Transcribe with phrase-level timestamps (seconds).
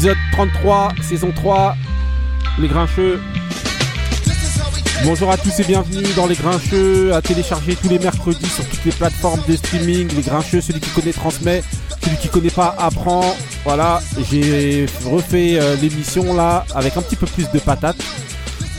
[0.00, 1.76] Épisode 33, saison 3,
[2.58, 3.20] Les Grincheux.
[5.04, 8.82] Bonjour à tous et bienvenue dans Les Grincheux, à télécharger tous les mercredis sur toutes
[8.86, 10.08] les plateformes de streaming.
[10.16, 11.62] Les Grincheux, celui qui connaît transmet,
[12.02, 13.36] celui qui connaît pas apprend.
[13.62, 14.00] Voilà,
[14.30, 18.02] j'ai refait euh, l'émission là avec un petit peu plus de patates.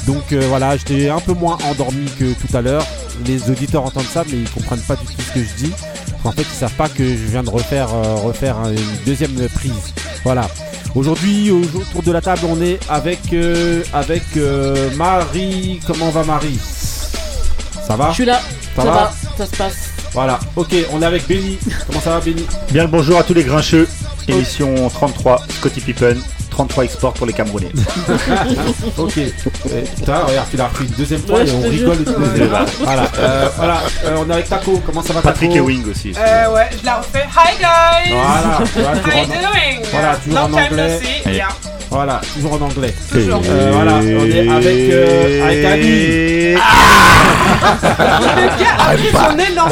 [0.07, 2.87] Donc euh, voilà, j'étais un peu moins endormi que tout à l'heure.
[3.27, 5.73] Les auditeurs entendent ça, mais ils comprennent pas du tout ce que je dis.
[6.23, 9.93] En fait, ils savent pas que je viens de refaire, euh, refaire une deuxième prise.
[10.23, 10.47] Voilà.
[10.93, 15.79] Aujourd'hui, autour de la table, on est avec, euh, avec euh, Marie.
[15.87, 16.59] Comment va Marie?
[17.87, 18.09] Ça va?
[18.09, 18.41] Je suis là.
[18.75, 18.91] Ça Ça, va?
[18.91, 19.89] va, ça se passe.
[20.13, 21.57] Voilà, ok, on est avec Benny.
[21.87, 22.45] Comment ça va Benny?
[22.71, 23.87] Bien le bonjour à tous les grincheux.
[24.27, 26.17] Émission 33, Scotty Pippen,
[26.51, 27.71] 33 exports pour les Camerounais.
[28.97, 29.13] Ok.
[29.95, 31.97] Putain, regarde, tu l'as repris une deuxième fois Ouais, et on rigole.
[32.05, 32.47] une.
[32.83, 33.81] Voilà, euh, voilà.
[34.05, 34.81] Euh, on est avec Taco.
[34.85, 36.13] Comment ça va Patrick Taco Ewing aussi.
[36.17, 37.23] Euh, ouais, je la refais.
[37.35, 38.13] Hi guys!
[38.13, 39.87] Voilà, voilà, How toujours you en, doing?
[39.91, 40.93] Voilà, toujours Long en time anglais.
[40.93, 41.29] no see.
[41.29, 41.47] Et- Yeah,
[41.89, 42.93] voilà, toujours en anglais.
[43.11, 43.41] toujours.
[43.49, 46.55] Euh, voilà, on est avec, euh, avec Ali.
[47.61, 49.67] Le gars a pris son élan.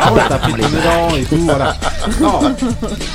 [0.00, 1.74] Ah ouais, t'as pris ton élan et tout, voilà.
[2.20, 2.40] Non.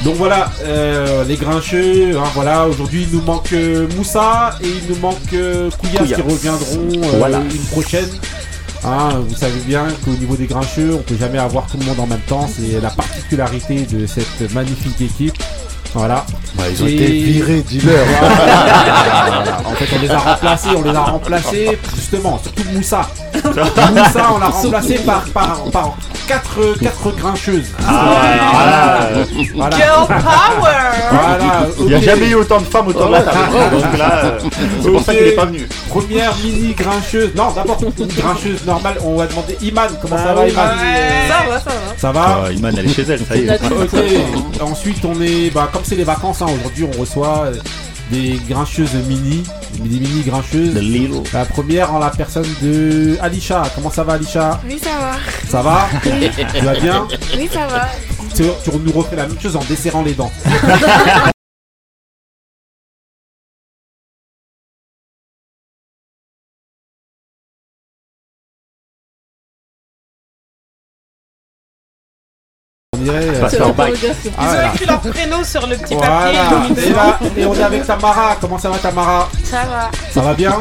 [0.04, 4.90] Donc voilà, euh, les grincheux, hein, voilà, aujourd'hui il nous manque euh, Moussa et il
[4.94, 7.40] nous manque euh, qui reviendront euh, Voilà.
[7.40, 8.10] une prochaine.
[8.84, 12.00] Hein, vous savez bien qu'au niveau des grincheux, on peut jamais avoir tout le monde
[12.00, 15.38] en même temps, c'est la particularité de cette magnifique équipe.
[15.94, 16.26] Voilà.
[16.72, 18.06] ils ont Et- été virés, dis-leur.
[18.06, 19.58] Voilà.
[19.66, 23.02] En fait, on les a remplacés, on les a remplacés justement, surtout Moussa.
[23.34, 25.94] Moussa, on l'a remplacé par, par, par
[26.28, 27.70] quatre, quatre grincheuses.
[27.80, 29.10] Voilà.
[29.56, 29.78] Voilà.
[29.78, 30.20] Girl power!
[31.12, 31.38] Voilà,
[31.80, 33.38] Il n'y a jamais eu autant de femmes autour de la table.
[33.72, 34.40] Donc là, euh,
[34.82, 35.68] c'est pour ça qu'il n'est pas venu.
[35.90, 37.32] Première mini grincheuse.
[37.36, 38.98] Non, d'abord une grincheuse normale.
[39.04, 39.88] On va demander Iman.
[40.02, 40.52] Comment ça va, oui.
[40.52, 41.28] Iman Ouais.
[41.28, 41.98] Ça va, ça va.
[41.98, 44.62] Ça va Ah, Iman, elle est chez elle, ça y est.
[44.62, 45.50] Ensuite, on est.
[45.52, 47.54] Bah, comme c'est les vacances, hein, aujourd'hui, on reçoit euh,
[48.12, 49.46] des grincheuses mini.
[49.76, 50.74] Des mini grincheuses.
[50.74, 51.24] The Little.
[51.32, 53.64] La première en la personne de Alisha.
[53.76, 54.60] Comment ça va, Alisha?
[54.68, 55.14] Oui, ça va.
[55.48, 55.88] Ça va?
[56.04, 57.08] Tu vas bien?
[57.38, 57.88] Oui, ça va.
[58.36, 60.32] tu, tu nous refais la même chose en desserrant les dents.
[73.42, 73.90] Passe C'est leur bac.
[73.92, 74.32] l'interrogation.
[74.38, 74.74] ah, Ils ont voilà.
[74.74, 76.16] écrit leur prénom sur le petit Voilà,
[76.50, 76.88] papier.
[76.88, 78.36] et là, et on est avec Tamara.
[78.42, 79.30] Comment ça va, Tamara?
[79.44, 79.92] Ça va.
[80.12, 80.54] Ça va bien?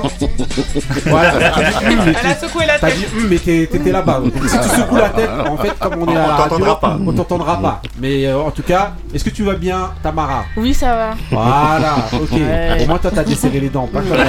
[1.06, 1.32] Voilà,
[1.82, 2.98] Elle a secoué la t'as tête.
[2.98, 4.20] dit hum, mais t'étais là-bas.
[4.46, 6.80] Si tu secoues la tête, en fait, comme on est à On la radio, t'entendra
[6.80, 6.98] pas.
[7.06, 7.82] on t'entendra pas.
[8.00, 10.44] Mais euh, en tout cas, est-ce que tu vas bien, Tamara?
[10.56, 11.10] Oui, ça va.
[11.30, 12.30] Voilà, ok.
[12.32, 12.82] Ouais.
[12.82, 14.24] Au moins, toi, t'as desserré les dents, pas comme euh,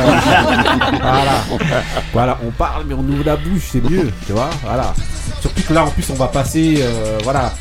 [1.02, 1.32] Voilà.
[2.14, 4.50] Voilà, on parle, mais on ouvre la bouche, c'est mieux, tu vois.
[4.64, 4.94] Voilà.
[5.42, 7.52] Surtout que là, en plus, on va passer, euh, voilà,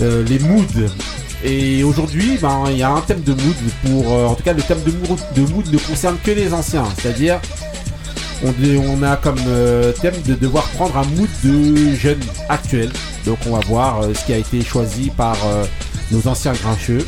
[0.00, 0.88] euh, les moods.
[1.44, 4.52] Et aujourd'hui, ben, il y a un thème de mood pour, euh, en tout cas,
[4.52, 7.40] le thème de mood, de mood ne concerne que les anciens, c'est-à-dire.
[8.42, 8.52] On,
[8.88, 12.92] on a comme euh, thème de devoir prendre un mood de jeunes actuels.
[13.24, 15.36] Donc on va voir ce qui a été choisi par
[16.10, 17.06] nos anciens grincheux.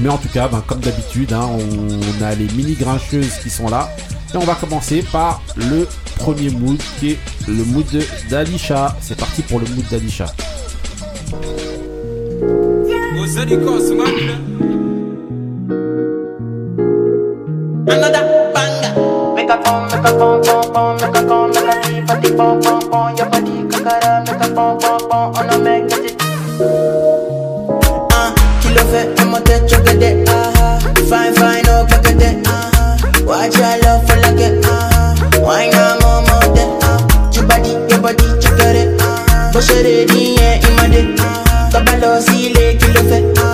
[0.00, 3.68] Mais en tout cas, ben, comme d'habitude, hein, on a les mini grincheuses qui sont
[3.68, 3.94] là.
[4.32, 5.86] Et on va commencer par le
[6.16, 7.86] premier mood qui est le mood
[8.28, 8.96] d'Alisha.
[9.00, 10.26] C'est parti pour le mood d'Alisha.
[17.86, 18.24] Another
[18.54, 18.92] banger.
[19.34, 19.56] Make a
[19.90, 20.12] make a
[21.00, 23.14] make a make a.
[23.16, 24.60] Your body make a
[25.38, 25.58] on a
[26.04, 26.16] it.
[28.12, 28.82] Ah, kilo
[30.02, 30.28] it.
[30.28, 31.64] Ah, fine fine.
[32.46, 32.98] Ah,
[33.84, 34.64] love for like it.
[34.64, 36.46] Ah, why not more more
[36.82, 38.26] ah, your body, your body.
[39.00, 39.50] Ah,
[40.36, 40.63] yeah.
[41.74, 43.24] Ah, kabalo sile kilo fait.
[43.42, 43.53] Ah,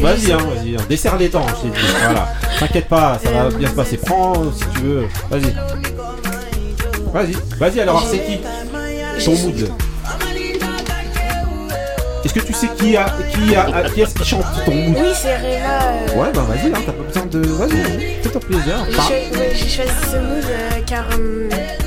[0.00, 0.80] Vas-y, hein, vas-y, hein.
[0.88, 1.86] desserre les dents, je t'ai dit.
[2.04, 2.28] Voilà,
[2.60, 3.96] t'inquiète pas, ça va bien se passer.
[3.96, 5.54] Prends si tu veux, vas-y.
[7.12, 8.38] Vas-y, vas-y, alors c'est qui
[9.24, 9.70] Ton mood.
[12.24, 14.96] Est-ce que tu sais qui a qui a a- qui est-ce qui chante ton mood?
[15.00, 15.82] Oui, c'est Reva.
[15.82, 17.38] euh, Ouais, bah vas-y, hein, t'as pas besoin de.
[17.48, 18.86] Vas-y, fais-toi plaisir.
[19.54, 21.85] J'ai choisi ce mood euh, car euh, je-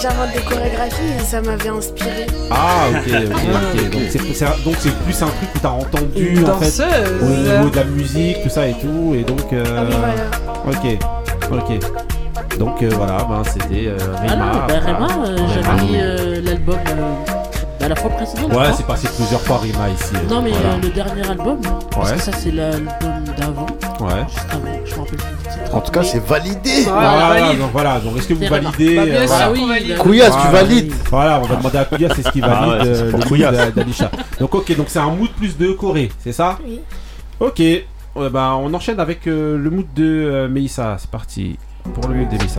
[0.00, 2.26] j'invente des chorégraphies et ça m'avait inspiré.
[2.50, 3.32] Ah, ok, ok,
[3.74, 3.90] ok.
[3.90, 6.82] Donc c'est c'est- donc c'est plus un truc que t'as entendu Une en fait.
[7.22, 9.64] au niveau de la musique, tout ça et tout, et donc euh,
[10.66, 10.78] Voilà.
[10.78, 10.98] ok,
[11.52, 12.58] ok.
[12.58, 14.36] Donc euh, voilà, ben c'était euh, Ah Rima.
[14.36, 14.80] non, bah voilà.
[14.98, 15.48] Rema, euh, Rima.
[15.54, 16.76] j'avais mis euh, l'album
[17.88, 18.52] la fois précédente.
[18.52, 20.12] Ouais, c'est passé plusieurs fois Rima ici.
[20.28, 20.74] Non, mais voilà.
[20.74, 21.58] euh, le dernier album,
[21.90, 22.16] parce Ouais.
[22.16, 23.66] que ça, c'est l'album d'avant,
[24.00, 24.24] Ouais.
[24.28, 25.37] juste avant, je me rappelle plus.
[25.72, 26.82] En tout cas, c'est validé.
[26.84, 27.58] Voilà, Voilà, valide.
[27.60, 29.28] donc voilà, donc est-ce que vous validez Bah, bien euh, sûr.
[29.28, 29.44] voilà.
[29.54, 29.96] Ah qu'on valide.
[29.98, 30.92] Couillasse, tu valides.
[31.10, 33.18] Voilà, on va demander à Couillasse, c'est ce qui Ah valide ouais, c'est euh, pour
[33.20, 33.52] le mood Couillasse.
[33.56, 34.10] d'A- d'Alisha.
[34.40, 36.80] Donc ok, donc c'est un mood plus de Corée, c'est ça Oui.
[37.40, 37.58] Ok,
[38.16, 41.56] Ouais, bah, on enchaîne avec euh, le mood de euh, Meissa, c'est parti
[41.94, 42.58] pour le mood de Meissa.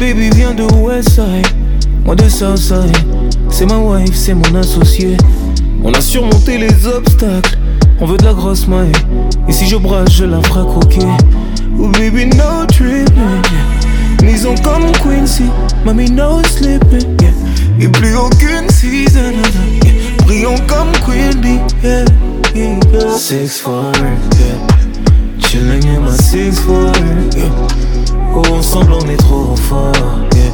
[0.00, 1.46] Baby vient de Westside,
[2.04, 2.96] moi de Southside.
[3.50, 5.16] C'est ma wife, c'est mon associé.
[5.84, 7.58] On a surmonté les obstacles,
[8.00, 8.92] on veut de la grosse maille.
[9.48, 11.06] Et si je brasse, je la ferai croquer.
[11.78, 13.16] Oh baby, no tripping.
[13.16, 14.22] Yeah.
[14.22, 15.44] Maison comme Quincy,
[15.84, 17.16] mamie, no sleeping.
[17.80, 19.32] Et plus aucune season.
[19.84, 19.92] Yeah.
[20.26, 21.58] Brillant comme Queen Bee.
[21.82, 22.04] Yeah.
[22.54, 23.16] Yeah.
[23.16, 23.92] Six for
[24.38, 25.38] yeah.
[25.38, 26.92] Chilling in my six for
[27.36, 27.50] yeah.
[28.34, 29.92] Oh, ensemble on est trop fort,
[30.34, 30.50] yeah.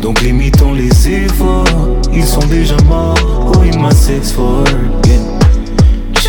[0.00, 1.64] Donc limitons les efforts,
[2.12, 3.52] ils sont déjà morts.
[3.54, 4.64] Oh, in my six for
[5.06, 5.43] yeah.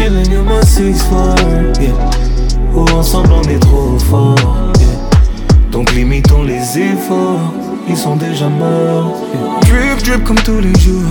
[0.05, 1.33] Chilling in my six for
[1.81, 2.11] yeah.
[2.75, 4.71] Oh, ensemble on est trop fort.
[5.71, 7.51] Donc limitons les efforts,
[7.89, 9.17] ils sont déjà morts.
[9.33, 9.95] yeah.
[9.95, 11.09] Drip, drip comme tous les jours.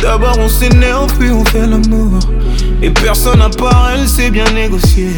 [0.00, 2.20] D'abord on s'énerve, puis on fait l'amour.
[2.82, 5.10] Et personne à part elle sait bien négocier.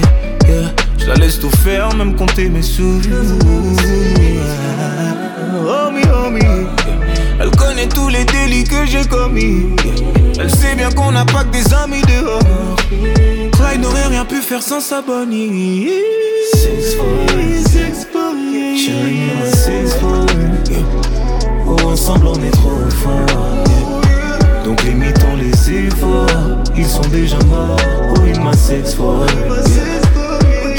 [0.98, 3.02] Je la laisse tout faire, même compter mes sous.
[7.46, 9.76] Elle connaît tous les délits que j'ai commis.
[10.40, 12.40] Elle sait bien qu'on n'a pas que des amis dehors.
[13.52, 15.88] Clyde n'aurait rien pu faire sans sa bonnie.
[16.52, 17.06] Six for
[17.68, 18.34] six for
[19.54, 20.26] six for.
[21.68, 23.64] Oh, ensemble on est trop fort.
[24.64, 27.76] Donc limitons les efforts, ils sont déjà morts.
[28.10, 29.24] Oh, in my six for.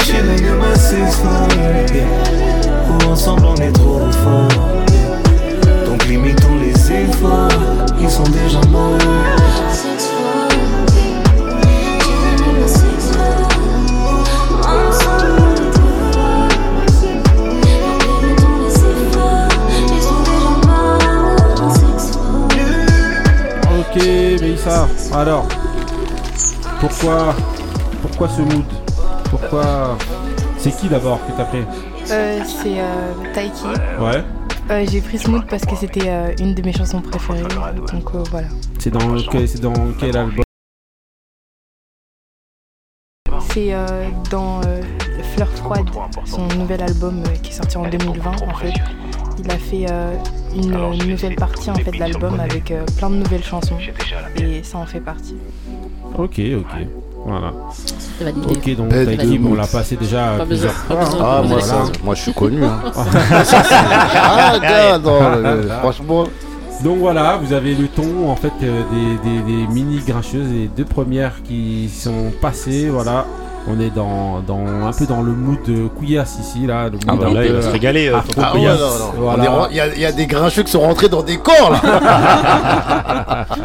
[0.04, 0.44] Chilling
[0.76, 1.22] six.
[2.90, 4.48] Oh, ensemble on est trop fort.
[5.86, 6.57] Donc limitons
[6.88, 7.48] les efforts,
[8.00, 8.98] ils sont déjà morts.
[23.80, 25.46] Ok, alors,
[26.80, 27.34] pourquoi,
[28.02, 28.64] pourquoi ce mood?
[29.30, 29.96] Pourquoi
[30.58, 31.64] C'est qui d'abord que t'as pris?
[32.10, 33.66] Euh, c'est euh, Taiki.
[34.00, 34.22] Ouais.
[34.70, 37.42] Euh, J'ai pris ce mood parce que c'était euh, une de mes chansons préférées.
[37.92, 38.48] Donc euh, voilà.
[38.78, 40.44] C'est dans quel, c'est dans quel album
[43.50, 44.82] C'est euh, dans euh,
[45.34, 45.88] Fleur froide,
[46.26, 48.72] son nouvel album euh, qui est sorti en 2020 en fait.
[49.38, 50.14] Il a fait euh,
[50.54, 53.78] une nouvelle partie en fait de l'album avec euh, plein de nouvelles chansons
[54.36, 55.36] et ça en fait partie.
[56.16, 56.86] Ok, ok.
[57.26, 57.52] Voilà.
[58.48, 58.92] Ok, donc
[59.50, 60.96] on l'a passé déjà Pas plusieurs fois.
[60.96, 61.18] besoin.
[61.22, 62.64] Ah, moi, ça, moi je suis connu.
[62.64, 62.80] Hein.
[64.14, 66.24] ah, gars, non, le- franchement.
[66.84, 70.68] Donc voilà, vous avez le ton en fait euh, des, des- des mini grincheuses, les
[70.68, 73.26] deux premières qui sont passées, voilà.
[73.70, 76.84] On est dans, dans un peu dans le mood de Couillasse ici, là.
[76.86, 78.08] Le mood Ah bah là, il va se régaler.
[78.08, 79.12] euh, Afro tonton Ah ouais, Couillasse, non, non.
[79.18, 79.42] voilà.
[79.42, 81.22] On est ren- Il y, a- il y a des grincheux qui sont rentrés dans
[81.22, 83.46] des corps là.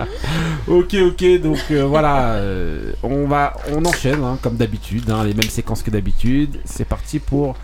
[0.67, 5.33] Ok, ok, donc euh, voilà, euh, on va, on enchaîne hein, comme d'habitude, hein, les
[5.33, 6.57] mêmes séquences que d'habitude.
[6.63, 7.55] C'est parti pour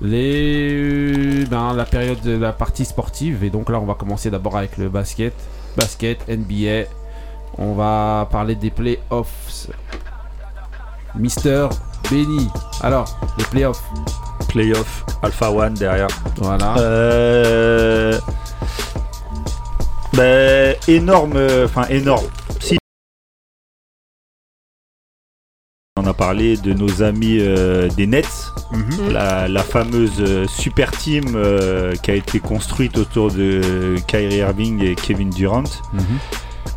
[0.00, 4.56] les, ben, la période de la partie sportive et donc là on va commencer d'abord
[4.56, 5.34] avec le basket,
[5.76, 6.88] basket NBA.
[7.58, 9.68] On va parler des playoffs.
[11.14, 11.68] Mister
[12.10, 12.48] Benny.
[12.82, 13.82] Alors, les playoffs.
[14.48, 16.08] Playoff, Alpha One derrière.
[16.36, 16.76] Voilà.
[16.78, 18.18] Euh...
[20.14, 22.26] Ben, énorme, enfin énorme.
[22.60, 22.78] Si
[26.00, 29.10] on a parlé de nos amis euh, des Nets, Mhm.
[29.12, 34.82] la, la fameuse euh, super team euh, qui a été construite autour de Kyrie Irving
[34.82, 35.64] et Kevin Durant.
[35.92, 36.02] Mhm.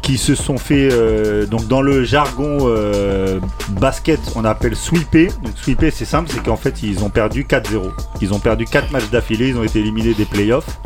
[0.01, 3.39] Qui se sont fait euh, donc dans le jargon euh,
[3.69, 7.91] basket on appelle sweeper donc sweeper c'est simple c'est qu'en fait ils ont perdu 4-0
[8.21, 10.79] ils ont perdu 4 matchs d'affilée ils ont été éliminés des playoffs.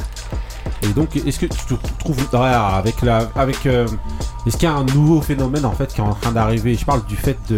[0.84, 3.88] Et donc, est-ce que tu te trouves avec la, avec, euh,
[4.46, 6.76] est-ce qu'il y a un nouveau phénomène en fait qui est en train d'arriver?
[6.76, 7.58] Je parle du fait de,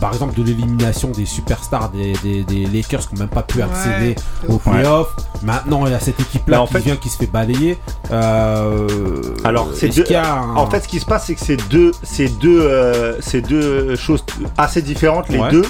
[0.00, 3.60] par exemple, de l'élimination des superstars des, des, des Lakers qui n'ont même pas pu
[3.62, 4.14] accéder
[4.48, 5.14] aux playoffs.
[5.42, 7.76] Maintenant, il y a cette équipe-là en qui fait- vient, qui se fait balayer.
[8.10, 11.92] Euh, Alors, c'est deux- un- En fait, ce qui se passe, c'est que c'est deux,
[12.02, 14.24] c'est deux, euh, c'est deux choses
[14.56, 15.50] assez différentes, les Ouais.
[15.50, 15.64] deux.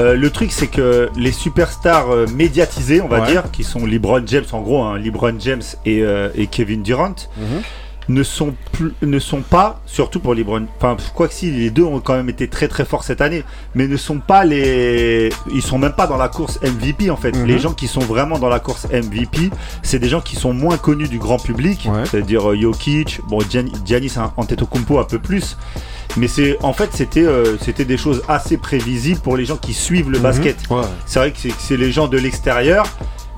[0.00, 3.26] Euh, le truc, c'est que les superstars euh, médiatisés, on va Ouais.
[3.26, 7.14] dire, qui sont LeBron James, en gros, hein, LeBron James et, euh, et Kevin Durant,
[7.36, 7.62] Mhm.
[8.08, 10.66] Ne sont plus, ne sont pas, surtout pour LeBron.
[10.76, 13.44] Enfin, quoi que si, les deux ont quand même été très très forts cette année,
[13.74, 17.32] mais ne sont pas les, ils sont même pas dans la course MVP en fait.
[17.36, 17.46] Mhm.
[17.46, 19.50] Les gens qui sont vraiment dans la course MVP,
[19.82, 22.04] c'est des gens qui sont moins connus du grand public, Ouais.
[22.04, 25.56] c'est-à-dire euh, Jokic, bon Gian- Giannis Antetokounmpo un peu plus.
[26.18, 29.72] Mais c'est en fait c'était euh, c'était des choses assez prévisibles pour les gens qui
[29.72, 30.22] suivent le Mhm.
[30.24, 30.56] basket.
[30.70, 30.82] Ouais.
[31.06, 32.84] C'est vrai que c'est- c'est les gens de l'extérieur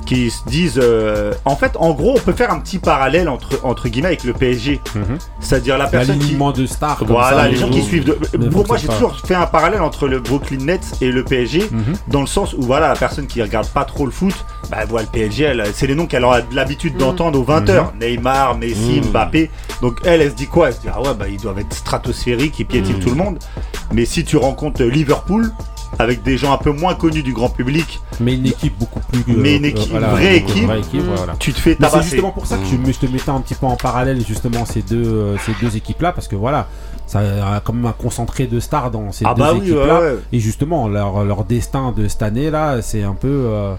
[0.05, 3.61] qui se disent euh, en fait en gros on peut faire un petit parallèle entre
[3.65, 5.19] entre guillemets avec le PSG Mhm.
[5.41, 6.99] c'est-à-dire la personne qui de stars.
[6.99, 8.13] comme voilà ça, les gens qui suivent de...
[8.13, 11.69] pour moi fonctionne j'ai toujours fait un parallèle entre le Brooklyn Nets et le PSG
[11.71, 11.95] Mhm.
[12.09, 14.35] dans le sens où voilà la personne qui regarde pas trop le foot
[14.71, 18.57] bah elle voit le PSG c'est les noms qu'elle aura l'habitude d'entendre aux 20h Neymar
[18.59, 19.11] Messi Mhm.
[19.11, 19.51] Mbappé
[19.83, 20.69] donc elle elle se dit quoi?
[20.69, 23.39] Elle se dit ah ouais bah ils doivent être stratosphériques ils piétinent tout le monde
[23.93, 25.51] mais si tu rencontres Liverpool
[25.99, 29.25] avec des gens un peu moins connus du grand public Mais une équipe beaucoup plus.
[29.37, 30.65] Mais une équipe- vraie équipe.
[30.67, 31.35] vraie équipe, voilà.
[31.39, 33.55] tu te fais Mais c'est tabasser justement pour ça que je, te mettais un petit
[33.55, 36.67] peu en parallèle justement ces deux, euh, ces deux équipes-là parce que voilà,
[37.07, 39.67] ça a quand même un concentré de stars dans ces ah deux bah oui ouais,
[39.67, 40.01] équipes-là.
[40.01, 40.19] ouais.
[40.33, 43.29] Et justement, leur, leur destin de cette année-là, c'est un peu.
[43.29, 43.75] euh,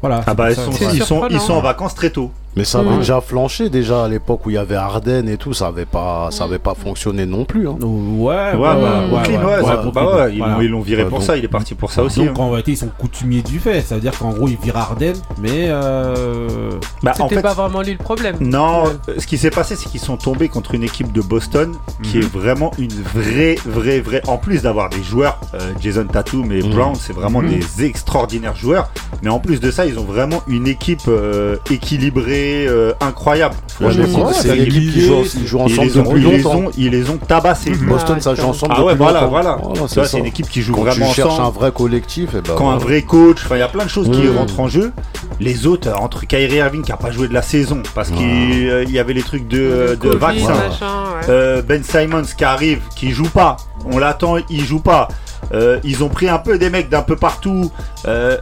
[0.00, 0.22] voilà.
[0.26, 0.56] Ah bah ils
[1.02, 2.30] sont, ils sont en vacances très tôt.
[2.58, 5.52] Mais ça avait déjà flanché déjà à l'époque où il y avait Ardennes et tout,
[5.54, 7.68] ça avait pas, ça avait pas fonctionné non plus.
[7.68, 7.76] Hein.
[7.80, 7.86] Ouais,
[8.34, 10.34] ouais, Ouais, ouais, bah, ouais, Brooklyn, ouais, ouais, ouais, ça- Brooklyn, bah ouais,
[10.64, 12.18] ils l'ont- viré Ouais, pour donc- ça, il est parti pour ça aussi.
[12.26, 12.42] Donc hein.
[12.42, 13.80] en réalité, ils sont coutumiers du fait.
[13.82, 15.68] Ça veut dire qu'en gros, ils virent Ardennes, mais.
[15.68, 16.70] Euh...
[17.04, 18.36] Bah, en C'était fait, pas vraiment lui le problème.
[18.40, 19.18] non, Ouais.
[19.20, 22.22] ce qui s'est passé, c'est qu'ils sont tombés contre une équipe de Boston qui Mhm.
[22.24, 24.22] est vraiment une vraie, vraie, vraie.
[24.26, 26.70] En plus d'avoir des joueurs, euh, Jason Tatum et Mhm.
[26.74, 27.50] Brown, c'est vraiment Mhm.
[27.50, 28.90] des extraordinaires joueurs.
[29.22, 33.54] Mais en plus de ça, ils ont vraiment une équipe euh, équilibrée, euh, incroyable.
[33.80, 36.28] Ouais, c'est c'est une équipe qui joue, ils jouent ils ensemble les ont, depuis ils
[36.28, 36.56] les longtemps.
[36.58, 37.70] ont, ils les ont tabassés.
[37.70, 37.88] Mhm.
[37.88, 39.30] Boston, ça joue ensemble Ah ouais, depuis voilà, longtemps.
[39.30, 39.56] voilà.
[39.62, 40.10] Voilà, Tu c'est vois, ça.
[40.10, 41.46] c'est une équipe qui joue Quand vraiment tu cherches ensemble.
[41.48, 42.84] un vrai collectif, et ben quand un voilà.
[42.84, 44.36] vrai coach, enfin il y a plein de choses qui Mmh.
[44.36, 44.92] rentrent en jeu.
[45.40, 48.68] Les autres, euh, entre Kyrie Irving qui a pas joué de la saison parce qu'il
[48.68, 50.86] euh, il y avait les trucs de, de Covid, vaccin, machin,
[51.20, 51.26] ouais.
[51.28, 53.56] Euh, Ben Simons qui arrive, qui joue pas,
[53.90, 55.08] on l'attend, il joue pas.
[55.52, 57.70] Euh, ils ont pris un peu des mecs d'un peu partout.
[58.06, 58.36] Euh,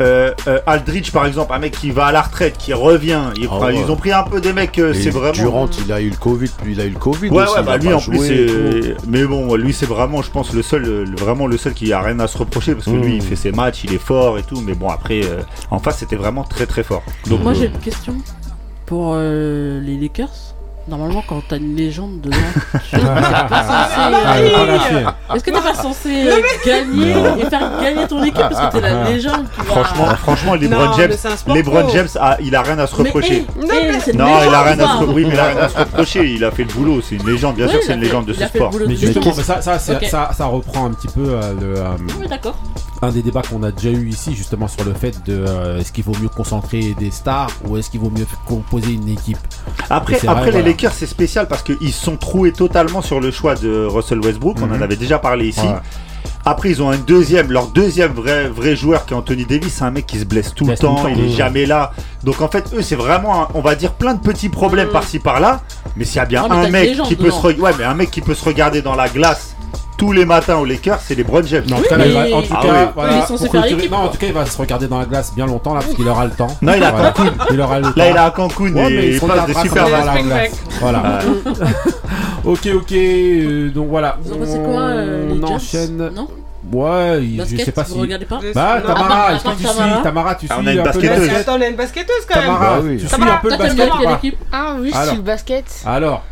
[0.00, 0.32] euh,
[0.66, 3.20] Aldridge par exemple, un mec qui va à la retraite, qui revient.
[3.36, 3.76] Ils, Ah ouais.
[3.76, 5.32] ils ont pris un peu des mecs, euh, c'est vraiment.
[5.32, 7.54] Durant, il a eu le Covid, puis il a eu le Covid Ouais, aussi.
[7.56, 8.96] ouais, bah lui en plus.
[9.08, 12.18] Mais bon, lui c'est vraiment, je pense, le seul, vraiment le seul qui a rien
[12.20, 13.02] à se reprocher parce que Mmh.
[13.02, 14.60] lui il fait ses matchs, il est fort et tout.
[14.64, 17.02] Mais bon, après, euh, en face, c'était vraiment très très fort.
[17.28, 18.14] Donc, Moi euh, j'ai une question
[18.86, 20.47] pour euh, les Lakers.
[20.88, 22.36] Normalement, quand t'as une légende dedans,
[22.90, 25.06] tu- t'es pas censé, Ah, euh, la fille.
[25.34, 26.24] est-ce que t'es pas censé
[26.64, 30.54] gagner et faire gagner ton équipe parce que t'es la légende qui va- franchement, franchement,
[30.54, 31.12] LeBron Non, James,
[31.54, 31.90] LeBron pro.
[31.92, 33.44] James, a, il a rien à se reprocher.
[34.02, 35.12] c'est une Non, légende, il a rien à se reprocher.
[35.14, 36.26] Oui, mais il a rien à se reprocher.
[36.30, 37.00] Il a fait le boulot.
[37.02, 37.56] C'est une légende.
[37.56, 38.70] Bien sûr, c'est une légende de ce sport.
[38.86, 39.78] Mais justement, ça, ça,
[40.32, 42.56] ça reprend un petit peu euh, le, euh, Oui, d'accord.
[43.02, 45.92] Un des débats qu'on a déjà eu ici, justement, sur le fait de euh, est-ce
[45.92, 49.38] qu'il vaut mieux concentrer des stars ou est-ce qu'il vaut mieux composer une équipe?
[49.88, 50.68] Après, après vrai, les voilà.
[50.68, 54.56] Lakers, c'est spécial parce qu'ils se sont troués totalement sur le choix de Russell Westbrook.
[54.60, 54.82] On en Mhm.
[54.82, 55.66] avait déjà parlé ici.
[56.44, 59.74] Après, ils ont un deuxième, leur deuxième vrai, vrai joueur qui est Anthony Davis.
[59.74, 61.08] C'est un mec qui se blesse tout le Blesse tout le temps.
[61.08, 61.36] Il est Mhm.
[61.36, 61.92] jamais là.
[62.24, 64.92] Donc en fait, eux, c'est vraiment, un- on va dire, plein de petits problèmes Mhm.
[64.92, 65.60] par-ci par-là.
[65.96, 68.10] Mais s'il y a bien Non, un mec qui peut se, ouais, mais un mec
[68.10, 69.54] qui peut se regarder dans la glace
[69.96, 71.64] tous les matins aux Lakers, c'est les Brown James.
[71.68, 72.88] Non, en Oui, tout cas, là, il mais- va- en tout Ah cas, oui.
[72.94, 75.46] voilà, pour équipe, non, en tout cas, il va se regarder dans la glace bien
[75.46, 76.46] longtemps là parce qu'il aura le temps.
[76.62, 77.10] Non, il est à Voilà.
[77.10, 77.32] Cancun.
[77.52, 77.92] Il aura le temps.
[77.96, 79.86] Là, il est à Cancun Ouais, et mais il il se passe des super.
[80.80, 81.02] Voilà.
[82.44, 82.92] ok, ok.
[82.92, 84.16] euh, donc voilà.
[84.22, 86.10] Vous en pensez quoi, euh, On enchaîne.
[86.14, 86.28] Non
[86.72, 88.00] Ouais, il- je Basket, sais pas vous si.
[88.00, 88.86] regardez pas Bah, Non.
[88.94, 89.94] Tamara, est-ce que tu Tamara.
[89.94, 91.18] suis Tamara, tu Ah, on suis a une un peu le basketteuse.
[91.28, 92.44] basket Attends, on a une basketteuse quand même.
[92.44, 92.92] Tamara, Bah oui.
[92.94, 95.64] tu suis Tamara, un peu le basket Ah oui, je suis le basket.
[95.86, 96.22] Alors,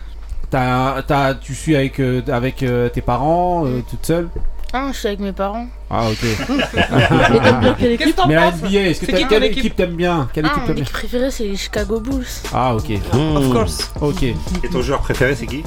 [0.51, 4.29] t'as- t'as- tu suis avec, euh, avec euh, tes parents, euh, toute seule?
[4.73, 5.67] Ah, je suis avec mes parents.
[5.89, 6.19] Ah, ok.
[6.23, 9.59] Mais Qu'est-ce que la NBA, est-ce que C'est t'as- quelle équipe?
[9.59, 10.29] équipe t'aimes bien?
[10.33, 10.83] Quelle Ah, équipe mon t'aimes bien?
[10.85, 12.27] équipe préférée, c'est les Chicago Bulls.
[12.53, 12.91] Ah, ok.
[13.37, 13.91] Of course.
[14.01, 14.23] Ok.
[14.25, 14.35] Et
[14.71, 15.63] ton joueur préféré, c'est qui?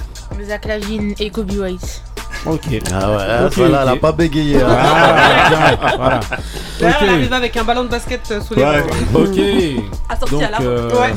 [0.45, 2.03] Zach Lavine et Kobe White.
[2.46, 2.62] Ok.
[2.93, 4.62] Ah ouais, Ok, voilà, elle a pas bégayé.
[4.62, 4.67] hein.
[4.69, 6.19] Voilà, direct, voilà.
[6.79, 8.81] D'ailleurs, elle arrive avec un ballon de basket euh, sous les Ouais.
[8.81, 9.19] bras.
[9.22, 9.39] Ok.
[10.10, 11.13] Assorti Donc, à la euh, Ouais.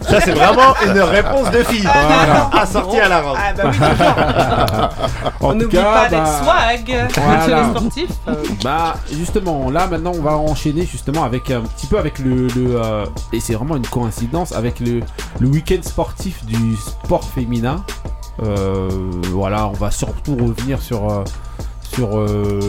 [0.10, 1.82] Ça, c'est vraiment une réponse de fille.
[1.82, 2.50] Voilà.
[2.60, 3.38] Assortie à la robe.
[3.40, 4.88] Ah bah oui, toujours.
[5.40, 7.44] On n'oublie pas d'être bah, swag voilà.
[7.46, 8.10] chez les sportifs.
[8.64, 12.80] Bah justement, là maintenant on va enchaîner justement avec un petit peu avec le, le,
[12.82, 15.00] euh, et c'est vraiment une coïncidence avec le,
[15.38, 17.84] le week-end sportif du sport féminin.
[18.42, 18.88] Euh,
[19.32, 21.24] voilà, on va surtout revenir sur euh,
[21.94, 22.60] sur euh,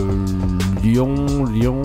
[0.82, 1.82] Lyon, Lyon,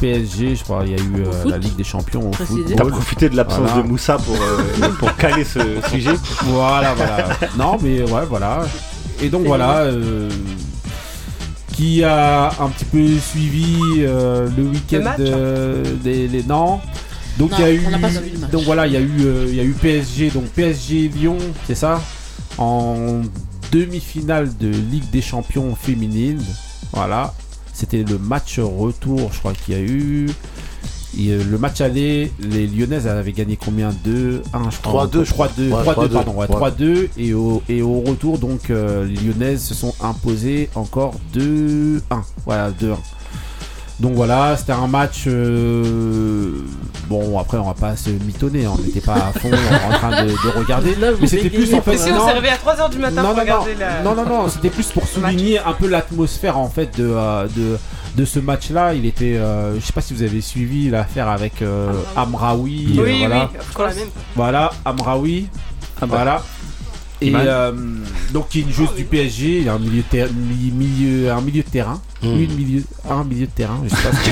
[0.00, 0.56] PSG.
[0.56, 2.74] Je crois il y a eu euh, foot, la Ligue des Champions au préciser.
[2.74, 3.82] T'as profité de l'absence Voilà.
[3.82, 6.14] de Moussa pour, euh, pour caler ce sujet.
[6.46, 7.28] Voilà, voilà.
[7.56, 8.62] non, mais ouais, voilà.
[9.22, 9.78] Et donc voilà.
[9.82, 10.28] euh,
[11.74, 16.80] qui a un petit peu suivi euh, le week-end euh, des les non.
[17.38, 17.82] Donc il y a eu
[18.50, 21.36] donc voilà, il y a eu euh, il y a eu PSG donc PSG Lyon,
[21.68, 22.00] c'est ça?
[22.58, 23.22] En
[23.72, 26.42] demi-finale de Ligue des Champions féminine.
[26.92, 27.34] Voilà.
[27.72, 30.28] C'était le match retour, je crois qu'il y a eu.
[31.18, 33.90] Et, euh, le match aller, les Lyonnaises avaient gagné combien?
[34.04, 35.06] 2 1 je crois.
[35.06, 35.46] 3-2, je 3-2, crois.
[35.46, 36.70] Ouais, 3-2, 3-2, pardon, ouais, ouais.
[36.70, 42.00] 3-2 et au, et au retour donc euh, les Lyonnaises se sont imposées encore 2-1.
[42.44, 42.96] Voilà, 2-1.
[44.00, 45.24] Donc voilà, c'était un match.
[45.26, 46.52] euh,
[47.08, 50.28] Bon, après, on va pas se mitonner, on n'était pas à fond en train de,
[50.28, 50.94] de regarder.
[50.96, 51.96] Là, Mais c'était plus en fait.
[52.10, 54.02] On non, s'est réveillé à 3h du matin non, pour non, regarder non, la.
[54.02, 57.78] non, non, non, c'était plus pour souligner un peu l'atmosphère en fait de, euh, de,
[58.14, 58.92] de ce match-là.
[58.92, 62.96] Il était, euh, je sais pas si vous avez suivi l'affaire avec euh, Amraoui.
[62.98, 63.50] euh, Oui, voilà.
[63.54, 64.02] oui.
[64.36, 65.48] Voilà, Amraoui.
[66.02, 66.42] Voilà.
[67.20, 67.72] Et euh,
[68.32, 71.40] donc une joueuse du PSG, il y a un milieu, de ter- mi- milieu, un
[71.40, 72.36] milieu de terrain, Hmm.
[72.36, 74.16] une milieu, un milieu de terrain, je sais pas.
[74.16, 74.30] si-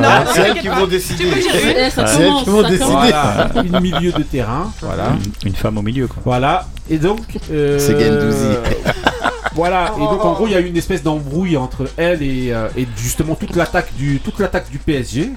[0.00, 1.24] Non, Ouais, C'est elles qui vont Tu décider.
[1.24, 1.34] dire.
[1.54, 2.90] Eh, ça C'est elles commence, qui vont ça décider.
[2.90, 6.22] voilà, une milieu de terrain, voilà, Une femme au milieu, quoi.
[6.24, 6.68] voilà.
[6.90, 8.56] Et donc, euh, C'est Gendouzi.
[9.54, 12.54] Voilà, et donc en gros il y a eu une espèce d'embrouille entre elle et,
[12.54, 15.28] euh, et justement toute l'attaque du toute l'attaque du PSG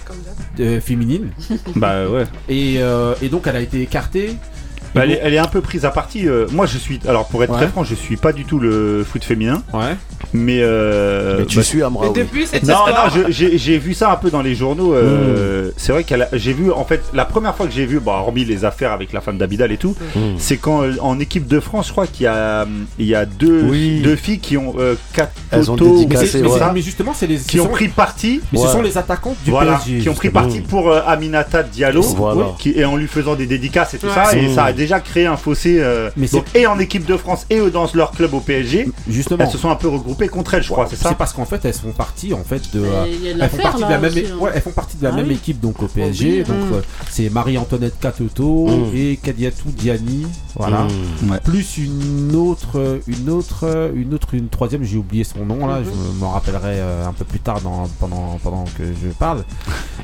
[0.62, 1.32] euh, féminine
[1.76, 2.24] Bah ouais.
[2.48, 4.38] et, euh, et donc elle a été écartée.
[4.96, 6.28] Bah, elle, est, elle est un peu prise à partie.
[6.28, 7.00] euh, moi, je suis.
[7.08, 7.58] Alors, pour être Ouais.
[7.58, 9.62] très franc, je suis pas du tout le foot féminin.
[9.74, 9.96] Ouais.
[10.34, 10.60] Mais.
[10.62, 12.14] Euh, Mais tu bah, suis Et Amraoui.
[12.14, 14.94] depuis, c'est Non, non, j'ai vu ça un peu dans les journaux.
[14.94, 14.96] Mm.
[14.96, 18.00] euh, C'est vrai qu'elle a- j'ai vu, en fait, la première fois que j'ai vu,
[18.00, 20.20] bon, hormis les affaires avec la femme d'Abidal et tout, Mm.
[20.38, 22.66] c'est quand euh, en équipe de France, je crois qu'il y a,
[23.00, 24.02] il y a deux, Oui.
[24.02, 26.60] deux filles qui ont euh, quatre Elles ont poteaux, Mais, dédicacé, mais ouais.
[26.74, 28.42] mais justement c'est les qui ce ont pris parti.
[28.54, 30.00] mais ce sont les attaquantes du Voilà, PSG.
[30.00, 32.02] qui ont pris parti pour euh, Aminata Diallo,
[32.58, 34.54] qui, et en lui faisant des dédicaces et tout ça, et Mm.
[34.56, 35.78] ça a déjà créé un fossé.
[35.80, 39.44] euh, Mais donc, et en équipe de France et dans leur club au PSG, Justement.
[39.44, 41.46] elles se sont un peu regroupées contre elle, je crois, c'est ça C'est parce qu'en
[41.46, 42.82] fait elles font partie en fait de.
[42.84, 43.06] Euh,
[43.40, 44.38] elles font partie de la même, aussi, hein.
[44.40, 45.34] ouais, elles font partie de la Ah même oui.
[45.36, 46.40] équipe donc au PSG.
[46.40, 46.44] oui.
[46.44, 48.96] Donc euh, c'est Marie-Antoinette Katoto Mm.
[48.96, 50.84] et Kadiatou Diani, voilà.
[51.22, 51.38] Mm.
[51.44, 54.84] Plus une autre, une autre, une autre, une troisième.
[54.84, 55.80] J'ai oublié son nom là.
[55.84, 59.44] Je m'en rappellerai euh, un peu plus tard dans, pendant, pendant que je parle.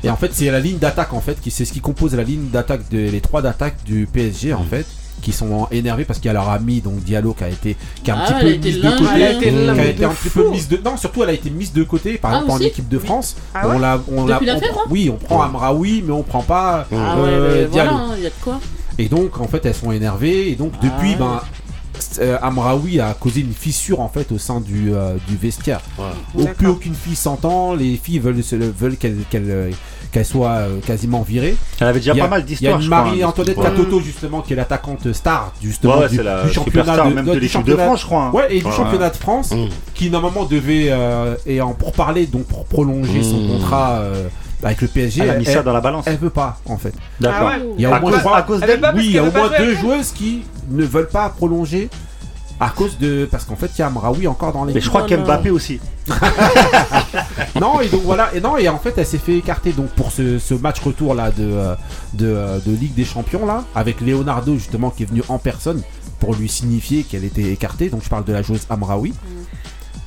[0.04, 2.22] Et en fait, c'est la ligne d'attaque en fait qui c'est ce qui compose la
[2.22, 4.86] ligne d'attaque de les trois d'attaque du PSG en fait
[5.20, 8.10] qui sont énervés parce qu'il y a leur ami donc Diallo qui a été qui
[8.10, 9.90] a un Ah, petit peu a mise de côté Elle a été qui a lingée
[9.90, 10.42] été de un petit fou.
[10.42, 12.58] peu mise de non surtout elle a été mise de côté par Ah, exemple en
[12.66, 16.02] équipe de France Ah ouais on l'a on l'a Depuis hein oui on prend Amraoui
[16.04, 17.90] mais on prend pas Ah euh, ouais, Diallo.
[17.90, 18.58] voilà, il y a de quoi.
[18.98, 21.38] et donc en fait elles sont énervées et donc depuis Ah ouais.
[21.38, 21.40] ben
[22.20, 25.80] euh, Amraoui a causé une fissure en fait au sein du, euh, du vestiaire.
[26.34, 28.40] Donc, plus aucune fille s'entend, les filles veulent,
[28.76, 29.70] veulent qu'elle qu'elle, euh,
[30.12, 31.56] qu'elle soit euh, quasiment virée.
[31.80, 33.64] Elle avait déjà Il y a- pas mal Il y a d'histoires, hein, Marie-Antoinette Ouais.
[33.64, 37.14] Katoto justement qui est l'attaquante star justement Ouais, ouais, du, c'est la du championnat de,
[37.14, 38.22] même de- de du l'équipe de championnat- France, je crois.
[38.24, 38.30] hein.
[38.32, 39.66] Ouais, et du Ouais, championnat de France Mm.
[39.94, 43.48] qui normalement devait euh, et en pour parler donc pour prolonger son Mm.
[43.48, 44.28] contrat euh,
[44.62, 45.22] avec le PSG.
[45.22, 46.04] Elle a mis elle, ça dans la balance.
[46.06, 46.92] elle veut pas en fait.
[47.18, 47.48] D'accord.
[47.50, 47.64] Ah ouais.
[47.78, 49.12] Il y a au moins cause- trois- à cause Elle d'elle veut pas oui, il
[49.12, 51.88] y a au moins deux joueuses qui ne veulent pas prolonger
[52.64, 54.84] à cause de parce qu'en fait il y a Amraoui encore dans Mais l'équipe.
[54.84, 55.16] je crois Voilà.
[55.22, 55.80] qu'Mbappé aussi.
[57.60, 60.10] Non et donc voilà et non et en fait elle s'est fait écarter donc pour
[60.10, 61.74] ce, ce match retour là de, euh,
[62.14, 65.82] de euh, de Ligue des Champions là avec Leonardo justement qui est venu en personne
[66.18, 69.12] pour lui signifier qu'elle était écartée donc je parle de la joueuse Amraoui.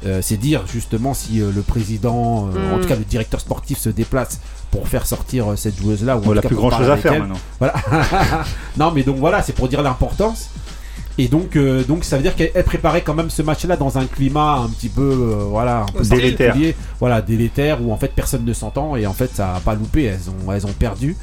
[0.06, 2.82] Euh, c'est dire justement si euh, le président, euh, en Mm.
[2.82, 4.39] tout cas le directeur sportif se déplace
[4.70, 6.70] pour faire sortir euh, cette joueuse là ou en On tout a cas plus grand
[6.70, 7.24] chose à faire elle.
[7.24, 7.38] maintenant.
[8.78, 10.50] non, mais donc voilà, c'est pour dire l'importance.
[11.17, 13.97] Et donc, euh, donc ça veut dire qu'elle elle préparait quand même ce match-là dans
[13.97, 16.47] un climat un petit peu, euh, voilà, un peu Délétère.
[16.47, 16.75] particulier.
[16.99, 20.04] voilà, délétère où en fait personne ne s'entend et en fait ça a pas loupé,
[20.04, 21.15] elles ont, elles ont perdu.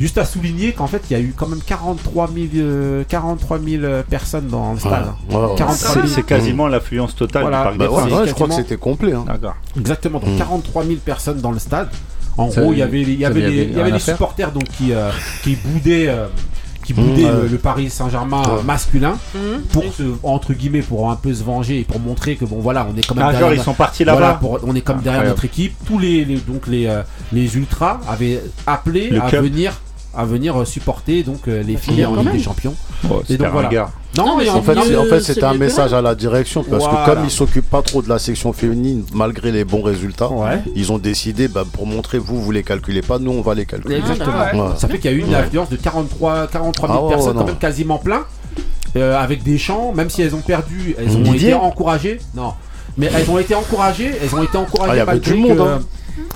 [0.00, 3.60] Juste à souligner qu'en fait il y a eu quand même 43 000, euh, 43
[3.60, 5.04] 000 personnes dans le stade.
[5.30, 5.54] Ouais, ouais.
[5.56, 6.06] 43 000.
[6.08, 7.58] C'est quasiment l'affluence totale Voilà.
[7.58, 9.12] du Parc Bah des je crois que c'était complet.
[9.12, 9.24] hein.
[9.28, 9.54] D'accord.
[9.78, 10.38] Exactement, donc Mm.
[10.38, 11.88] 43 000 personnes dans le stade.
[12.36, 13.98] En Ça, gros, il y avait, il y avait il y les, avait y les
[14.00, 15.10] supporters donc qui, euh,
[15.44, 16.26] qui boudaient, euh,
[16.84, 18.62] qui boudait Mmh, le, le Paris Saint-Germain Ouais.
[18.64, 19.60] masculin Mhm.
[19.72, 22.86] pour se, entre guillemets, pour un peu se venger et pour montrer que bon voilà,
[22.92, 24.38] on est quand même Ah, genre, derrière ils sont partis voilà, là-bas.
[24.40, 25.28] pour- on est comme derrière Incroyable.
[25.30, 25.74] notre équipe.
[25.86, 29.72] Tous les, les- donc les euh, les ultras avaient appelé Le à venir
[30.16, 32.74] à venir euh, supporter donc euh, les filles en Ligue des Champions.
[33.10, 33.68] Oh, Et donc voilà.
[34.16, 36.84] Non, Non, mais mais en fait, c'est- en fait, un message à la direction parce
[36.84, 37.04] Voilà.
[37.04, 40.62] que comme ils s'occupent pas trop de la section féminine malgré les bons résultats, Ouais.
[40.76, 43.66] ils ont décidé bah, pour montrer vous vous les calculez pas, nous on va les
[43.66, 43.96] calculer.
[43.96, 44.32] Exactement.
[44.36, 44.62] Ah, Ouais.
[44.78, 45.34] Ça fait qu'il y a eu une Ouais.
[45.36, 48.22] affluence de 43 43 000 Ah ouais, personnes, quand même quasiment plein,
[48.96, 52.20] euh, avec des chants, même si elles ont perdu, elles ont Didier été encouragées.
[52.36, 52.52] Non,
[52.96, 55.56] mais elles ont été encouragées, elles ont été encouragées Ah, il y avait du monde,
[55.58, 55.80] que- hein.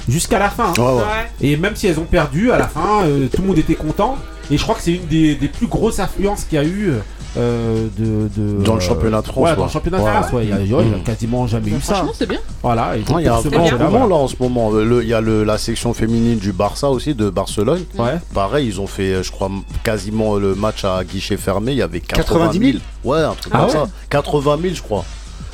[0.08, 0.66] Jusqu'à la fin.
[0.66, 0.72] hein.
[0.80, 0.94] Ouais, ouais.
[0.96, 1.30] Ouais.
[1.40, 4.16] Et même si elles ont perdu à la fin, euh, tout le monde était content.
[4.50, 6.92] Et je crois que c'est une des, des plus grosses affluences qu'il y a eu
[7.36, 10.02] euh, de, de- Dans le championnat de France, Ouais, dans le championnat de.
[10.02, 10.44] France, ouais.
[10.44, 11.02] Il y a, il y a Mm.
[11.04, 11.96] quasiment jamais eu ça.
[11.96, 12.38] Franchement, c'est bien.
[12.62, 12.92] Voilà.
[12.96, 14.06] Il y a un grand voilà.
[14.06, 14.70] là en ce moment.
[14.70, 17.84] Le- Il y a le- la section féminine du Barça aussi, de Barcelone.
[17.98, 18.14] Ouais.
[18.32, 19.50] Pareil, ils ont fait, je crois,
[19.84, 21.72] quasiment le match à guichet fermé.
[21.72, 22.72] Il y avait 80 90 000.
[22.72, 22.82] 000.
[23.04, 23.88] Ouais, un truc Ah comme ouais ça.
[24.08, 25.04] 80 000, je crois.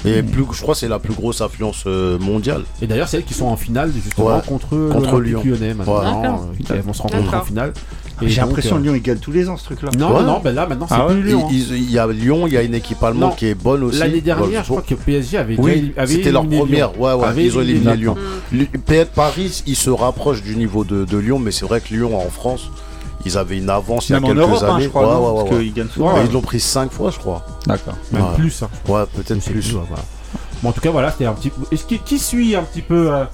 [0.06, 2.62] Et plus, je crois que c'est la plus grosse affluence euh, mondiale.
[2.82, 4.42] Et d'ailleurs, c'est elles qui sont en finale justement Ouais.
[4.46, 5.42] contre, Contre l'Olympique Lyon.
[5.44, 6.42] lyonnais maintenant.
[6.60, 7.72] Euh, Elles vont se rencontrer en finale.
[8.22, 9.90] J'ai l'impression euh, que Lyon, ils gagnent tous les ans ce truc-là.
[9.98, 10.22] Non, Ouais.
[10.22, 11.14] non, ben là maintenant c'est Ah ouais.
[11.14, 11.48] plus Il Lyon.
[11.50, 13.34] il y a Lyon, il y a une équipe allemande Non.
[13.36, 13.98] qui est bonne aussi.
[13.98, 14.82] L'année dernière, je Wolfsburg.
[14.84, 16.92] crois que PSG avait Oui, avait c'était leur première.
[16.92, 17.02] Lyon.
[17.02, 18.14] Ouais, ouais, Avait ils ont éliminé Lyon.
[19.14, 22.30] Paris, ils se rapprochent du niveau de, de Lyon, mais c'est vrai que Lyon en
[22.30, 22.70] France,
[23.24, 24.84] ils avaient une avance il y a quelques Europe, hein, années.
[24.84, 25.64] je crois, Ouais, non ouais, ouais, parce ouais.
[25.64, 26.22] qu'ils gagnent souvent.
[26.24, 27.44] Ils l'ont pris 5 fois, je crois.
[27.66, 27.94] D'accord.
[28.12, 28.34] Même Ouais.
[28.37, 28.62] plus.
[28.62, 28.68] hein.
[28.88, 29.52] Ouais, peut-être plus.
[29.60, 30.02] plus, ouais, voilà.
[30.62, 31.62] Bon, en tout cas, voilà, c'était un petit peu.
[31.72, 33.24] Est-ce qui, qui suit un petit peu euh,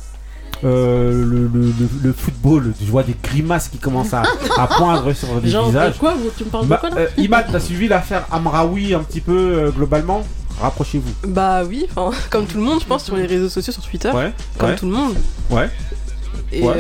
[0.64, 4.22] euh, le, le- le- le football Je vois des grimaces qui commencent à,
[4.58, 5.96] à poindre sur les Genre, visages.
[5.98, 9.00] quoi Tu me parles de Bah, quoi là euh, Imad, t'as suivi l'affaire Amraoui un
[9.00, 10.22] petit peu euh, globalement?
[10.60, 11.28] Rapprochez-vous.
[11.28, 14.10] Bah oui, enfin, comme tout le monde, je pense, sur les réseaux sociaux, sur Twitter,
[14.12, 14.32] Ouais.
[14.58, 14.76] comme ouais.
[14.76, 15.14] tout le monde.
[15.50, 15.70] Ouais.
[16.52, 16.74] Et Ouais.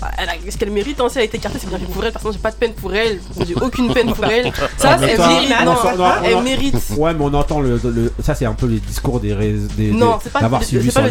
[0.00, 1.84] Bah, elle a- ce qu'elle mérite, hein, si elle a été écartée, c'est bien fait
[1.86, 2.12] pour elle.
[2.12, 3.18] Personne, j'ai pas de peine pour elle.
[3.46, 4.52] J'ai aucune peine pour elle.
[4.76, 5.50] Ça, mais elle mérite.
[5.64, 6.74] Non, non, elle mérite.
[6.96, 9.32] Ouais, mais on entend le, le- ça, c'est un peu les discours des
[9.92, 10.40] Non, c'est pas-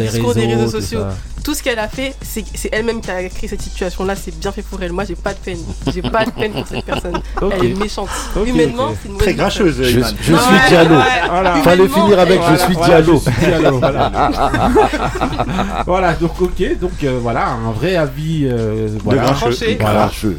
[0.06, 1.00] discours réseaux, des réseaux sociaux.
[1.44, 4.14] Tout ce qu'elle a fait, c'est elle-même qui a créé cette situation-là.
[4.16, 4.92] C'est bien fait pour elle.
[4.92, 5.58] Moi, j'ai pas de peine.
[5.92, 7.20] J'ai pas de peine pour cette personne.
[7.52, 8.08] Elle est méchante.
[8.46, 10.34] Humainement, c'est une mauvaise Très grincheuse, Je, Ouais, suis
[10.68, 10.96] Diallo.
[10.96, 11.02] ouais.
[11.30, 11.54] Voilà.
[11.62, 13.22] Fallait finir avec je suis Voilà, Diallo.
[13.24, 14.12] je suis Diallo, voilà.
[15.86, 18.42] Voilà, donc ok, donc euh, voilà, un vrai avis.
[18.44, 19.22] euh, voilà.
[19.22, 19.40] grincheux.
[19.40, 19.76] Tranché.
[19.80, 20.00] Voilà.
[20.06, 20.38] Grincheux.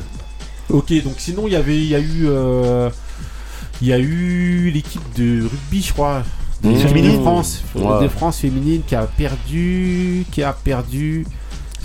[0.70, 2.90] Ok, donc sinon il y avait, il y a eu, euh,
[3.82, 6.24] il y a eu l'équipe de rugby, je crois, de,
[6.64, 6.74] Mmh.
[6.74, 8.04] de France, Ouais.
[8.04, 11.26] de France féminine qui a perdu, qui a perdu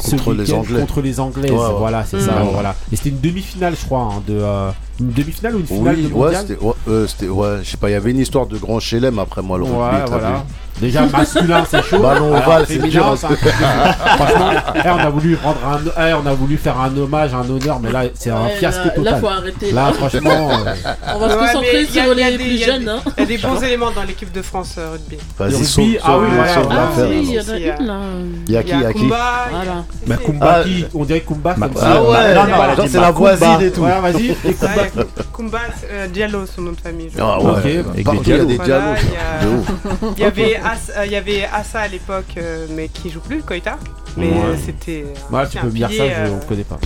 [0.02, 0.80] ce Contre les Anglais.
[0.80, 1.50] contre les Anglaises.
[1.52, 1.64] Ouais, ouais.
[1.78, 2.20] Voilà, c'est Mmh.
[2.20, 2.50] ça, Ouais.
[2.52, 2.74] voilà.
[2.92, 6.08] Et c'était une demi-finale, je crois, hein, de euh, une demi-finale ou une finale Oui,
[6.08, 8.46] de ouais, c'était, ouais, euh, c'était- ouais, je sais pas, il y avait une histoire
[8.46, 10.44] de grand chelem après moi, le rugby, Ouais, t'as voilà.
[10.80, 12.00] Déjà masculin, c'est chaud.
[12.00, 13.12] Ballon ovale, c'est dur.
[13.12, 13.26] de fou.
[13.36, 15.58] Franchement, eh, on a voulu rendre
[15.96, 18.56] un, eh, on a voulu faire un hommage, un honneur, mais là, c'est un Ouais,
[18.58, 19.12] fiasco là, total.
[19.12, 19.70] Là, faut arrêter.
[19.70, 20.74] Là, franchement, euh,
[21.14, 22.82] On va se mais concentrer sur les plus il y a jeunes.
[22.84, 22.98] des- hein.
[23.16, 25.16] Il y a des bons éléments dans l'équipe de France euh, rugby.
[25.38, 26.52] Vas-y, rugby, ah oui, voilà.
[26.56, 28.00] Ah il y en a une là.
[28.48, 29.84] Il y a qui, il y a qui Voilà.
[30.08, 32.02] bah, c'est- Kumba, Ah, qui, on dirait Kumba comme Ah ça.
[32.02, 33.82] ouais, Ouais, c'est la voisine et tout.
[33.82, 34.36] Ouais, vas-y.
[34.86, 35.08] Et Ah, Kumba.
[35.16, 37.10] il y a Kumba euh, Diallo, son nom de famille.
[37.10, 37.60] je Ah crois.
[37.60, 38.98] ouais, Ok, avec partout, des il y a des Voilà, dialogues.
[39.02, 39.70] il y a- de ouf.
[40.16, 43.20] Il y avait As- euh, il y avait Assa à l'époque, euh, mais qui joue
[43.20, 43.78] plus, Koita.
[44.16, 44.34] Mais Ouais.
[44.46, 45.04] euh, c'était.
[45.06, 46.78] euh, Voilà, tu un peux me dire ça, pilier, je euh, ne connais pas.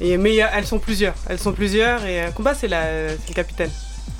[0.00, 1.14] et, mais euh, elles sont plusieurs.
[1.28, 3.70] Elles sont plusieurs et euh, Kumba c'est la, c'est le capitaine.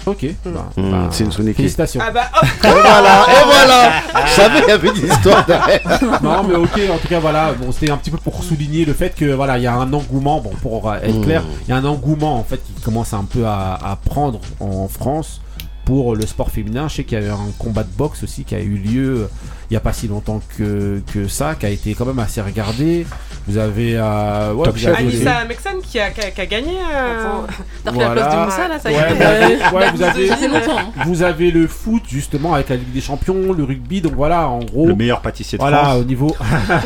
[0.06, 1.54] Ok, bah, Hmm, bah, c'est une Suniki.
[1.56, 2.00] félicitations.
[2.06, 3.92] Ah bah hop Et voilà, et voilà
[4.26, 5.80] Je savais qu'il y avait une histoire derrière.
[6.22, 8.92] Non, mais ok, en tout cas, voilà, bon, c'était un petit peu pour souligner le
[8.92, 11.76] fait que voilà, il y a un engouement, bon, pour être clair, il y a
[11.76, 15.40] un engouement en fait qui commence un peu à, à prendre en France
[15.84, 16.88] pour le sport féminin.
[16.88, 19.22] Je sais qu'il y a eu un combat de boxe aussi qui a eu lieu
[19.22, 19.26] euh,
[19.70, 22.40] il n'y a pas si longtemps que, que ça, qui a été quand même assez
[22.40, 23.06] regardé.
[23.48, 26.72] Vous avez, euh, ouais, vous avez- Anissa Mexan qui a, qui a, qui a gagné.
[26.94, 27.46] euh, Attends,
[27.84, 28.14] T'as pris Voilà.
[28.14, 29.14] la place de Moussa là, ça y Ouais, est.
[29.14, 30.92] vous avez- ouais, vous La avez- Ça fait longtemps.
[31.06, 34.60] Vous avez le foot justement avec la Ligue des Champions, le rugby, donc voilà, en
[34.60, 34.86] gros.
[34.86, 36.00] Le meilleur pâtissier de Voilà, France.
[36.00, 36.34] au niveau.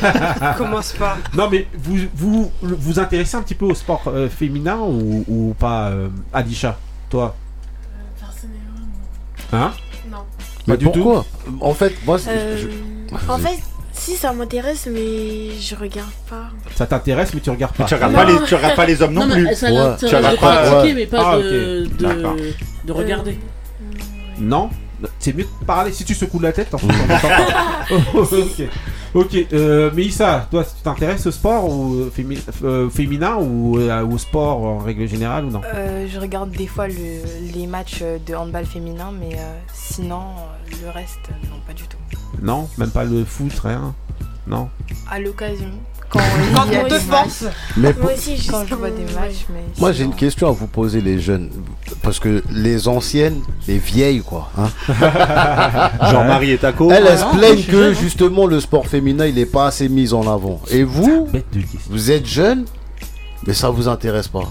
[0.57, 1.17] Commence pas.
[1.37, 5.55] Non, mais vous vous vous intéressez un petit peu au sport euh, féminin ou, ou
[5.59, 6.77] pas, euh, Alisha?
[7.11, 7.35] Toi?
[9.53, 9.73] Hein
[10.11, 10.19] Non.
[10.19, 10.25] Pas
[10.67, 10.91] Mais du tout.
[10.93, 11.25] pourquoi
[11.61, 13.59] En fait, moi, c'est- Euh, je- en fait,
[13.93, 16.49] si ça m'intéresse, mais je regarde pas.
[16.75, 17.85] Ça t'intéresse, mais tu regardes pas.
[17.85, 19.45] Tu regardes pas les, tu regardes pas les hommes non, Non, plus.
[19.45, 19.73] mais ça Ouais.
[19.73, 20.95] l'intéresse Tu regardes de pas, pratiquer, ouais.
[20.95, 21.97] mais pas Ah, de, ok.
[21.99, 22.37] de, D'accord.
[22.85, 23.39] de regarder.
[24.39, 24.71] Non
[25.21, 26.75] C'est mieux de parler si tu secoues la tête.
[26.75, 28.21] ensuite, on entend pas.
[28.37, 28.69] ok.
[29.15, 29.35] Ok.
[29.53, 34.19] Euh, Mélissa, toi, tu t'intéresses au sport ou euh, fémi- euh, féminin ou euh, au
[34.19, 35.63] sport en règle générale ou non?
[35.75, 40.21] Euh, je regarde des fois le- les matchs de handball féminin, mais euh, sinon,
[40.83, 41.19] le reste,
[41.51, 41.97] non, pas du tout.
[42.43, 42.69] Non?
[42.77, 43.95] Même pas le foot, rien?
[44.47, 44.69] Non?
[45.11, 45.71] À l'occasion,
[46.11, 47.45] quand on, quand euh, force.
[47.77, 49.47] Moi aussi, je vois des matchs.
[49.51, 51.51] Mais moi, j'ai une question à vous poser, les jeunes.
[52.03, 54.51] Parce que les anciennes, les vieilles, quoi.
[54.57, 54.69] Hein
[56.11, 56.91] Jean-Marie et Taco.
[56.91, 57.95] Elles, elles se ah plaignent que, hein.
[58.01, 60.61] justement, le sport féminin, il n'est pas assez mis en avant.
[60.71, 61.29] Et vous,
[61.91, 62.65] vous êtes jeune,
[63.47, 64.45] mais ça vous intéresse pas.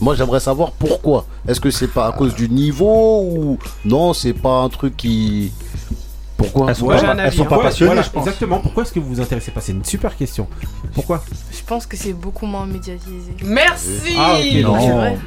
[0.00, 1.26] Moi, j'aimerais savoir pourquoi.
[1.46, 5.52] Est-ce que c'est pas à cause du niveau ou non, c'est pas un truc qui
[6.52, 7.46] pourquoi Elles sont, ouais, pas, elles sont hein.
[7.46, 8.26] pas, passionnées, voilà, je pense.
[8.26, 8.58] Exactement.
[8.60, 9.60] Pourquoi est-ce que vous vous intéressez pas?
[9.60, 10.48] C'est une super question.
[10.94, 11.24] Pourquoi?
[11.64, 13.32] Je pense que c'est beaucoup moins médiatisé.
[13.42, 14.14] Merci.
[14.18, 14.36] Ah,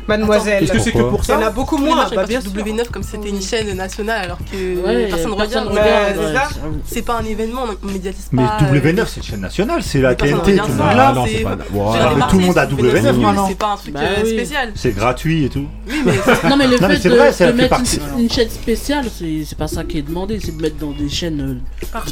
[0.08, 0.64] Mademoiselle.
[0.64, 2.08] Est-ce que c'est que pour ça Il y en a beaucoup moins.
[2.14, 5.68] Bah, bien W9 comme c'était une chaîne nationale alors que personne ne regarde.
[5.70, 6.54] regarde.
[6.64, 10.00] Euh, c'est pas un événement, on médiatise mais euh, W9 c'est une chaîne nationale, c'est
[10.00, 10.32] la TNT.
[10.38, 11.08] Tout le monde ah, là.
[11.08, 13.48] A W9.
[13.48, 14.72] C'est pas un truc bah euh, spécial.
[14.76, 15.66] C'est gratuit et tout.
[15.88, 16.14] Oui mais
[16.50, 17.82] non mais le fait de mettre
[18.18, 21.62] une chaîne spéciale, c'est pas ça qui est demandé, c'est de mettre dans des chaînes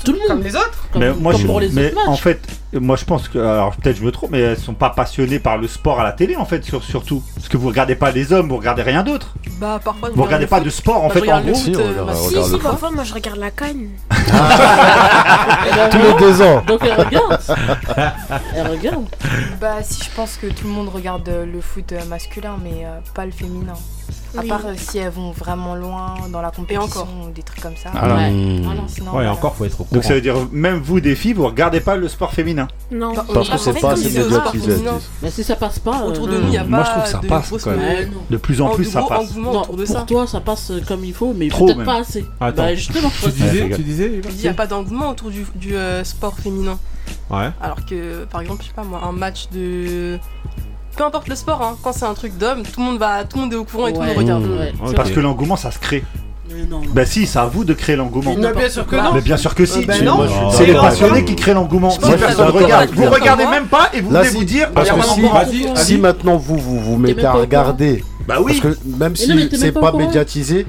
[0.03, 0.27] tout le monde.
[0.29, 0.87] Comme les autres.
[0.91, 1.75] Comme pour les autres.
[1.75, 2.41] Mais en fait,
[2.73, 5.57] moi je pense que alors peut-être je me trop, mais elles sont pas passionnées par
[5.57, 7.21] le sport à la télé en fait, surtout.
[7.35, 9.35] Parce que vous regardez pas les hommes, vous regardez rien d'autre.
[9.59, 10.09] Bah parfois.
[10.13, 11.53] Vous regardez pas de sport en fait, bah, en gros.
[11.53, 13.89] Si, euh, bah, si, si parfois moi je regarde la canne.
[14.09, 15.89] Ah.
[15.91, 16.63] Tous les deux ans.
[16.65, 17.39] Donc elle regarde.
[18.55, 19.05] elle regarde.
[19.61, 22.85] Bah si je pense que tout le monde regarde euh, le foot euh, masculin, mais
[23.13, 23.75] pas le féminin.
[24.37, 27.75] À part euh, si elles vont vraiment loin dans la compétition ou des trucs comme
[27.75, 27.89] ça.
[27.91, 28.31] Alors, ouais.
[28.31, 28.79] Non, ouais
[29.13, 29.95] ah euh, encore, faut être au courant.
[29.95, 33.13] Donc ça veut dire, même vous, des filles, vous regardez pas le sport féminin Non.
[33.13, 34.83] Bah, Parce que c'est pas assez médiatisé.
[35.21, 36.03] Mais si ça passe pas.
[36.05, 36.69] Autour euh, de nous, il y a pas.
[36.69, 38.11] Moi, je trouve que ça passe quand même.
[38.29, 39.31] De plus en plus, ça passe.
[39.35, 39.85] Autour de.
[39.85, 42.25] Pour toi, ça passe comme il faut, mais peut-être pas assez.
[42.39, 42.63] Attends.
[42.63, 44.21] Bah, tu disais, tu disais.
[44.29, 46.77] Il n'y a pas d'engouement autour du sport féminin.
[47.29, 47.49] Ouais.
[47.61, 50.19] Alors que, par exemple, je sais pas moi, un match de
[50.95, 51.77] peu importe le sport, hein.
[51.83, 53.87] quand c'est un truc d'homme, tout le monde va, tout le monde est au courant
[53.87, 54.95] et tout le monde regarde.
[54.95, 56.03] Parce que l'engouement, ça se crée.
[56.69, 56.81] Non.
[56.93, 58.35] Bah si, c'est à vous de créer l'engouement.
[58.37, 59.13] Mais bien sûr que non.
[59.13, 59.79] Mais bien sûr que si.
[59.79, 59.93] Euh, bah
[60.51, 61.89] c'est les passionnés qui créent l'engoument.
[61.89, 64.71] Vous ne regardez même pas et vous Là, voulez si, vous dire.
[64.71, 68.03] Parce euh, que si, maintenant vous vous, mettez à regarder.
[68.27, 68.59] Bah oui.
[68.61, 70.67] Parce que même si c'est pas médiatisé,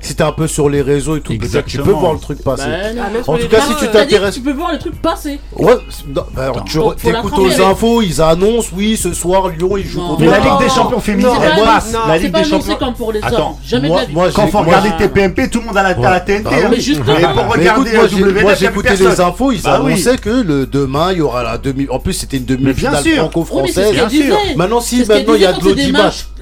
[0.00, 1.34] si t'es un peu sur les réseaux et tout,
[1.66, 2.68] tu peux voir le truc passer.
[2.68, 4.34] Bah, en tout cas, si tu t'intéresses.
[4.34, 5.38] Tu peux voir le truc passer.
[5.56, 5.74] Ouais,
[6.06, 10.58] bah, alors, tu aux infos, ils annoncent, oui, ce soir, Lyon, ils jouent la Ligue
[10.60, 11.30] des Champions féminine,
[12.06, 12.76] La Ligue des Champions.
[12.76, 13.54] comme pour les hommes.
[13.64, 16.42] Jamais de la Quand faut regarder TPMP, tout le monde a la, TNT.
[16.44, 16.68] Bah hein.
[18.42, 21.86] Moi, j'ai- les infos, ils annonçaient que le demain il y aura la demi.
[21.90, 23.92] En plus, c'était une demi-finale franco-française.
[23.94, 24.32] qu'elle disait.
[24.56, 25.64] Maintenant si maintenant il y a de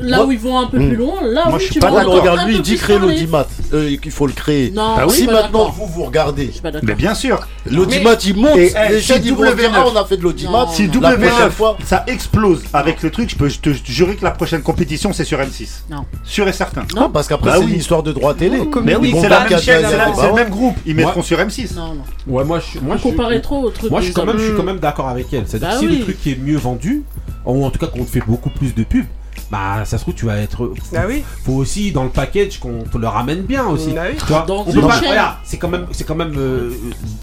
[0.00, 2.02] Là où ils vont un peu plus loin, là Moi, où suis tu pas vas.
[2.02, 3.46] regarder lui, il dit créer l'audimat.
[3.72, 4.70] Euh, il faut le créer.
[4.70, 6.50] Non, si maintenant vous vous regardez,
[6.82, 8.56] mais bien sûr, l'audimat il monte.
[8.56, 10.66] Et, eh, si W1, ah, on a fait de l'audimat.
[10.72, 15.12] Si W9, ça explose avec le truc, je peux te jurer que la prochaine compétition
[15.12, 15.84] c'est sur M6.
[15.90, 16.04] Non.
[16.24, 16.84] Sûr et certain.
[16.94, 18.58] Non, parce qu'après bah c'est une histoire de droit télé.
[18.82, 20.76] Mais oui, c'est le même groupe.
[20.86, 21.74] Ils mettront sur M6.
[21.74, 22.02] Non, non.
[22.26, 23.90] Ouais, moi je moi je trop au truc.
[23.90, 25.44] Moi je suis quand même d'accord avec elle.
[25.46, 27.04] C'est-à-dire si le truc est mieux vendu,
[27.44, 29.06] ou en tout cas qu'on fait beaucoup plus de pubs
[29.50, 31.22] bah ça se trouve tu vas être ah oui.
[31.44, 33.94] Faut aussi dans le package qu'on te le ramène bien aussi.
[33.96, 34.16] Ah oui.
[34.18, 35.00] tu vois
[35.44, 36.70] c'est quand même c'est quand même euh,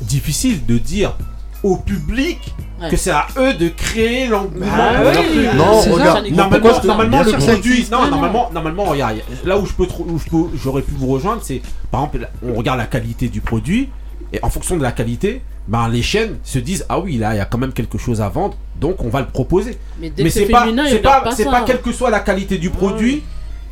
[0.01, 1.15] difficile de dire
[1.63, 2.53] au public
[2.89, 4.65] que c'est à eux de créer l'engouement.
[4.65, 5.11] Bah
[5.55, 10.17] non regarde normalement, le produit non, non normalement normalement regarde là où je peux, où
[10.17, 13.89] je peux j'aurais pu vous rejoindre c'est par exemple on regarde la qualité du produit
[14.33, 17.37] et en fonction de la qualité, ben, les chaînes se disent ah oui là il
[17.37, 19.77] y a quand même quelque chose à vendre, donc on va le proposer.
[19.99, 20.67] Mais, Mais c'est pas
[21.03, 23.23] pas, pas, quelle que soit la qualité du produit,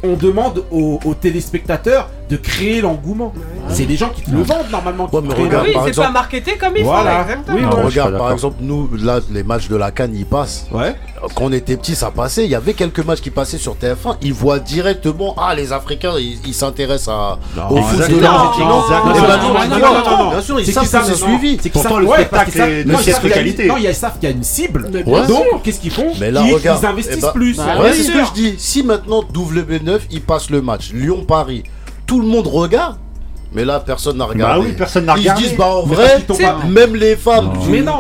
[0.04, 3.34] on demande aux téléspectateurs de créer l'engouement.
[3.36, 3.72] Ah.
[3.74, 5.10] C'est des gens qui te le vendent normalement.
[5.12, 6.92] Ouais, mais regarde, oui, c'est pas marketé comme il faut.
[6.92, 10.68] Regarde, par exemple, nous, là, les matchs de la Cannes, ils passent.
[10.72, 10.96] Ouais.
[11.36, 12.46] Quand on était petits, ça passait.
[12.46, 14.18] Il y avait quelques matchs qui passaient sur TF1.
[14.22, 17.40] Ils voient directement, ah, les Africains, ils s'intéressent à...
[17.70, 18.66] au foot de l'Argentine.
[18.66, 20.30] Non, non.
[20.32, 21.58] bien sûr, ils savent que c'est suivi.
[21.62, 23.68] C'est Pourtant, le spectacle est de qualité.
[23.68, 24.90] Non, ils savent qu'il y a une cible.
[24.92, 26.12] Donc, qu'est-ce qu'ils font?
[26.20, 26.38] Ils
[26.86, 27.56] investissent eh ben, plus.
[27.56, 28.56] C'est ce que je dis.
[28.58, 31.64] Si maintenant, W9, ils passent le match, Lyon-Paris
[32.08, 32.98] tout le monde regarde.
[33.54, 34.60] Mais là, personne n'a regardé.
[34.60, 35.42] Bah oui, personne n'a regardé.
[35.42, 36.24] Ils se disent, bah en vrai,
[36.68, 37.54] même les femmes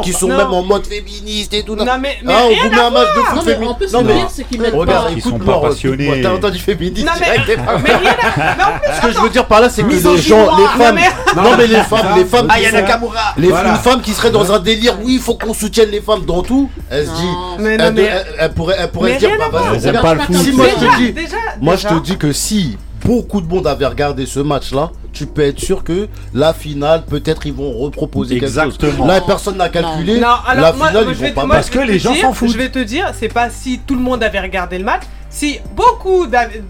[0.03, 1.75] qui, sont même en mode féministe et tout.
[1.75, 3.93] Non, mais, mais ah, on vous met un match de foot féministe.
[3.93, 6.21] Non, mais, c'est qu'ils mettent Regarde, ils sont pas passionnés.
[6.21, 9.83] T'as entendu féministe Non, mais, mais, mais Ce que je veux dire par là, c'est
[9.83, 10.99] que les gens, les femmes.
[11.35, 12.47] Non, mais les femmes, les femmes.
[12.49, 16.25] Ah, Les femmes qui seraient dans un délire, oui, il faut qu'on soutienne les femmes
[16.25, 16.69] dans tout.
[16.89, 21.15] Elles se disent, elles pourraient se dire, bah vas-y, Si moi je te dis,
[21.61, 25.43] moi je te dis que si beaucoup de monde avait regardé ce match-là, tu peux
[25.43, 28.77] être sûr que la finale, peut-être ils vont reproposer Exactement.
[28.77, 29.07] quelque chose.
[29.07, 30.15] Là, personne n'a calculé.
[30.15, 30.27] Non.
[30.27, 32.51] Non, alors, la finale, moi, ils vont pas Parce que les gens s'en foutent.
[32.51, 35.03] Je vais te dire, c'est pas si tout le monde avait regardé le match,
[35.37, 36.25] si beaucoup,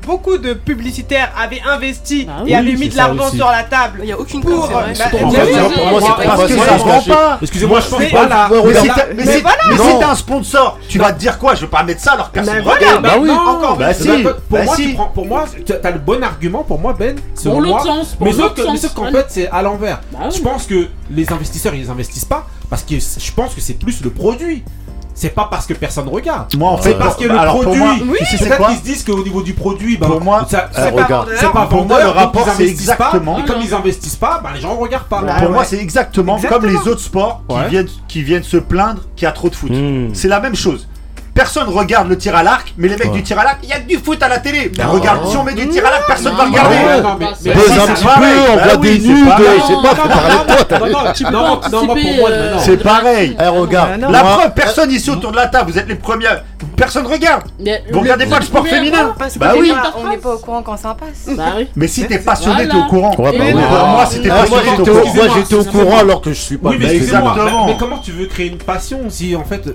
[0.05, 4.07] beaucoup de publicitaires avaient investi ah et avaient mis de l'argent sur la table, il
[4.07, 4.69] n'y a aucune pour.
[7.41, 8.27] Excusez-moi, je pense pas.
[8.27, 8.49] Là.
[8.51, 9.57] Mais, si mais, mais, voilà.
[9.69, 11.55] mais si un sponsor, tu vas te dire quoi?
[11.55, 12.61] Je vais pas mettre ça alors que personne.
[12.61, 13.77] Voilà, bah oui, bah bah encore.
[14.49, 16.63] Pour moi, tu prends, t'as le bon argument.
[16.63, 17.87] Pour moi, Ben, c'est pour l'autre.
[18.19, 20.01] Mais sauf qu'en fait, c'est à l'envers.
[20.11, 23.75] Bah je pense que les investisseurs, ils investissent pas parce que je pense que c'est
[23.75, 24.65] plus le produit
[25.17, 26.53] c'est pas parce que personne regarde.
[26.55, 27.81] Moi, en fait, c'est parce que le produit.
[28.07, 31.03] Oui, peut-être qu'ils se disent qu'au niveau du produit, bah, pour moi, ça, c'est euh,
[31.05, 33.35] pas, c'est pour moi le rapport, c'est exactement.
[33.35, 35.21] Pas, et comme ils investissent pas, bah, les gens regardent pas.
[35.21, 39.25] pour moi, c'est exactement, comme les autres sports qui viennent qui viennent se plaindre qu'il
[39.25, 39.71] y a trop de foot.
[39.71, 40.13] Hmm.
[40.13, 40.87] C'est la même chose
[41.37, 43.73] personne regarde le tir à l'arc, mais les mecs du tir à l'arc, il y
[43.73, 44.71] a du foot à la télé.
[44.81, 46.77] Ah regarde, si on met du tir à l'arc, personne va regarder.
[47.43, 52.59] Baise un peu, on voit des nudes, je sais pas, faut parler de toi.
[52.59, 53.37] C'est pareil.
[53.39, 54.01] Eh, regarde.
[54.09, 56.27] La preuve, personne ici autour de la table, vous êtes les premiers.
[56.75, 57.43] Personne regarde.
[57.91, 59.13] Vous regardez pas le sport féminin.
[59.37, 59.71] Bah oui.
[59.95, 61.35] On n'est pas au courant quand ça passe.
[61.75, 63.13] Mais si t'es passionné, t'es au courant.
[63.17, 65.13] Bah moi, si t'es ah, passionné, au courant.
[65.13, 66.71] Moi, j'étais au courant alors que je suis pas.
[66.71, 69.69] Mais comment tu veux créer une passion si en fait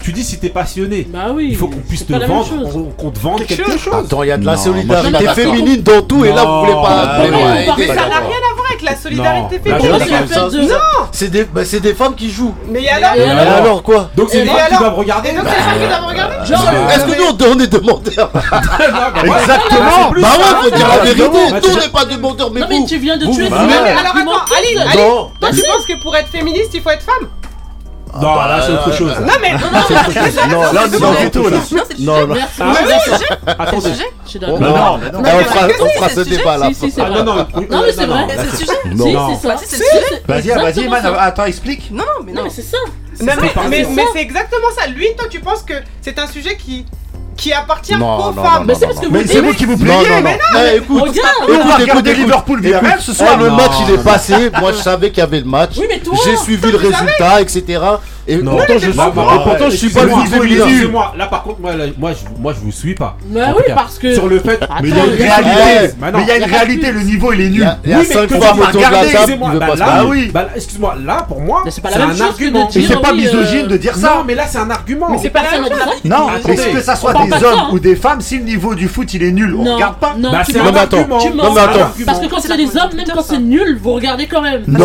[0.00, 3.44] tu dis si t'es passionné bah il faut qu'on puisse te vendre, qu'on te vende
[3.44, 3.94] quelque, chose.
[3.94, 7.18] Attends, il y a de la solidarité féminine dans tout, et là, vous voulez pas.
[7.18, 10.68] Non, non, mais ça n'a rien à voir avec la solidarité bah, féminine.
[10.68, 10.76] Non,
[11.12, 12.54] c'est des, bah, des femmes qui jouent.
[12.68, 15.32] Mais alors Et alors quoi Donc c'est des femmes qui doivent regarder.
[15.32, 16.36] Donc c'est des femmes qui doivent regarder.
[16.36, 18.30] Est-ce euh, que nous on est demandeurs
[19.24, 20.10] Exactement.
[20.20, 21.28] Bah ouais, faut dire la vérité.
[21.50, 22.66] Bah, nous on n'est pas demandeurs, mais vous.
[22.66, 23.48] Non mais tu viens de tuer.
[23.50, 27.02] Mais alors attends, Ali, Ali, toi tu penses que pour être féministe il faut être
[27.02, 27.28] femme?
[28.20, 29.14] Non, là, c'est autre chose.
[29.20, 31.50] Non, mais non, non, non, là, c'est pas du tout.
[31.98, 32.72] Non, non, ah,
[33.58, 33.90] Attendez.
[34.40, 35.20] Non, non, ah, non.
[35.20, 36.86] On fera ce débat à la fin.
[37.10, 38.72] Non, non, non, mais c'est vrai, c'est le sujet.
[38.94, 40.16] Non, c'est ça.
[40.26, 41.90] Vas-y, vas-y, man, attends, explique.
[41.90, 42.78] Non, non, mais non, mais c'est ça.
[43.20, 44.86] Non, mais, mais, mais c'est exactement ça.
[44.88, 46.84] Lui, toi, tu penses que c'est un sujet qui
[47.36, 48.64] qui appartient aux femmes.
[48.66, 50.20] mais c'est parce que vous vous qui vous plaignez.
[50.22, 51.02] Mais non, écoute,
[51.48, 53.36] on écoute, Liverpool VRL ce soir.
[53.38, 54.50] Le match il est passé.
[54.58, 55.72] Moi je savais qu'il y avait le match.
[56.24, 57.80] J'ai suivi le résultat, etc.
[58.28, 60.68] Et non, pourtant, je, suis, pas, pas, pourtant je suis pas le footballeur.
[60.90, 63.16] Moi, là, par contre, moi, moi, je, moi, je vous suis pas.
[63.26, 64.14] Bah mais oui, parce que.
[64.14, 64.60] Sur le fait.
[64.82, 65.94] Mais il y a une réalité.
[65.98, 67.76] Bah mais il y a une réalité, le niveau, il est nul.
[67.84, 69.78] Il y a 5 fois photo de la table.
[69.78, 70.30] Bah oui.
[70.32, 72.68] Bah, excuse-moi, là, pour moi, c'est pas un argument.
[72.74, 74.16] Et c'est pas misogyne de dire ça.
[74.16, 75.10] Non, mais là, c'est un argument.
[75.10, 75.42] Mais c'est pas
[76.04, 79.12] Non, mais que ça soit des hommes ou des femmes, si le niveau du foot,
[79.14, 80.14] il est nul, on regarde pas.
[80.18, 81.06] Non, mais attends.
[82.04, 84.62] Parce que quand c'est des hommes, même quand c'est nul, vous regardez quand même.
[84.66, 84.78] Non,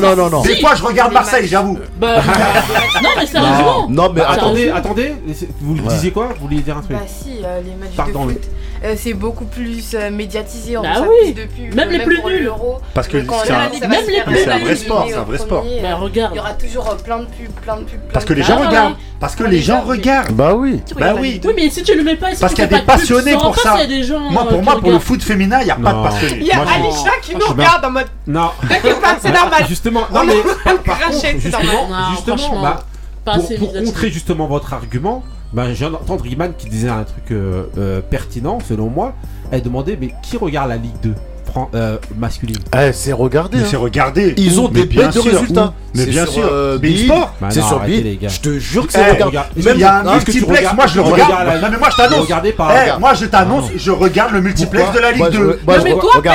[0.00, 0.42] non, non, non.
[0.42, 1.78] Des fois, je regarde Marseille, j'avoue.
[3.02, 5.14] non, mais c'est un Non, mais attendez, attendez,
[5.60, 6.28] vous le disiez quoi?
[6.38, 6.96] Vous vouliez dire un truc?
[6.96, 8.42] Bah si, euh, les matchs Pardon, de foot.
[8.84, 10.76] Euh, c'est beaucoup plus euh, médiatisé.
[10.76, 11.34] On ah oui.
[11.38, 12.50] Euh, même les plus nuls.
[12.94, 15.64] Parce que c'est un- même les plus un vrai sport, c'est un vrai sport.
[15.82, 16.32] Bah, regarde.
[16.34, 17.90] Il y aura toujours plein de pubs, plein de pubs.
[18.00, 18.96] plein Parce que bah, bah, bah, les gens regardent.
[19.18, 20.32] Parce que les gens regardent.
[20.32, 20.82] Bah oui.
[20.98, 21.40] Bah oui.
[21.44, 23.00] Oui, mais si tu le mets pas, si Parce qu'il y a des pas de
[23.00, 23.78] pub, tu passionnés pour ça.
[23.78, 25.92] y a des gens, Moi, pour moi, pour le foot féminin, il n'y a pas
[25.92, 26.10] de Non.
[26.38, 28.50] Il y a Moi, je- Alisha qui nous regarde en mode Non,
[29.20, 29.64] c'est normal.
[29.68, 30.34] justement, non mais
[31.12, 32.04] c'est normal.
[32.10, 32.76] justement, justement,
[33.58, 37.64] pour, contrer justement votre argument, bah, ben, j'ai entendu Riemann qui disait un truc euh,
[37.78, 39.14] euh, pertinent selon moi.
[39.50, 41.14] Elle demandait mais qui regarde la Ligue 2
[42.16, 42.58] Masculine.
[42.78, 43.58] Eh, c'est regardé.
[43.58, 43.68] Mais hein.
[43.70, 44.34] c'est regardé.
[44.36, 45.72] Ils ont des bêtes de résultats.
[45.94, 47.32] Mais bien sûr, euh, Sport.
[47.50, 48.18] C'est sur Bill.
[48.22, 49.50] Je te jure que eh, c'est regardé.
[49.56, 50.72] Il y a un multiplex.
[50.74, 51.62] Moi, je le regarde.
[51.62, 52.28] Non, mais moi, je t'annonce.
[52.28, 53.64] Eh, moi, je t'annonce.
[53.68, 55.60] Ah je regarde le multiplex de la Ligue 2.
[55.66, 56.32] Non, mais toi, Ben,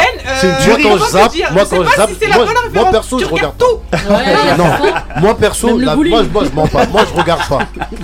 [1.53, 3.79] moi quand je moi perso, je regarde tout.
[5.19, 6.86] Moi perso, moi je m'en pas.
[6.88, 7.60] Moi, je regarde pas.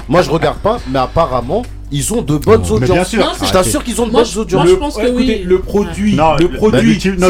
[0.08, 0.78] Moi, je regarde pas.
[0.90, 3.12] Mais apparemment ils ont de bonnes audiences.
[3.12, 4.68] Je t'assure qu'ils ont de bonnes audiences.
[4.68, 7.30] Je pense le, que le produit, le produit, non,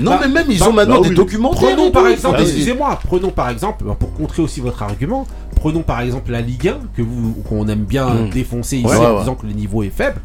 [0.00, 1.50] Non, mais même ils ont maintenant des documents.
[1.50, 6.00] Prenons par exemple, bah excusez-moi, prenons par exemple, pour contrer aussi votre argument, prenons par
[6.00, 8.30] exemple la Ligue 1 que vous qu'on aime bien mm.
[8.30, 10.20] défoncer ici en disant que le niveau est faible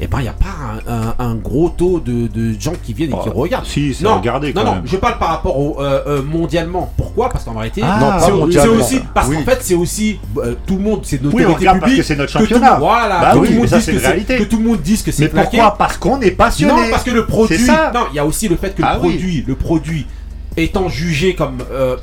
[0.00, 3.10] et eh ben il n'y a pas un, un, gros taux de, gens qui viennent
[3.10, 3.66] et qui oh, regardent.
[3.66, 6.90] Si, c'est non, regardé non, non, je parle par rapport au euh, euh mondialement.
[6.96, 7.28] Pourquoi?
[7.28, 8.18] Parce qu'en réalité, ah,
[8.50, 12.16] c'est, aussi parce qu'en fait c'est aussi euh, tout le monde, c'est notre oui, c'est
[12.16, 12.76] notre championnat.
[12.76, 14.38] Tout, voilà, bah, que, tout mais réalité.
[14.38, 15.76] que tout le monde dise que c'est mais pourquoi?
[15.76, 16.72] Parce qu'on est passionné.
[16.72, 17.66] Non, parce que le produit.
[17.66, 20.06] Non, il y a aussi le fait que ah le produit, le produit
[20.56, 21.96] étant jugé comme euh,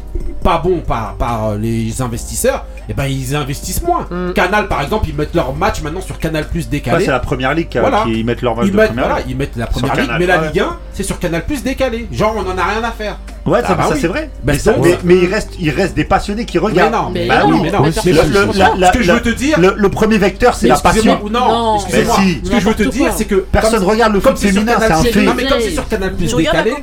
[0.44, 4.08] pas bon par, par euh, les investisseurs, et ben ils investissent moins.
[4.34, 7.04] Canal, par exemple, ils mettent leur match maintenant sur Canal Plus décalé.
[7.06, 8.04] c'est la première ligue qui, Voilà.
[8.06, 9.30] qui mettent leur match ils de mettent, première voilà, ligue.
[9.32, 10.38] ils mettent la Sur première ligue, Canal, mais la.
[10.48, 12.08] Ligue 1, c'est sur Canal Plus décalé.
[12.12, 13.18] Genre, on en a rien à faire.
[13.46, 14.00] Ouais, ça, Ah bah ça, oui.
[14.02, 14.30] c'est vrai.
[14.44, 16.94] Bah, mais, ça- donc, mais, mais il reste, il reste des passionnés qui Mais regardent.
[16.94, 17.80] non, Mais Bah non, oui, mais non.
[17.82, 19.74] mais Mais personne- le- Le, le- la- la- ce que je veux te dire, le,
[19.78, 21.20] le premier vecteur, c'est la passion.
[21.24, 22.42] ou non, Non, mais si.
[22.44, 25.10] Ce que je veux te dire, c'est que Personne regarde le foot féminin, Canal- c'est
[25.10, 25.22] un fait.
[25.24, 26.82] Non, mais comme c'est sur Canal Plus Tu regardes la décalé.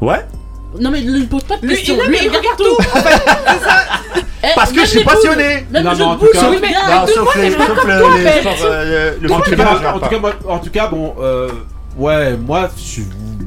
[0.00, 0.24] Ouais.
[0.80, 1.96] Non, mais il pose pas de Lui, questions.
[1.96, 2.76] Lui, mais il regarde tout.
[4.44, 5.66] Eh, Parce que je suis passionné.
[5.70, 6.68] Même Non, en tout cas- Oui, mais-.
[6.70, 10.70] Non, sauf les, sauf le, le En tout, cas, en, tout cas, moi, en tout
[10.70, 11.48] cas, bon, euh,
[11.96, 13.06] ouais, moi, je suis.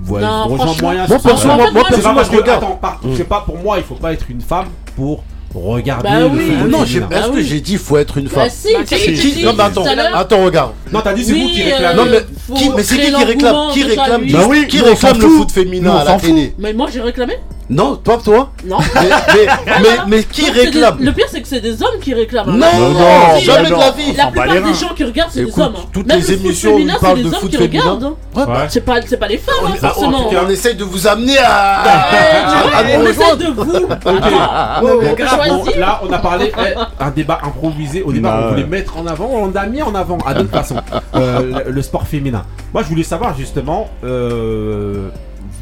[0.10, 0.50] Ouais, Non,
[0.82, 1.06] moyen.
[1.08, 2.66] Moi, perso, moi, je regarde.
[3.04, 3.16] Mm.
[3.16, 5.24] c'est pas pour moi, il faut pas être une femme pour
[5.54, 6.52] regarder Bah le oui.
[6.60, 7.43] foot Non, j'ai- Ah que oui.
[7.43, 9.12] j'ai dit faut être une femme Bah si, Bah, si.
[9.14, 9.84] dis Non, mais attends,
[10.14, 10.72] attends, regarde.
[10.91, 11.95] Non, t'as dit c'est vous qui réclamez.
[11.95, 15.28] Non, mais qui, mais c'est qui qui réclame Qui réclame Bah oui, Qui réclame le
[15.30, 17.36] foot féminin à la télé Mais moi j'ai réclamé
[17.72, 18.78] Non, pas toi Non.
[18.96, 19.02] mais,
[19.36, 19.48] mais,
[19.82, 22.14] mais, mais qui Donc, c'est des- réclame Le pire c'est que c'est des hommes qui
[22.16, 22.52] réclament.
[22.58, 24.14] Non, non, si, jamais la- de la vie.
[24.18, 24.74] La plupart des reins.
[24.74, 25.74] gens qui regardent c'est des hommes.
[25.78, 25.82] hein.
[25.94, 27.82] toutes Même les le émissions féminin, c'est de des hommes foot qui féminin.
[27.82, 28.04] regardent.
[28.06, 28.14] hein.
[28.36, 28.66] Ouais, bah, Ouais.
[28.70, 30.24] C'est pas, c'est pas les femmes, hein, en forcément.
[30.24, 33.38] tout cas, on essaye de vous amener à, à, on rejoindre.
[33.38, 33.88] de vous.
[35.80, 38.02] Là, on a parlé eh, un débat improvisé.
[38.04, 40.78] Au départ, on voulait mettre en avant, on a mis en avant à d'autres façons
[41.16, 42.44] euh, le, le sport féminin.
[42.74, 45.10] Moi, je voulais savoir justement, euh,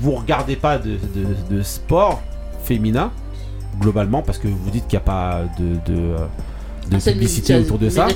[0.01, 2.21] vous regardez pas de, de- de sport
[2.63, 3.11] féminin
[3.79, 6.17] globalement parce que vous dites qu'il n'y a pas de, de, euh,
[6.89, 8.07] de publicité autour de ça.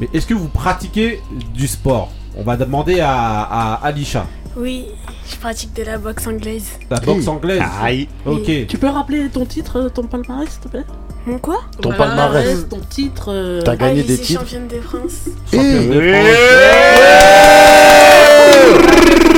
[0.00, 1.20] Mais est-ce que vous pratiquez
[1.54, 2.10] du sport?
[2.36, 3.10] On va demander à,
[3.42, 4.86] à Alisha, Oui,
[5.28, 6.66] je pratique de la boxe anglaise.
[6.90, 7.62] la boxe anglaise?
[7.82, 8.08] Aïe.
[8.26, 8.66] Ok.
[8.68, 10.84] Tu peux rappeler ton titre, euh, ton palmarès, s'il te plaît?
[11.26, 11.58] Mon quoi?
[11.82, 12.68] Ton palmarès.
[12.68, 13.26] ton titre.
[13.32, 14.40] euh, T'as gagné ah, des titres.
[14.40, 15.28] championne de France.
[15.52, 17.67] Championne de.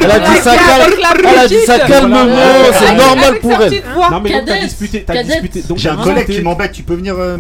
[0.03, 0.93] Elle a dit ça calme.
[1.29, 2.25] Elle a dit ça calmement.
[2.25, 2.73] Voilà.
[2.79, 3.83] C'est normal pour elle.
[3.95, 4.11] voix.
[4.11, 5.63] Non mais donc t'as disputé, t'as disputé.
[5.77, 7.37] J'ai un collègue qui m'embête, tu peux venir euh,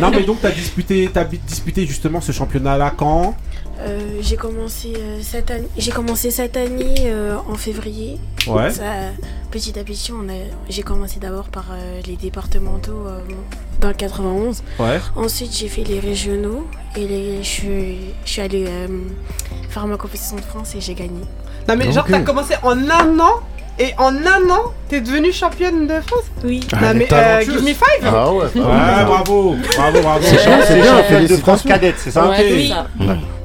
[0.00, 3.34] Non mais donc t'as disputé, t'as disputé justement ce championnat-là quand?
[3.80, 5.68] Euh, j'ai commencé euh, cette année.
[5.76, 8.18] J'ai commencé cette année euh, en février.
[8.48, 8.70] Ouais.
[8.72, 8.82] Ça,
[9.52, 10.32] petit à petit, on a.
[10.68, 13.20] J'ai commencé d'abord par euh, les départementaux euh,
[13.80, 14.64] dans le 91.
[14.80, 14.98] Ouais.
[15.14, 18.88] Ensuite, j'ai fait les régionaux et les, je suis, je suis allée euh,
[19.70, 21.20] faire ma compétition de France et j'ai gagné.
[21.68, 22.10] Non mais genre Ok.
[22.10, 23.40] t'as commencé en un an
[23.78, 26.24] et en un an t'es devenue championne de France.
[26.44, 26.66] Oui.
[26.72, 28.04] Ah, non mais euh, give me five.
[28.04, 28.44] Ah ouais.
[28.54, 30.20] Ouais, bravo, bravo, bravo.
[30.22, 30.38] C'est
[30.82, 32.28] championne de France cadette, c'est ça.
[32.28, 32.86] Ouais, ça.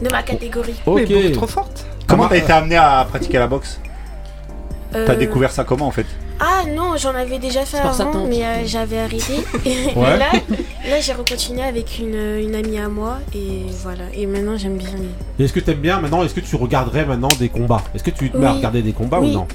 [0.02, 0.76] De ma catégorie.
[0.86, 1.02] Ok.
[1.02, 1.86] Mais beaucoup trop forte.
[2.08, 3.80] Comment t'as été amené à pratiquer la boxe?
[4.92, 6.06] T'as Euh, découvert ça comment en fait?
[6.40, 9.34] Ah non, j'en avais déjà fait avant, mais euh, j'avais arrêté.
[9.66, 10.18] et Ouais.
[10.18, 10.32] là,
[10.90, 14.06] là j'ai recontinué avec une, une amie à moi et voilà.
[14.14, 14.90] Et maintenant j'aime bien.
[15.40, 17.84] Et Est-ce que t'aimes bien maintenant Est-ce que tu regarderais maintenant des combats?
[17.96, 19.30] Est-ce que tu te mets à regarder des combats Oui.
[19.30, 19.48] ou non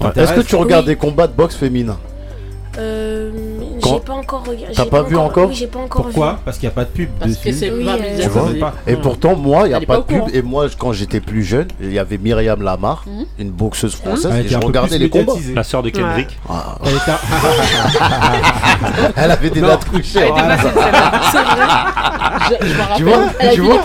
[0.00, 0.10] Ouais.
[0.16, 0.92] Est-ce que tu regardes Oui.
[0.94, 1.98] des combats de boxe féminin?
[2.78, 3.30] Euh,
[3.84, 4.74] j'ai pas encore regardé.
[4.74, 6.90] T'as pas vu encore Oui, j'ai pas encore Pourquoi Parce qu'il n'y a pas de
[6.90, 7.58] pub Parce que dessus.
[7.58, 8.20] c'est Oui, pas euh.
[8.20, 8.74] Tu vois, pas.
[8.86, 9.00] Et Ouais.
[9.00, 10.18] pourtant, moi, il n'y a Elle pas pas de pub.
[10.18, 10.30] courant.
[10.32, 13.24] Et moi, quand j'étais plus jeune, il y avait Myriam Lamar, Mhm.
[13.38, 15.32] une boxeuse française, Elle et était je regardais les combats.
[15.54, 16.36] La sœur de Kendrick.
[16.48, 17.04] Ah, Elle était
[19.16, 19.68] elle avait des Non.
[19.68, 20.02] dates couchées.
[20.14, 20.56] Celle-là.
[21.32, 21.54] C'est vrai.
[22.60, 23.04] Je, je me rappelle.
[23.04, 23.76] vois Elle a Tu vois.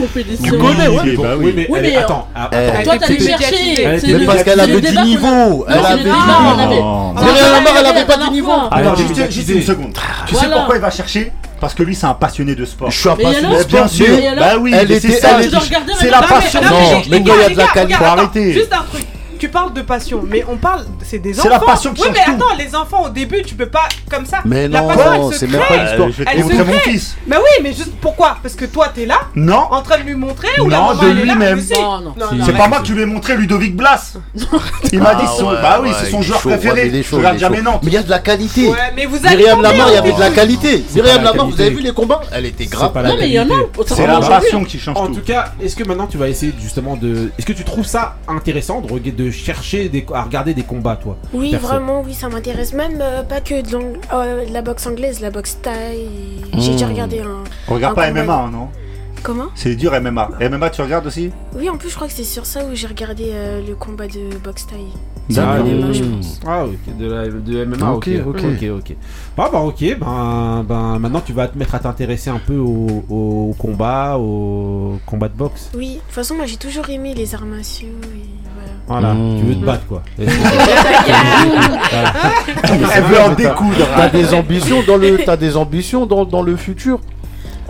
[0.44, 1.00] Tu connais, ouais.
[1.04, 1.68] Oui, bah oui.
[1.82, 2.28] mais, attends.
[2.36, 2.40] Eh.
[2.40, 2.84] attends.
[2.84, 4.18] Toi, Elle était chercher.
[4.20, 5.28] Mais parce qu'elle avait du niveau.
[5.28, 7.14] Non, Elle avait du niveau.
[7.14, 8.52] Myriam Lamar, elle avait pas de dernière niveau.
[8.84, 9.98] Est juste, juste une seconde.
[10.28, 11.32] Tu sais pourquoi il va chercher?
[11.60, 12.90] Parce que lui, c'est un passionné de sport.
[12.90, 14.08] Je suis un passionné de Mais bien sport, sûr.
[14.38, 16.62] Bah oui, Elle était- c'est la passion.
[16.62, 18.54] non, mais il y a de la qualité.
[18.54, 19.06] Juste un truc.
[19.40, 21.44] Tu parles de passion, mais on parle, c'est des enfants.
[21.48, 22.44] C'est la passion qui Oui, change mais tout.
[22.44, 24.40] attends, les enfants au début, tu peux pas comme ça.
[24.46, 25.78] Mais La non, passion, elle se c'est même crée.
[25.78, 26.08] pas l'histoire.
[26.10, 26.92] Euh, je vais te Elle se montrer mon crée.
[26.92, 27.16] fils.
[27.26, 28.38] Mais oui, mais juste pourquoi?
[28.44, 31.02] Parce que toi, t'es là, Non, en train de lui montrer, ou la Non, maman
[31.02, 31.56] de elle est là, lui-même.
[31.56, 31.82] mais si.
[31.82, 32.14] Non, non.
[32.20, 32.36] Non, Si.
[32.36, 34.14] non, c'est pas moi qui lui ai montré Ludovic Blas.
[34.92, 36.50] Il m'a dit Ah son- ouais, bah oui, ouais, c'est son il est joueur chaud,
[36.50, 36.82] ouais, préféré.
[36.84, 37.64] mais il est Je chaud, regarde il est jamais chaud.
[37.64, 37.80] Nantes.
[37.84, 38.68] Mais il y a de la qualité.
[38.68, 40.84] Ouais, mais vous allez Myriam tomber Lamar, il y avait de la qualité.
[40.96, 42.22] Myriam la Lamar, vous avez vu les combats?
[42.34, 42.92] Elle était grave.
[42.92, 43.62] pas la Non, mais il y en a.
[43.78, 45.16] autant C'est la passion qui change En tout.
[45.16, 47.32] tout cas, est-ce que maintenant tu vas essayer justement de.
[47.38, 50.06] Est-ce que tu trouves ça intéressant de, reg- de chercher des...
[50.14, 51.68] à regarder des combats, toi Oui, Perso.
[51.68, 52.74] vraiment, oui, ça m'intéresse.
[52.74, 53.78] Même euh, pas que de,
[54.14, 56.08] euh, de la boxe anglaise, la boxe thaï.
[56.58, 56.92] J'ai déjà Mm.
[56.92, 57.44] regardé un.
[57.68, 58.24] On regarde Un pas combat.
[58.24, 58.68] MMA, hein, non?
[59.22, 59.48] Comment?
[59.54, 60.30] C'est dur MMA.
[60.40, 61.30] MMA, tu regardes aussi?
[61.54, 64.08] Oui, en plus, je crois que c'est sur ça où j'ai regardé euh, le combat
[64.08, 64.86] de boxe thaï.
[65.38, 65.74] Ah, Sur oui.
[65.74, 66.40] MMA, je pense.
[66.48, 68.10] Ah, ok, de, la, de MMA, ok.
[68.26, 68.70] Ok, Ok, ok.
[68.78, 68.96] ok.
[69.36, 73.04] Bah, bah, ok, ben, ben, maintenant tu vas te mettre à t'intéresser un peu au,
[73.10, 75.70] au combat, au combat de boxe.
[75.76, 78.39] Oui, de toute façon, moi j'ai toujours aimé les arts martiaux et
[78.90, 79.14] voilà.
[79.14, 79.40] Mmh.
[79.40, 80.02] tu veux te battre quoi.
[82.96, 83.88] Elle veut en découdre.
[83.96, 87.00] T'as des ambitions dans le, t'as des ambitions dans, dans le futur?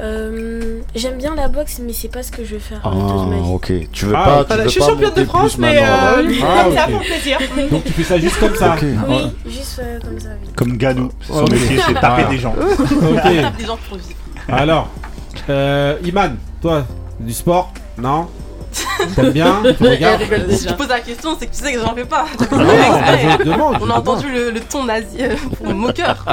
[0.01, 2.95] Euh, J'aime bien la boxe, mais c'est pas ce que je veux faire Ah, de
[3.01, 3.51] toute ma vie.
[3.53, 3.73] ok.
[3.91, 5.81] Tu veux Ah, pas, tu Voilà, veux je suis pas championne de France, mais euh,
[5.81, 6.15] là.
[6.41, 6.91] Ah, comme ça ok.
[6.91, 7.37] pour plaisir.
[7.69, 8.75] Donc tu fais ça juste comme ça.
[8.75, 8.85] Ok.
[9.09, 9.17] Oui,
[9.51, 10.29] juste euh, comme ça.
[10.41, 10.49] oui.
[10.55, 11.09] Comme Ganou.
[11.27, 11.51] Son Ok.
[11.51, 12.31] métier, c'est taper Ah.
[12.31, 12.55] des gens.
[13.57, 14.17] Des gens pour vivre.
[14.47, 14.87] Alors,
[15.49, 16.85] euh, Iman, toi,
[17.19, 18.27] du sport Non?
[19.15, 21.93] T'aimes bien Tu regardes Si tu poses la question, c'est que tu sais que j'en
[21.95, 22.25] fais pas.
[22.51, 22.57] Non,
[23.39, 26.23] je demande, je On a entendu le, le ton nazi euh, pour moqueur.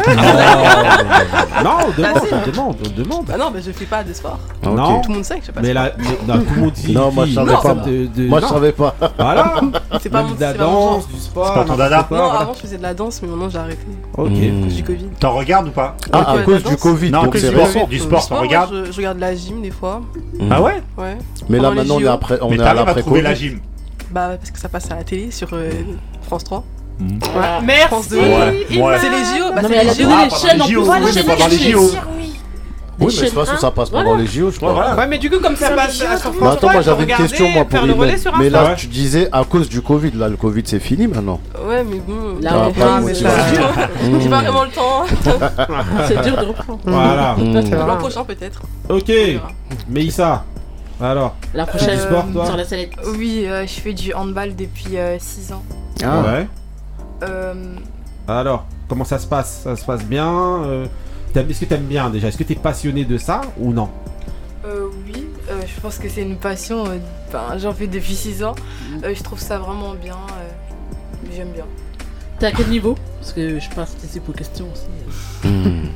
[1.64, 3.24] Non, on demande, Bah, on demande, on demande.
[3.26, 4.38] Bah non, mais je fais pas de sport.
[4.62, 5.00] Non.
[5.00, 6.00] Tout le monde sait que je fais pas Mais de là, sport.
[6.26, 6.92] mais- non, tout le monde dit.
[6.92, 7.74] Non, moi, je savais pas.
[7.74, 8.52] de- de- Moi, je non.
[8.52, 8.94] savais pas.
[9.18, 9.54] Voilà.
[10.00, 11.06] C'est pas mon- de la c'est pas mon danse, genre.
[11.12, 11.46] du sport.
[11.46, 12.40] C'est pas ton n'importe dada quoi, Non, voilà.
[12.40, 13.86] avant je faisais de la danse, mais maintenant j'ai arrêté.
[14.16, 14.28] Ok.
[14.30, 14.34] Hmm.
[14.60, 15.06] À cause du Covid.
[15.20, 16.80] T'en regardes ou pas Ah, à Ouais, cause la du danse.
[16.82, 17.70] Covid, Non, donc c'est du récent.
[17.70, 20.02] sport, du sport, t'en moi, regardes je, je regarde la gym des fois.
[20.50, 21.16] Ah ouais Ouais.
[21.48, 22.08] Mais là, Pendant les maintenant, on est JO.
[22.34, 23.60] Après, on Mais est à l'après trouver la gym.
[24.10, 25.70] Bah ouais, parce que ça passe à la télé sur euh,
[26.22, 26.64] France 3.
[27.64, 27.86] Merci.
[27.88, 28.16] France 2.
[28.18, 28.98] Ouais, ouais.
[29.00, 29.52] C'est les JO.
[29.54, 30.24] Bah Non, c'est mais elle a les donné JO.
[30.24, 30.90] les chaînes en JO, plus.
[31.04, 31.90] oui, mais pendant les JO.
[32.98, 34.72] Oui, mais de toute façon, ça passe pendant les JO, je crois.
[34.72, 34.96] voilà.
[34.96, 37.14] Ouais, mais du coup, comme ça passe à sur France attends, 3, moi j'avais une
[37.16, 38.16] question moi pour Imen.
[38.38, 38.74] Mais là, Ouais.
[38.76, 41.38] tu disais à cause du Covid, là, le Covid c'est fini maintenant.
[41.68, 42.38] Ouais, mais bon.
[42.40, 43.26] Là, Ah, on pas c'est.
[44.22, 45.04] J'ai pas vraiment le temps.
[46.08, 46.78] C'est dur de reprendre.
[46.84, 47.34] Voilà.
[47.36, 47.70] Mmh.
[47.86, 48.62] L'an prochain peut-être.
[48.88, 49.12] Ok.
[49.90, 50.44] Meïssa.
[51.00, 52.92] Alors, La du prochaine sport, toi sur la sellette.
[53.18, 55.62] Oui, euh, je fais du handball depuis 6 ans.
[56.02, 56.22] Ah.
[56.22, 56.48] Ouais.
[57.22, 57.54] Euh,
[58.28, 59.60] Alors, comment ça se passe?
[59.64, 60.86] Ça se passe bien euh,
[61.34, 62.28] Est-ce que t'aimes bien déjà?
[62.28, 63.88] Est-ce que t'es passionné de ça ou non?
[64.64, 66.86] Euh, oui, euh, je pense que c'est une passion.
[66.86, 66.98] euh,
[67.32, 68.54] ben, J'en fais depuis 6 ans.
[69.04, 70.14] Euh, je trouve ça vraiment bien.
[70.16, 71.64] euh, J'aime bien.
[72.38, 72.96] T'es à quel niveau?
[73.20, 75.48] Parce que je participe aux questions aussi.
[75.48, 75.88] Mmh.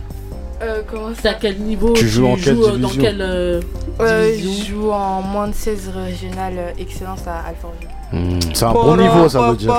[0.63, 3.61] Euh, comment ça à quel niveau Tu joues en quelle euh, Dans quelle euh,
[4.01, 7.89] Euh, division Je joue en moins de 16 régionales euh, excellence à Alfortville.
[8.13, 8.39] Mmh.
[8.53, 9.71] C'est un bon niveau, ça veut dire.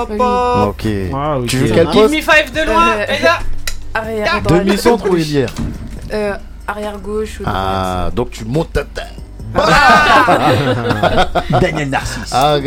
[0.66, 0.86] Ok.
[1.14, 1.46] Ah, ok.
[1.46, 3.38] Tu joues quel Give poste me five de loin, Euh, et là
[3.94, 4.42] Arrière.
[4.42, 5.16] Demi-centre ou
[6.12, 6.34] Euh,
[6.66, 7.56] arrière gauche ou droite.
[7.56, 9.06] Ah, donc tu montes ta tête.
[11.60, 12.30] Daniel Narcisse.
[12.32, 12.56] Ah.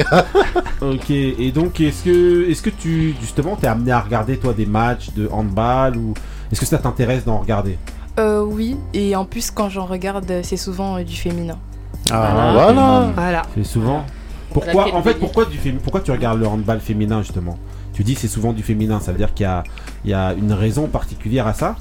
[0.82, 4.68] Ok, et donc est-ce que, est-ce que tu, justement, t'es amené à regarder toi des
[4.68, 6.14] matchs de handball ou
[6.52, 7.80] est-ce que ça t'intéresse d'en regarder?
[8.20, 11.58] Euh, oui, et en plus, quand j'en regarde, c'est souvent euh, du féminin.
[12.12, 12.52] Ah, Voilà.
[12.74, 13.12] voilà.
[13.16, 13.42] Voilà.
[13.56, 14.06] C'est souvent.
[14.54, 17.58] Pourquoi, en fait, pourquoi, du fémi- pourquoi tu regardes le handball féminin justement?
[17.92, 19.64] Tu dis c'est souvent du féminin, ça veut dire qu'il y a,
[20.06, 21.76] il y a une raison particulière à ça?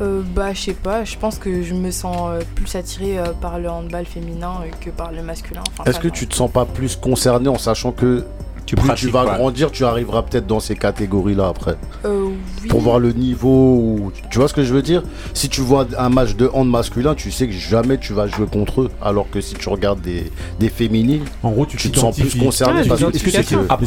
[0.00, 3.26] Euh, bah, je sais pas, je pense que je me sens euh, plus attirée euh,
[3.40, 5.62] par le handball féminin que par le masculin.
[5.70, 6.12] Enfin, Est-ce que non.
[6.14, 8.24] tu te sens pas plus concerné en sachant que
[8.66, 9.36] Tu plus pratiques, tu vas ouais.
[9.36, 12.30] grandir, tu arriveras peut-être dans ces catégories-là après Euh,
[12.62, 12.68] oui.
[12.68, 13.48] Pour voir le niveau.
[13.76, 15.02] ou- Tu vois ce que je veux dire?
[15.34, 18.46] Si tu vois un match de hand masculin, tu sais que jamais tu vas jouer
[18.46, 18.90] contre eux.
[19.02, 22.34] Alors que si tu regardes des, des féminines, En gros, tu tu te sens plus
[22.38, 22.86] concerné.
[22.88, 23.22] Parce que Est-ce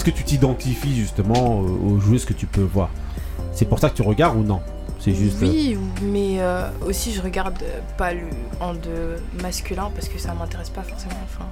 [0.03, 2.89] que, tu que- t'identifies justement euh, aux joueuses que tu peux voir?
[3.53, 4.59] C'est pour ça que tu regardes ou non?
[4.99, 5.37] C'est juste.
[5.41, 7.57] Oui, mais euh, aussi je regarde
[7.97, 8.21] pas le
[8.59, 8.77] hand
[9.41, 11.15] masculin parce que ça m'intéresse pas forcément.
[11.23, 11.45] Enfin,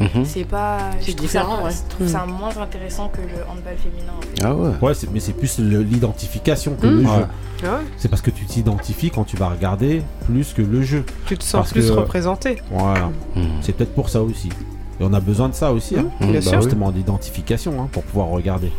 [0.00, 0.24] Mhm.
[0.24, 0.78] c'est pas.
[1.00, 1.70] C'est je trouve ça- différent, ouais.
[1.70, 4.12] Je trouve ça moins intéressant que le handball féminin.
[4.16, 4.42] en fait.
[4.44, 4.70] Ah ouais.
[4.82, 6.90] Ouais, c'est- mais c'est plus le- l'identification que Mmh.
[6.90, 7.16] le Ouais.
[7.18, 7.24] jeu.
[7.62, 7.84] Ah ouais.
[7.96, 11.04] C'est parce que tu t'identifies quand tu vas regarder plus que le jeu.
[11.26, 12.60] Tu te sens Parce plus que- représenté.
[12.70, 13.10] Voilà.
[13.36, 13.44] Mhm.
[13.62, 14.48] C'est peut-être pour ça aussi.
[15.00, 16.06] Et on a besoin de ça aussi, hein.
[16.20, 16.60] Mmh, bien bah sûr.
[16.62, 18.70] justement d'identification hein, pour pouvoir regarder.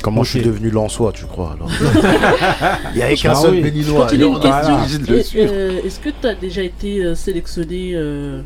[0.00, 1.68] Comment je suis devenu Lensois, tu crois alors
[2.94, 3.62] Il y avait qu'un Ah seul oui.
[3.62, 4.06] béninois.
[4.12, 8.42] Euh, Est-ce que tu as déjà été euh, sélectionné euh,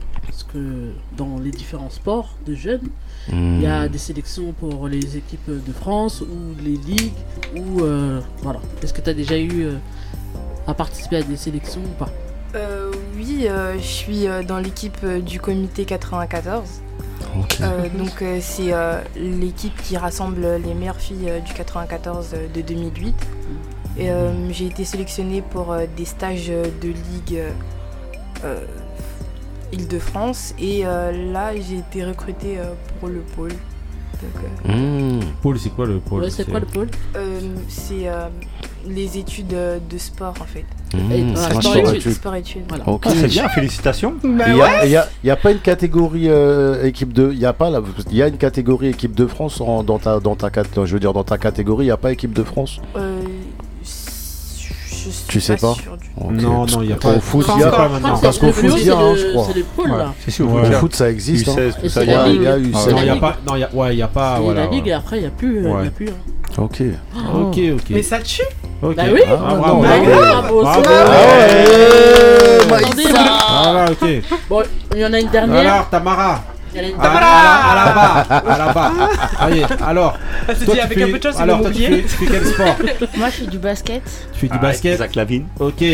[0.52, 2.88] que dans les différents sports de jeunes,
[3.30, 7.12] il y a des sélections pour les équipes de France ou les ligues
[7.56, 8.60] ou euh, voilà.
[8.82, 9.76] Est-ce que tu as déjà eu euh,
[10.66, 12.10] à participer à des sélections ou pas?
[12.54, 16.62] Euh, oui, euh, je suis dans l'équipe du comité 94.
[17.38, 17.58] Ok.
[17.62, 22.46] Euh, donc euh, c'est euh, l'équipe qui rassemble les meilleures filles euh, du 94 euh,
[22.54, 23.14] de 2008.
[23.98, 27.42] Et euh, j'ai été sélectionnée pour euh, des stages de ligue
[29.72, 33.50] Île-de-France et euh, là j'ai été recrutée euh, pour le pôle.
[33.50, 35.20] Donc, euh, Mmh.
[35.42, 38.28] Pôle, c'est quoi le pôle Ouais, c'est quoi le pôle euh, c'est euh,
[38.86, 40.64] les études de sport en fait.
[40.94, 41.12] Mmh.
[41.12, 42.62] Et- C'est voilà, un sport sport études.
[42.68, 42.84] Voilà.
[42.86, 44.14] Ah, c'est bien, félicitations.
[44.22, 44.90] Bah Il ouais.
[45.24, 47.72] y a, pas une catégorie euh, équipe de, il y a pas
[48.10, 50.92] il y a une catégorie équipe de France en- dans ta dans ta cat- je
[50.92, 52.80] veux dire dans ta catégorie, il y a pas équipe de France?
[52.96, 53.11] Euh,
[55.04, 56.44] je suis Tu sais pas du-.
[56.44, 57.20] Non, non, il y a Au pas.
[57.20, 58.18] foot, Pas il y a encore pas maintenant.
[58.18, 59.44] parce qu'au foot, il y a, hein, je crois.
[59.48, 60.12] C'est les pôles là.
[60.24, 60.68] C'est sûr, Ouais.
[60.68, 61.48] Au foot, ça existe.
[61.48, 61.52] hein.
[61.56, 62.00] U16, tout Et ça.
[62.00, 62.90] c'est il y a- la Ouais, il y a eu Ah, ça.
[62.90, 63.36] Non, il y a pas.
[63.46, 63.70] Non, il y a.
[63.74, 64.40] Ouais, il y a pas.
[64.54, 65.58] La ligue et après il n'y a plus.
[65.58, 65.86] euh, il y Ouais.
[65.86, 66.12] a plus hein.
[66.58, 66.82] Ok.
[67.34, 67.82] Ok, ok.
[67.90, 68.42] Mais ça tue.
[68.82, 68.96] Ok.
[68.96, 69.20] Bah oui.
[69.26, 69.82] Ah, Ah, bravo.
[69.82, 70.82] Bah bravo, Bravo.
[70.86, 72.82] Ah ouais.
[73.62, 74.22] Voilà, ok.
[74.48, 74.62] Bon,
[74.94, 75.72] il y en a une dernière.
[75.74, 76.42] Alors, Tamara.
[76.74, 78.38] Il y en a une À, la, à la bas.
[78.54, 78.92] À la bas.
[79.38, 80.18] Allez, alors.
[80.48, 82.02] Ah, toi, dit avec fais- un peu de chance, Alors, toi, tu fais, oublier.
[82.02, 82.76] tu fais quel sport
[83.16, 84.02] Moi, je fais du basket
[84.32, 85.46] Tu fais du Ah, basket Zach Lavine.
[85.60, 85.84] Ok.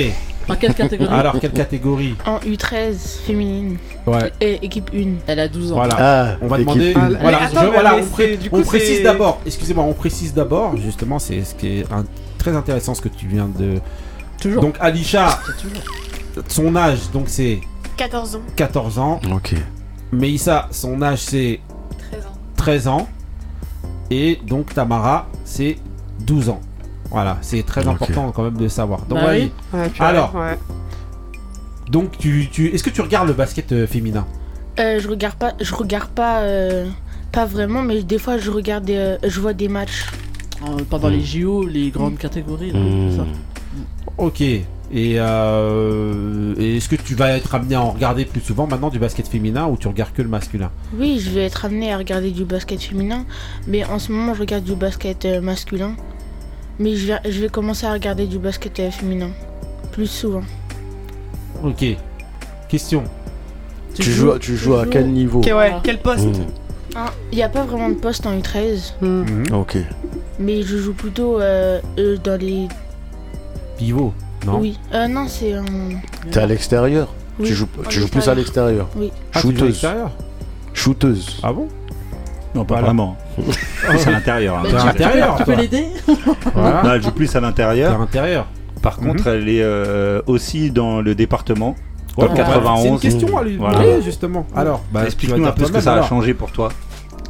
[0.50, 3.76] En quelle catégorie Alors, quelle catégorie en U13 féminine
[4.06, 4.32] Ouais.
[4.40, 5.16] et équipe 1.
[5.26, 5.74] Elle a 12 ans.
[5.74, 5.96] Voilà.
[5.98, 6.92] Ah, On va demander.
[6.92, 7.18] une.
[7.20, 9.40] Voilà, attends, je- voilà, on, pré- c'est- du coup, on précise d'abord.
[9.44, 10.74] Excusez-moi, on précise d'abord.
[10.78, 12.06] Justement, c'est ce qui est un-
[12.38, 13.74] très intéressant ce que tu viens de.
[14.40, 14.62] Toujours.
[14.62, 15.38] Donc, Alisha,
[16.48, 17.60] son âge, donc c'est
[17.98, 18.40] 14 ans.
[18.56, 19.20] 14 ans.
[19.34, 19.54] Ok.
[20.12, 21.60] Meïssa, son âge c'est
[22.56, 23.08] 13 ans.
[24.10, 25.76] Et donc Tamara, c'est
[26.20, 26.60] 12 ans.
[27.10, 29.02] Voilà, c'est très important quand même de savoir.
[29.06, 29.50] Donc, Bah oui.
[29.72, 30.34] Ouais, Alors.
[30.34, 30.58] ouais.
[31.90, 34.26] donc tu, tu, est-ce que tu regardes le basket euh, féminin?
[34.78, 36.86] Euh, je regarde pas, je regarde pas, euh,
[37.32, 40.06] pas vraiment, mais des fois je regarde, des, euh, je vois des matchs.
[40.66, 41.12] Euh, Pendant Mm.
[41.12, 42.72] les JO, les grandes catégories.
[42.72, 43.16] là, Mmh.
[43.16, 43.26] ça.
[44.18, 44.42] Ok.
[44.90, 48.88] Et, euh, et est-ce que tu vas être amené à en regarder plus souvent maintenant
[48.88, 50.70] du basket féminin ou tu regardes que le masculin?
[50.96, 53.24] Oui, je vais être amené à regarder du basket féminin,
[53.66, 55.92] mais en ce moment je regarde du basket euh, masculin.
[56.78, 59.30] Mais je vais, je vais commencer à regarder du basket euh, féminin
[59.92, 60.42] plus souvent.
[61.62, 61.84] Ok.
[62.68, 63.02] Question.
[63.94, 65.40] Tu joues, tu joues à quel niveau?
[65.40, 65.80] Ok, ouais, Voilà.
[65.82, 66.24] quel poste?
[66.26, 66.46] Mmh.
[66.96, 69.44] Hein, Il n'y a pas vraiment de poste en U13, Mhm.
[69.52, 69.76] Ok.
[70.38, 71.80] mais je joue plutôt euh,
[72.24, 72.68] dans les.
[73.76, 74.12] Pivot
[74.46, 75.64] Non Oui, euh, non, c'est un.
[76.30, 77.08] T'es à l'extérieur
[77.38, 79.10] Oui, Tu joues, tu plus à l'extérieur Oui.
[79.34, 79.68] Ah, tu joues à Shooteuse.
[79.68, 80.10] l'extérieur
[80.74, 81.40] Shooteuse.
[81.42, 81.68] Ah bon
[82.54, 82.86] Non, pas Voilà.
[82.88, 83.16] vraiment.
[83.98, 84.58] C'est à l'intérieur.
[84.58, 84.62] hein.
[84.78, 85.60] À l'intérieur, Tu peux toi.
[85.62, 85.86] l'aider
[86.54, 86.82] Voilà.
[86.82, 87.98] Non, elle joue plus à T'es à l'intérieur.
[87.98, 88.46] l'intérieur.
[88.82, 91.74] Par contre, elle est euh, aussi dans le département.
[92.16, 92.80] Ouais, Top bon, bah, 91.
[92.82, 93.56] C'est une question à lui.
[93.56, 93.78] Voilà.
[93.80, 94.46] Oui, justement.
[94.54, 96.08] Alors, bah, tu Explique-nous vas un peu ce que toi-même, ça a alors.
[96.08, 96.68] changé pour toi.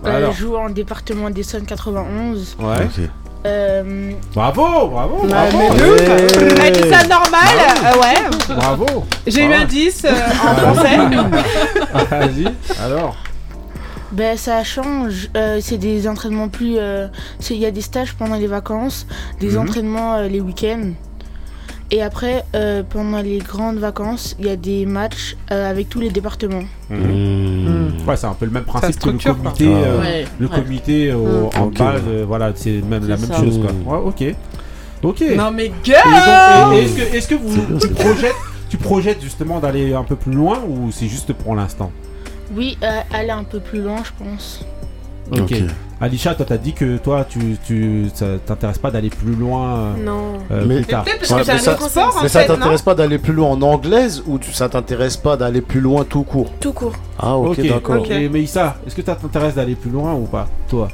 [0.04, 0.32] Euh, Alors.
[0.32, 2.56] je joue en département des Sun 91.
[2.60, 2.66] Ouais.
[2.84, 3.08] Ok.
[3.48, 5.58] Euh, Bravo, bravo, bravo.
[5.74, 6.66] mais.
[6.66, 8.54] Elle dit ça normal, euh, ouais.
[8.56, 8.86] Bravo.
[9.26, 9.62] J'ai eu Ah.
[9.62, 10.96] un 10 euh, en français.
[12.10, 12.46] Vas-y.
[12.84, 13.16] Alors.
[14.12, 15.28] ben, ça change.
[15.36, 16.76] Euh, c'est des entraînements plus.
[16.78, 17.08] euh,
[17.50, 19.06] Il y a des stages pendant les vacances,
[19.40, 19.58] des Mhm.
[19.62, 20.90] entraînements euh, les week-ends.
[21.90, 26.00] Et après, euh, pendant les grandes vacances, il y a des matchs euh, avec tous
[26.00, 26.64] les départements.
[26.90, 28.06] Mmh.
[28.06, 29.66] Ouais, c'est un peu le même principe que le comité.
[29.68, 30.24] Euh, Ouais.
[30.38, 30.54] Le ouais.
[30.54, 33.38] comité au, en base, euh, voilà, c'est même la même ça.
[33.38, 34.00] chose quoi.
[34.00, 34.34] Ouais, ok.
[35.02, 35.24] Ok.
[35.36, 38.34] Non mais et est-ce que, vous bien, tu projettes,
[38.68, 41.90] tu projettes justement d'aller un peu plus loin ou c'est juste pour l'instant?
[42.54, 44.64] Oui, euh, aller un peu plus loin, je pense.
[45.30, 45.40] Ok.
[45.40, 45.62] Ok.
[46.00, 50.34] Alisha, toi t'as dit que toi tu, tu ça t'intéresse pas d'aller plus loin Non.
[50.52, 51.02] euh, Mais- plus tard.
[51.04, 53.18] Peut-être parce Ouais, que c'est mais un ça- en Mais ça fait, t'intéresse pas d'aller
[53.18, 56.52] plus loin en anglaise ou tu- ça t'intéresse pas d'aller plus loin tout court?
[56.60, 56.92] Tout court.
[57.18, 58.06] Ah ok, Ok, d'accord.
[58.12, 60.86] Et Meïssa, est-ce que ça t'intéresse d'aller plus loin ou pas Toi?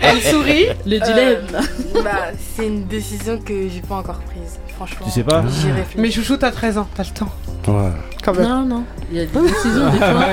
[0.00, 0.66] Elle sourit.
[0.86, 1.64] Le Euh, dilemme.
[2.04, 2.10] bah,
[2.54, 4.58] c'est une décision que j'ai pas encore prise.
[4.76, 5.98] Franchement, Tu sais pas j'y réfléchis.
[5.98, 7.28] Mais chouchou, t'as 13 ans, t'as le temps.
[7.68, 7.90] Ouais.
[8.24, 8.48] Quand même.
[8.48, 8.84] Non, non.
[9.10, 10.24] Il y a des décisions, des fois.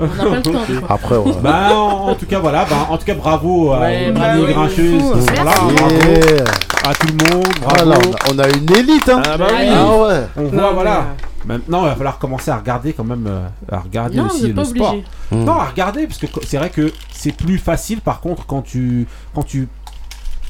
[0.00, 0.86] On n'a pas le temps, des fois.
[0.90, 1.32] Après, ouais.
[1.42, 4.40] Bah en, en tout cas voilà, bah, en tout cas bravo à Ouais, aux bravo.
[4.42, 5.74] Mini grincheuses qui sont là, Merci.
[5.74, 6.44] bravo Yeah.
[6.88, 9.46] À tout le monde, Ah, là, on, a, on a une élite, hein Ah bah
[9.50, 9.66] oui.
[9.70, 11.06] Ah ouais On Non, voit voilà.
[11.46, 14.64] Maintenant il va falloir commencer à regarder quand même, euh, à regarder Non, aussi le
[14.64, 14.96] sport.
[15.30, 19.06] Non, à regarder parce que c'est vrai que c'est plus facile par contre quand tu
[19.34, 19.68] quand tu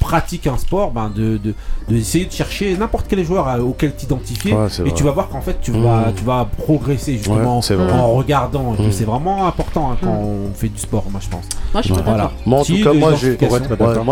[0.09, 1.53] pratiques un sport, ben de de-
[1.87, 4.91] d'essayer de, chercher n'importe quel joueur à- auquel t'identifier Ouais, et vrai.
[4.95, 8.73] tu vas voir qu'en fait tu vas tu vas progresser justement Ouais, en regardant.
[8.73, 8.83] et tout.
[8.83, 8.91] Mm.
[8.91, 11.45] C'est vraiment important hein, quand on fait du sport, moi je pense.
[11.73, 12.31] Moi, je suis pas d'accord.
[12.47, 13.37] Moi, en tout cas, moi, j'ai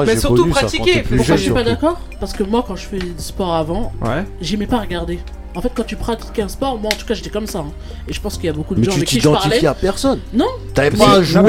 [0.06, 2.00] Mais surtout pratiquer, Pourquoi je suis pas d'accord?
[2.20, 4.24] Parce que moi, quand je fais du sport avant, Ouais.
[4.42, 5.20] j'aimais pas regarder.
[5.56, 7.60] En fait, quand tu pratiques un sport, moi en tout cas, j'étais comme ça.
[7.60, 7.72] hein.
[8.08, 9.40] Et je pense qu'il y a beaucoup de Mais gens avec qui je parlais.
[9.40, 10.46] t'identifies à personne Non.
[10.76, 11.46] T'avais pas joueur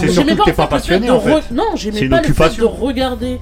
[0.00, 1.50] c'est J'aimais pas- surtout que t'es passionné, en fait.
[1.52, 3.38] Non, j'aimais pas le fait de regarder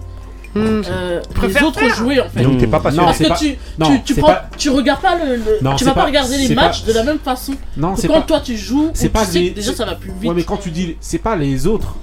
[0.54, 0.82] hmm.
[0.90, 1.94] euh, les autres faire.
[1.94, 2.42] jouer en fait.
[2.42, 3.06] Donc t'es pas passionné.
[3.06, 5.36] Non, Parce que pas- tu, non, tu, tu, prends- pas- tu regardes pas le.
[5.36, 7.54] le- Non, tu vas pas, pas- regarder les pas- matchs de la même façon.
[7.76, 9.84] Non, c'est quand pas toi tu joues, c'est pas tu sais les- que déjà ça
[9.84, 10.28] va plus vite.
[10.30, 11.96] Ouais, mais quand tu dis c'est pas les autres,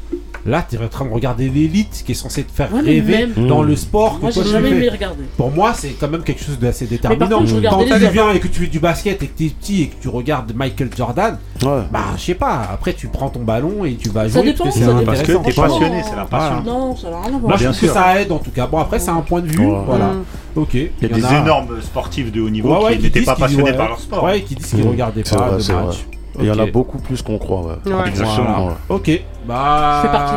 [0.45, 3.47] là t'es en train de regarder l'élite qui est censée te faire Ouais, rêver même-
[3.47, 4.89] dans le sport que Moi toi j'ai tu jamais aimé fais.
[4.91, 5.23] regarder.
[5.37, 7.39] Pour moi, c'est quand même quelque chose d'assez Mais par déterminant.
[7.39, 9.81] contre, je Quand tu viens et que tu fais du basket et que t'es petit
[9.83, 11.69] et que tu regardes Michael Jordan, Ouais.
[11.91, 12.67] bah je sais pas.
[12.71, 15.05] Après, tu prends ton ballon et tu vas Ça jouer dépend, parce que ça c'est.
[15.05, 16.63] Parce que t'es passionné, c'est la passion.
[16.63, 17.57] Non, ça n'a rien à Moi, voir.
[17.57, 18.67] je Bien trouve que ça aide en tout cas.
[18.67, 19.65] Bon, après, c'est un point de vue.
[19.65, 19.77] Ouais.
[19.85, 20.05] Voilà.
[20.07, 20.23] Hmm.
[20.55, 20.73] Ok.
[20.75, 23.99] Il y a des énormes sportifs de haut niveau qui n'étaient pas passionnés par leur
[23.99, 24.23] sport.
[24.23, 24.89] Ouais, qui disent qu'ils Mm.
[24.89, 26.05] regardaient pas de match.
[26.39, 27.93] Il y en a beaucoup plus qu'on croit, ouais.
[27.93, 28.07] Ouais.
[28.09, 28.67] Exactement.
[28.67, 28.73] Ouais.
[28.89, 29.21] Ok.
[29.47, 30.01] Bah.
[30.01, 30.35] Je fais partie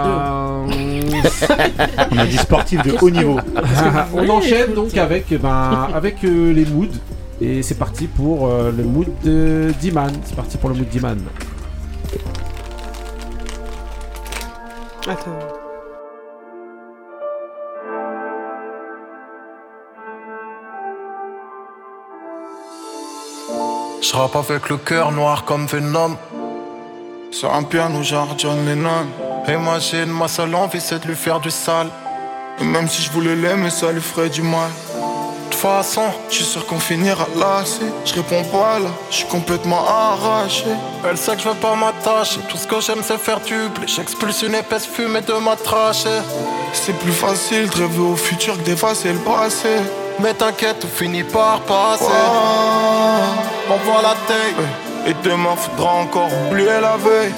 [2.12, 3.38] On a dit sportifs de haut niveau.
[4.14, 6.86] On enchaîne donc avec, ben, avec euh, les moods.
[7.40, 10.12] Et c'est parti pour euh, le mood de Diman.
[10.24, 11.18] C'est parti pour le mood Diman.
[15.06, 15.47] Attends.
[24.00, 26.16] Je rappe avec le cœur noir comme Venom.
[27.30, 29.06] Sur un piano genre John Lennon.
[29.48, 31.88] Imagine ma seule envie c'est de lui faire du sale.
[32.60, 34.70] Et même si je voulais l'aimer, ça lui ferait du mal.
[35.48, 37.64] De toute façon, je suis sûr qu'on finira là.
[38.04, 40.66] Je réponds pas là, je suis complètement arraché.
[41.08, 42.40] Elle sait que je veux pas m'attacher.
[42.50, 43.86] Tout ce que j'aime c'est faire du blé.
[43.86, 46.20] J'expulse une épaisse fumée de ma trachée.
[46.74, 49.70] C'est plus facile de rêver au futur que d'effacer le passé.
[50.20, 52.04] Mais t'inquiète, tout finit par passer.
[53.70, 54.54] On voit la taille.
[55.06, 57.32] Et demain faudra encore oublier la veille.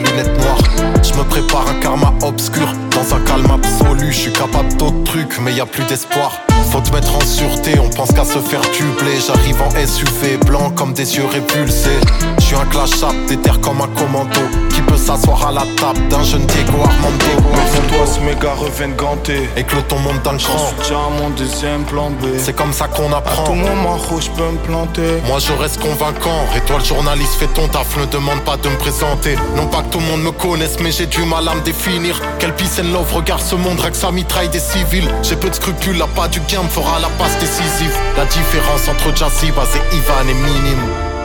[0.00, 0.58] Lunettes noires.
[1.02, 2.66] Je me prépare un karma obscur.
[2.90, 4.97] Dans un calme absolu, je suis capable d'autres
[5.40, 6.32] mais y a plus d'espoir.
[6.70, 9.16] Faut te mettre en sûreté, on pense qu'à se faire tubler.
[9.26, 11.98] J'arrive en SUV, blanc comme des yeux répulsés.
[12.38, 14.40] Je suis un clash up, déter comme un commando.
[14.70, 17.24] Qui peut s'asseoir à la table d'un jeune Diego Armando.
[17.36, 19.48] Devant toi, ce méga reviennent ganté.
[19.56, 20.66] Et que le ton monte d'un J'en cran.
[20.68, 22.26] suis déjà à mon deuxième plan B.
[22.38, 23.44] C'est comme ça qu'on À apprend.
[23.44, 25.22] tout moment, rouge, je peux me planter.
[25.26, 28.68] Moi je reste convaincant Et toi le journaliste fais ton taf Ne demande pas de
[28.68, 31.54] me présenter Non pas que tout le monde me connaisse Mais j'ai du mal à
[31.54, 35.36] me définir Quel peace and love regarde ce monde Règle ça mitraille des civils J'ai
[35.36, 37.94] peu de scrupules La pas du gain me fera la passe décisive.
[38.16, 41.17] La différence entre Jazziba et Ivan est minime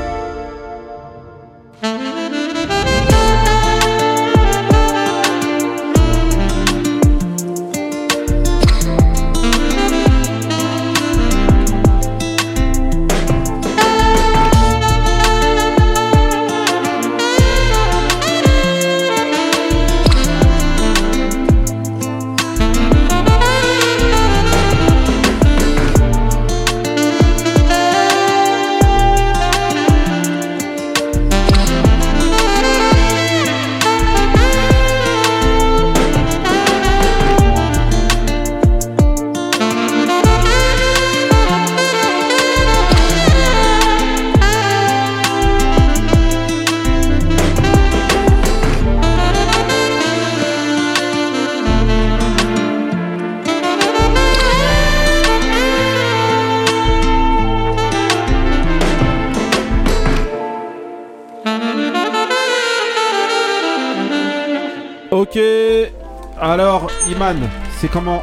[67.79, 68.21] C'est comment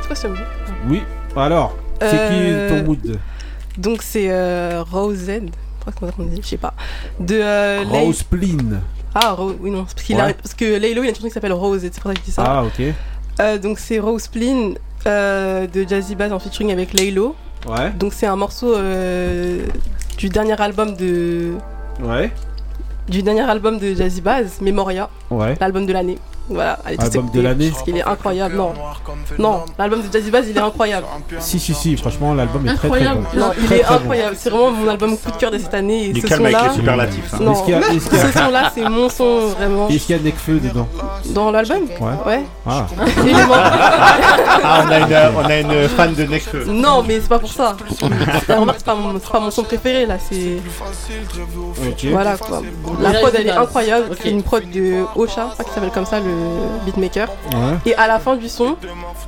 [0.00, 0.34] C'est quoi ce mot
[0.88, 1.02] Oui.
[1.36, 3.18] Alors, c'est Euh, qui ton mood
[3.78, 5.50] Donc c'est euh, Rosen.
[5.86, 6.74] Je crois qu'on dit, je sais pas.
[7.20, 8.80] De euh, Rose Plin.
[9.14, 11.52] Ah, Ro- oui, non, parce, a- que Laylo, il y a une chanson qui s'appelle
[11.54, 12.44] Rose, et c'est pour ça que je dis ça.
[12.46, 12.82] Ah, ok.
[13.40, 14.76] Euh, donc c'est Rose Spleen
[15.06, 17.34] euh, de Jazzy Bass en featuring avec Laylo.
[17.66, 17.90] Ouais.
[17.92, 19.64] Donc c'est un morceau euh,
[20.18, 21.52] du dernier album de
[22.02, 22.30] Ouais.
[23.08, 25.54] du dernier album de Jazzy Bass, Memoria, Ouais.
[25.60, 26.18] l'album de l'année.
[26.48, 28.54] Voilà, allez Album écouter, de l'année Parce qu'il est incroyable.
[28.56, 28.72] Non,
[29.38, 31.06] non, l'album de Jazzy Bass, il est incroyable.
[31.40, 33.26] Si, si, si, franchement, l'album est très très Incroyable.
[33.34, 33.40] bon.
[33.40, 34.00] Non, il Très, est très bon.
[34.00, 34.36] incroyable.
[34.38, 36.04] C'est vraiment mon album coup de cœur de cette année.
[36.04, 37.34] Et Il est ce calme avec son-là, les superlatifs.
[37.34, 37.38] hein.
[37.40, 39.88] non, ce son-là, c'est mon son vraiment.
[39.88, 40.86] Est-ce qu'il y a Nekfeu dedans
[41.26, 42.06] Dans l'album Ouais.
[42.26, 42.42] Ouais.
[42.66, 42.86] Ah.
[44.64, 46.64] Ah, on a une, on a une fan de Nekfeu.
[46.66, 47.76] Non, mais c'est pas pour ça.
[48.48, 50.16] Remarque, c'est pas, mon- c'est pas mon son préféré là.
[50.30, 50.58] C'est
[52.10, 52.62] voilà quoi.
[53.00, 54.06] La prod elle est incroyable.
[54.20, 56.35] C'est une prod de Ocha, je crois qu'il s'appelle comme ça, le
[56.84, 57.28] beatmaker.
[57.52, 57.90] Ouais.
[57.90, 58.76] Et à la fin du son,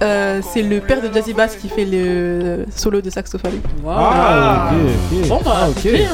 [0.03, 3.61] euh, c'est le père de Jazzy Bass qui fait le solo de saxophone.
[3.87, 5.29] Ah, ok, ok.
[5.29, 6.09] Bon, bah, ah, hein.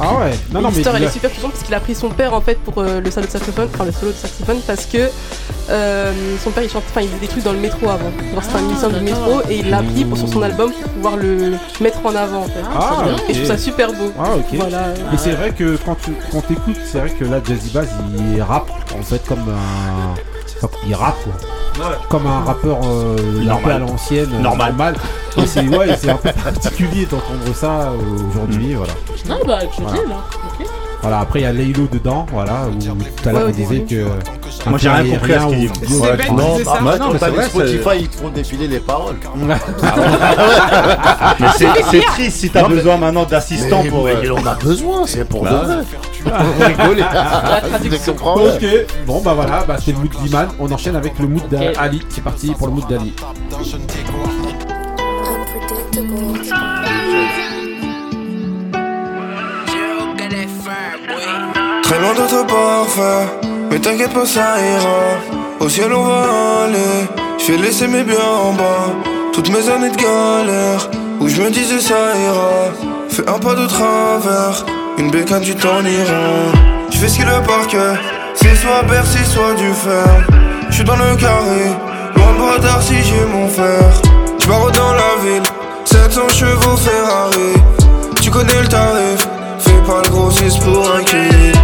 [0.00, 0.30] Ah ouais.
[0.52, 2.40] Non, non, mais L'histoire elle est super touchante parce qu'il a pris son père en
[2.40, 5.10] fait pour euh, le solo de saxophone, enfin le solo de saxophone parce que
[5.70, 6.12] euh,
[6.42, 8.10] son père il chante, enfin il faisait des trucs dans le métro avant.
[8.32, 10.90] Genre c'était un musicien du métro et il l'a pris pour sur son album pour
[10.92, 12.62] pouvoir le mettre en avant en fait.
[12.74, 13.20] Ah, Et ok.
[13.28, 14.12] je trouve ça super beau.
[14.18, 14.44] Ah ok.
[14.54, 14.84] Voilà.
[15.10, 17.88] Mais c'est vrai que quand tu quand t'écoutes, c'est vrai que là Jazzy Bass
[18.34, 20.14] il rappe en fait comme un
[20.86, 21.32] il rappe quoi.
[22.08, 23.62] Comme un rappeur euh, un Normal.
[23.64, 24.94] peu à l'ancienne, euh, Normal.
[25.36, 27.96] Et c'est ouais, c'est un peu particulier d'entendre ça euh,
[28.30, 28.92] aujourd'hui, voilà.
[29.28, 29.96] Non, bah, Voilà.
[30.02, 30.24] là.
[31.00, 34.04] Voilà, après il y a Laylo dedans, voilà, où tout à l'heure on disait que
[34.68, 35.96] Moi, j'ai rien compris à ce qu'il dit.
[36.32, 39.14] non, bah, bah, Non, mais c'est Spotify, ils te font défiler les paroles.
[41.40, 44.04] Mais c'est c'est triste si t'as Non, mais- besoin maintenant d'assistants pour.
[44.04, 45.76] mais euh, on a besoin, c'est pour Bah, de vrai.
[46.24, 47.04] Pour rigoler.
[48.04, 48.52] Tu comprends, ouais.
[48.54, 48.64] Ok,
[49.06, 50.48] bon bah voilà, bah c'est le mood d'Iman.
[50.58, 52.02] On enchaîne avec le mood d'Ali.
[52.08, 53.14] C'est parti pour le mood d'Ali.
[53.50, 53.58] d'un
[61.98, 63.26] Très loin d'être parfait,
[63.68, 65.18] mais t'inquiète pas, ça ira.
[65.58, 67.08] Au ciel, on va aller.
[67.38, 68.94] Je vais laisser mes biens en bas.
[69.32, 70.88] Toutes mes années de galère,
[71.18, 72.70] où je me disais ça ira.
[73.08, 74.64] Fais un pas de travers,
[74.96, 76.52] une bécane, tu t'en iras.
[76.92, 78.00] Je fais ce qu'il le parquet,
[78.36, 80.24] c'est soit Bercy, soit du fer.
[80.70, 81.66] Je suis dans le carré,
[82.14, 83.90] loin de bras si j'ai mon fer.
[84.38, 85.42] Je pars dans la ville,
[85.84, 87.54] 700 chevaux Ferrari.
[88.22, 89.26] Tu connais le tarif,
[89.58, 91.57] fais pas le grossiste pour un kill.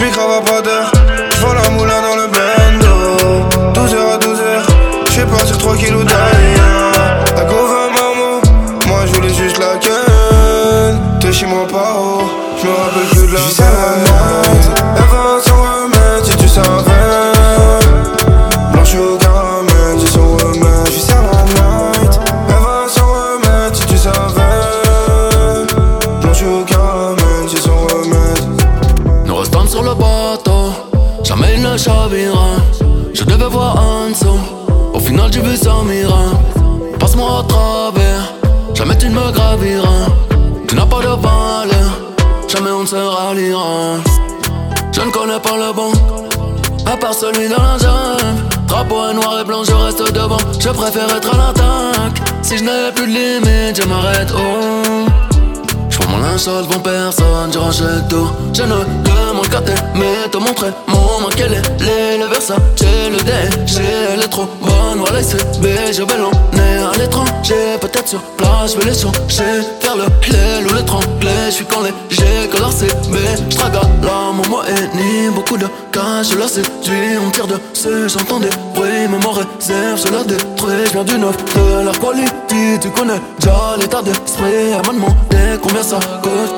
[0.00, 0.90] J'm'y crave pas d'air,
[1.38, 2.94] j'vends la moulin dans le bendo.
[3.74, 6.94] 12h à 12h, j'fais partir 3 kilos d'ailleurs.
[7.36, 8.40] À Gauvin, maman,
[8.86, 10.98] moi j'voulais juste la ken.
[11.20, 12.30] T'es chez moi pas haut,
[12.62, 13.40] j'me rappelle plus de la
[38.80, 40.06] Jamais tu ne me graviras.
[40.66, 41.90] Tu n'as pas de valeur.
[42.48, 43.98] Jamais on ne se ralliera.
[44.90, 45.92] Je ne connais pas le bon,
[46.86, 48.42] à part celui de la jungle.
[48.66, 50.38] Drapeau noir et blanc, je reste devant.
[50.58, 52.22] Je préfère être à l'attaque.
[52.42, 54.32] Si je n'avais plus de limite, je m'arrête.
[54.34, 55.19] Oh.
[56.20, 58.30] Mon linge sale devant personne, je rachète tout.
[58.52, 58.68] Je ne
[59.04, 62.58] demande qu'à t'aimer, te montrer mon manque, quel est les, le Versace,
[63.10, 68.08] le déchet, elle est trop bonne, voilà c'est B, je vais l'emmener à l'étranger, peut-être
[68.08, 72.50] sur place, je vais les changer, faire le lait ou l'étrangler, je suis quand léger,
[72.58, 73.18] leur CB,
[73.50, 77.46] je trague à l'âme, moi et ni beaucoup de cash, je la séduis, on tire
[77.46, 81.84] dessus, j'entends des bruits, même en réserve, je la détruis, je viens du neuf de
[81.84, 85.98] leur quality, tu connais déjà l'état d'esprit, elle m'a demandé combien ça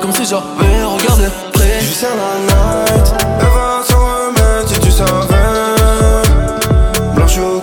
[0.01, 1.79] comme si j'avais regardé près.
[1.79, 6.23] Je sers la night, elle va s'en remettre si tu savais.
[7.15, 7.59] Blanche au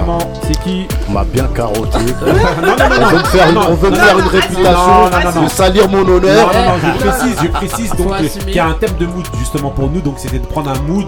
[0.00, 1.98] comment C'est qui On m'a bien carotté.
[2.62, 4.22] non, non, non, on veut me faire, une- non, on veut me non, faire non,
[4.22, 5.42] une réputation, non, non, non, non.
[5.44, 6.46] de salir mon honneur.
[6.52, 9.06] Non, non, non, je précise, je précise donc euh, qu'il y a un thème de
[9.06, 11.06] mood justement pour nous, donc c'était de prendre un mood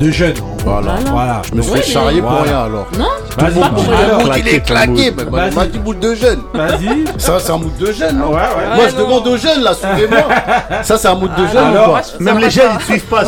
[0.00, 0.34] de jeune.
[0.38, 0.70] en gros.
[0.72, 0.94] Voilà.
[1.10, 1.42] voilà.
[1.50, 2.44] Je me suis Oui, charrier pour Voilà.
[2.44, 2.86] rien alors.
[2.98, 3.06] Non
[3.38, 6.40] Vas-y, Pas pour alors, Le mood, il est claqué, on m'a dit mood de jeune.
[6.54, 7.04] Vas-y.
[7.18, 8.76] Ça, c'est un mood de jeune, non Ouais, ouais.
[8.76, 10.20] Moi, je demande aux jeunes, là, suivez-moi.
[10.82, 13.24] Ça, c'est un mood de jeune alors, ou pas Même les jeunes, ils suivent pas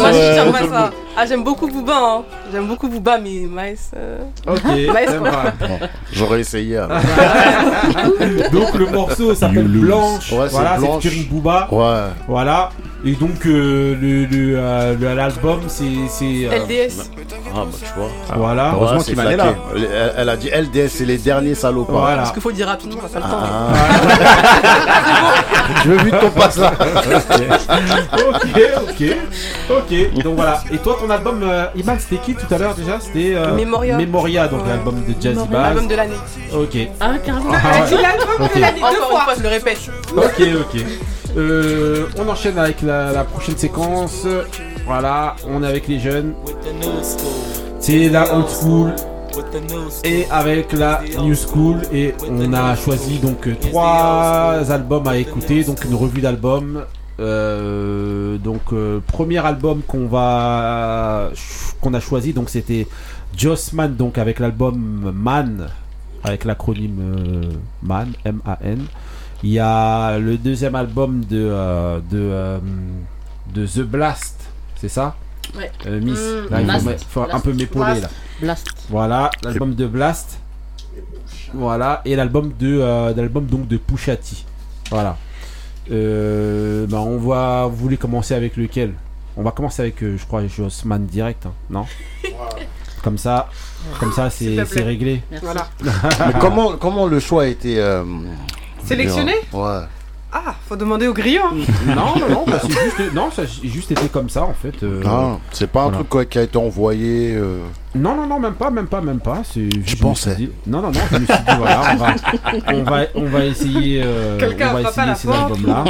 [1.16, 2.22] Ah, j'aime beaucoup Booba, hein.
[2.50, 3.90] J'aime beaucoup Booba, mais Maes.
[3.96, 4.62] euh, Ok,
[5.20, 5.50] va.
[5.60, 5.78] Bon,
[6.12, 6.78] J'aurais essayé.
[6.78, 6.98] alors.
[8.52, 9.68] Donc le morceau s'appelle.
[9.68, 10.32] Blanche.
[10.32, 10.86] Ouais, voilà, c'est
[11.28, 11.68] Booba.
[11.70, 12.12] Ouais.
[12.26, 12.70] Voilà.
[13.04, 17.10] Et donc euh, le le, euh, le- l'album c'est c'est euh, LDS.
[17.54, 18.08] Ah, bah, tu vois.
[18.36, 18.70] voilà.
[18.74, 19.54] Heureusement qu'il m'en est là.
[19.74, 19.88] Elle,
[20.18, 21.96] elle- a dit LDS, c'est les derniers salopards.
[22.00, 22.16] Voilà.
[22.18, 23.40] Parce qu'il faut le dire rapidement, on a pas le temps.
[23.42, 23.72] Ah.
[25.84, 26.72] Je veux vite qu'on passe là.
[28.28, 29.02] ok, ok,
[29.70, 30.22] ok.
[30.22, 30.60] Donc voilà.
[30.72, 33.00] Et toi, ton album, euh, Iman, c'était qui tout à l'heure déjà?
[33.00, 33.96] C'était euh, Memoria.
[33.96, 34.68] Memoria, donc Ouais.
[34.68, 35.48] l'album de Jazzy.
[35.48, 35.66] Bass.
[35.68, 36.14] Album de l'année.
[36.54, 37.50] Ok, Ah, carrément.
[37.52, 37.88] Ah, Elle ouais.
[37.96, 39.80] dit l'album de l'année deux fois, je le répète.
[40.16, 40.84] ok, ok.
[41.36, 44.26] Euh, on enchaîne avec la, prochaine séquence.
[44.86, 46.34] Voilà, on est avec les jeunes.
[47.78, 48.92] C'est la old school.
[50.04, 51.78] Et avec la new school.
[51.92, 55.64] Et on a choisi donc trois albums à écouter.
[55.64, 56.84] Donc une revue d'albums.
[57.20, 61.30] Euh, donc euh, premier album qu'on va
[61.82, 62.88] qu'on a choisi donc c'était
[63.36, 65.68] Jossman donc avec l'album Man
[66.24, 67.42] avec l'acronyme
[67.82, 68.86] Man M A N
[69.42, 72.58] il y a le deuxième album de euh, de euh,
[73.54, 74.40] de The Blast
[74.76, 75.16] c'est ça
[75.56, 75.70] Ouais.
[75.86, 76.86] Euh, Miss Mm, Là, il faut Blast.
[76.86, 77.44] me- faut un Blast.
[77.44, 78.08] peu m'épauler là
[78.40, 78.66] Blast.
[78.88, 80.38] voilà, l'album de Blast.
[81.54, 84.36] Voilà, et l'album de euh, l'album donc de Pusha T.
[84.90, 85.16] Voilà.
[85.90, 87.66] Euh, bah, on va.
[87.66, 88.94] Vous voulez commencer avec lequel?
[89.36, 91.84] On va commencer avec, euh, je crois, Jossman direct, hein, non?
[93.02, 93.48] Comme ça,
[93.98, 94.64] comme ça, c'est te plaît.
[94.66, 95.22] c'est réglé.
[95.30, 95.44] Merci.
[95.46, 95.68] Voilà.
[96.26, 97.78] Mais comment, comment le choix a été.
[97.80, 98.04] euh,
[98.84, 99.80] Sélectionné Ouais.
[100.34, 101.42] Ah, faut demander au griot.
[101.44, 101.56] hein.
[101.88, 104.82] non, non, non, bah, c'est juste, non, ça a juste été comme ça en fait.
[104.82, 105.98] euh, Ah, c'est pas un voilà.
[105.98, 107.34] truc quoi, qui a été envoyé.
[107.36, 107.58] euh,
[107.94, 109.42] Non, non, non, même pas, même pas, même pas.
[109.44, 110.34] C'est je me pensais.
[110.36, 112.14] dit- Non, non, non, je me suis dit, voilà, on va,
[112.72, 115.52] on va, on va essayer, euh, Quelqu'un on va frappe à la essayer ces porte.
[115.52, 115.84] albums-là.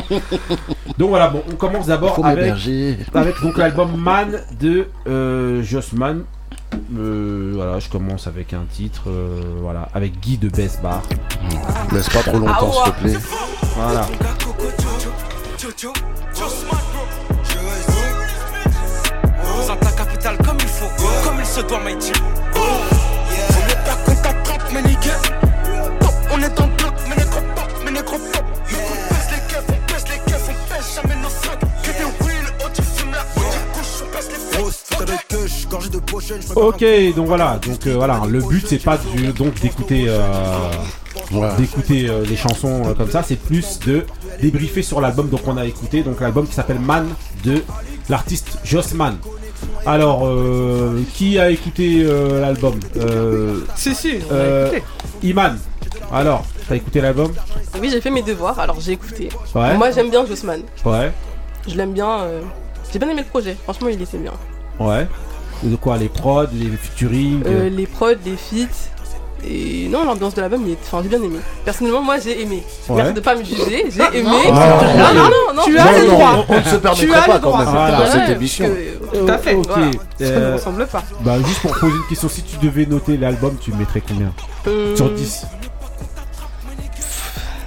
[0.98, 2.96] Donc voilà, bon, on commence d'abord Faut avec, m'héberger.
[3.14, 6.24] avec donc l'album Man de euh, Jossman.
[6.96, 11.02] Euh, voilà, je commence avec un titre, euh, voilà, avec Guy de Best Bar.
[11.92, 13.18] Laisse pas trop longtemps, s'il te plaît.
[13.76, 14.06] Voilà.
[19.42, 20.88] Représente la capitale comme il faut,
[21.24, 22.12] comme il se doit, Mighty.
[22.54, 25.12] On est pas qu'on t'attrape, mais nickel.
[26.00, 28.44] Pop, On est dans le bloc, mais négro pop, mais négro pop.
[28.70, 31.71] Mais qu'on pèse les keufs, on pèse les keufs, on pèse jamais nos sacs.
[36.54, 36.84] Ok,
[37.16, 40.70] donc voilà, donc euh, voilà, le but c'est pas du- donc d'écouter euh,
[41.58, 44.04] d'écouter euh, les chansons euh, comme ça, c'est plus de
[44.40, 47.08] débriefer sur l'album donc on a écouté, donc l'album qui s'appelle Man
[47.44, 47.62] de
[48.08, 49.16] l'artiste Jossman.
[49.86, 54.82] Alors, euh, qui a écouté euh, l'album euh, Si, si, on a euh, écouté.
[55.22, 55.58] Iman.
[56.12, 57.32] Alors, t'as écouté l'album?
[57.80, 59.28] Oui, j'ai fait mes devoirs, alors j'ai écouté.
[59.54, 59.76] Ouais.
[59.76, 60.62] Moi, j'aime bien Jossman.
[60.84, 61.12] Ouais,
[61.68, 62.10] Je l'aime bien.
[62.22, 62.40] euh,
[62.92, 63.56] J'ai bien aimé le projet.
[63.64, 64.32] Franchement, il était bien.
[64.80, 65.06] ouais.
[65.62, 68.88] De quoi Les prods, les featuring Euh, les prods, les feats.
[69.44, 71.38] Et non, l'ambiance de l'album, il est- enfin, j'ai bien aimé.
[71.64, 72.62] Personnellement, moi, j'ai aimé.
[72.88, 72.96] Ouais.
[72.96, 73.86] Merci de pas me juger.
[73.90, 74.30] J'ai aimé.
[74.46, 76.46] non, non, non, non, tu non, as le droit.
[76.48, 77.96] On, on ne se as pas quand même Voilà.
[77.98, 78.66] dans Ouais, cette émission.
[78.68, 79.66] que, Tout à fait, Ok.
[79.68, 79.90] voilà.
[80.18, 81.02] Ça ne euh, ressemble pas.
[81.22, 84.32] Bah, juste pour poser une question, si tu devais noter l'album, tu mettrais combien?
[84.68, 85.44] Euh, Sur 10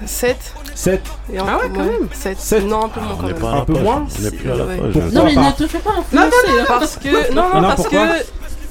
[0.06, 0.38] 7
[0.76, 1.02] 7
[1.34, 2.08] Et un Ah ouais, quand même.
[2.12, 2.64] 7.
[2.68, 3.36] Non, un peu moins On quand même.
[3.40, 4.78] pas Un peu moins On n'est plus à la Ouais.
[4.78, 4.92] page.
[4.94, 6.32] Pourquoi Non, mais ne te fais pas Non, influencer.
[6.48, 6.66] non, hein.
[6.68, 7.98] parce que non, non, Non, parce que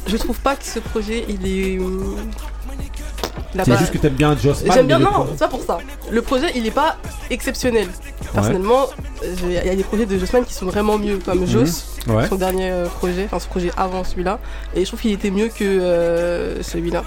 [0.06, 1.78] je trouve pas que ce projet il est.
[1.78, 4.72] a C'est pas- juste que t'aimes bien Jossman.
[4.72, 5.78] J'aime bien, non, pro- c'est pas pour ça.
[6.10, 6.96] Le projet il est pas
[7.30, 7.88] exceptionnel.
[8.34, 8.86] Personnellement,
[9.22, 12.14] euh, il y a des projets de Jossman qui sont vraiment mieux, comme Joss, Mhm.
[12.16, 12.28] Ouais.
[12.28, 14.38] son dernier euh, projet, enfin son projet avant celui-là.
[14.74, 17.02] Et je trouve qu'il était mieux que euh, celui-là.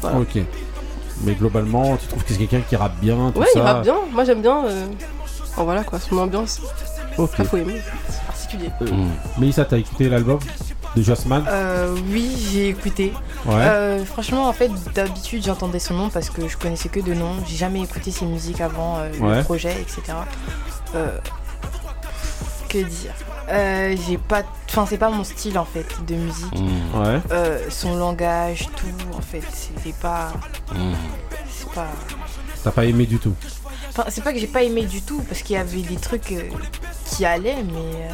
[0.00, 0.18] Voilà.
[0.18, 0.38] Ok.
[1.22, 3.82] Mais globalement, tu trouves que c'est quelqu'un qui rappe bien, tout Ouais, ça il rappe
[3.82, 3.96] bien.
[4.12, 4.64] Moi j'aime bien.
[4.66, 4.86] euh,
[5.52, 6.60] Enfin voilà quoi, son ambiance.
[7.18, 7.30] Ok.
[7.38, 8.70] Il faut aimer, c'est particulier.
[8.82, 8.86] Euh,
[9.38, 10.38] Mélissa, t'as écouté l'album
[10.96, 11.44] de Jossman?
[11.48, 13.12] Euh, oui, j'ai écouté.
[13.46, 13.54] Ouais.
[13.56, 17.32] Euh, franchement, en fait, d'habitude, j'entendais son nom parce que je connaissais que de nom.
[17.46, 19.38] J'ai jamais écouté ses musiques avant euh, Ouais.
[19.38, 20.00] le projet, etc.
[20.94, 21.18] Euh,
[22.68, 23.12] que dire?
[23.50, 24.42] Euh, J'ai pas.
[24.68, 26.58] Enfin, c'est pas mon style en fait de musique.
[26.58, 27.00] Mmh.
[27.00, 27.20] Ouais.
[27.32, 30.32] Euh, son langage, tout, en fait, c'était pas.
[31.48, 31.88] C'est pas.
[32.62, 33.34] T'as pas aimé du tout
[33.90, 36.30] Enfin, c'est pas que j'ai pas aimé du tout, parce qu'il y avait des trucs
[36.30, 36.42] euh,
[37.06, 38.10] qui allaient, mais euh,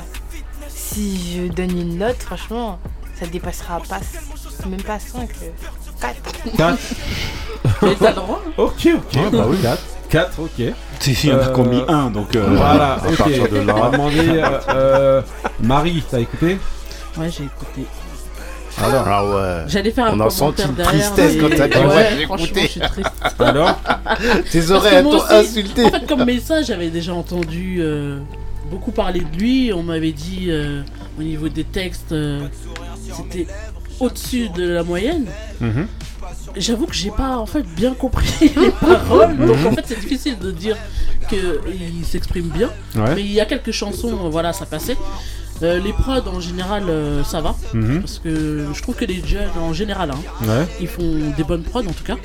[0.69, 2.79] si je donne une note, franchement,
[3.21, 4.01] ça dépassera pas,
[4.67, 5.29] même pas 5,
[6.01, 6.15] 4.
[6.57, 6.79] 4
[7.83, 8.43] Mais t'as le droit.
[8.47, 8.51] hein.
[8.59, 9.03] Ok, ok.
[9.17, 9.57] Ah, bah oui.
[9.63, 9.79] 4.
[10.09, 10.67] 4, ok.
[11.01, 12.35] Si, si, en a qui ont mis un, donc.
[12.37, 13.17] euh, Voilà, à ok.
[13.17, 13.75] partir de là.
[13.77, 14.29] On va demander.
[14.29, 15.23] euh, euh,
[15.61, 16.59] Marie, t'as écouté?
[17.19, 17.87] Ouais, j'ai écouté.
[18.83, 19.65] Alors Ah ouais.
[19.69, 22.09] J'allais faire un On a senti une derrière, tristesse mais- quand t'as dit Ouais, ouais,
[22.19, 22.61] j'ai franchement, écouté.
[22.63, 23.11] je suis triste.
[23.39, 23.81] Alors?
[24.51, 25.85] Tes Parce oreilles que elles moi t'ont aussi, insulté.
[25.87, 28.19] En fait, comme message, j'avais déjà entendu euh,
[28.71, 29.73] beaucoup parler de lui.
[29.75, 30.83] On m'avait dit euh,
[31.19, 32.47] au niveau des textes, euh,
[33.17, 33.47] c'était
[34.01, 35.27] au-dessus de la moyenne.
[35.61, 35.87] Mhm.
[36.57, 40.39] J'avoue que j'ai pas en fait bien compris les paroles, donc en fait c'est difficile
[40.39, 40.77] de dire
[41.29, 42.71] qu'il s'exprime bien.
[42.95, 43.15] Ouais.
[43.15, 44.97] Mais il y a quelques chansons, euh, voilà, ça passait.
[45.63, 47.55] Euh, les prods en général, euh, ça va.
[47.75, 48.01] Mhm.
[48.01, 50.67] Parce que je trouve que les jeunes en général, hein, Ouais.
[50.81, 52.17] ils font des bonnes prods en tout cas.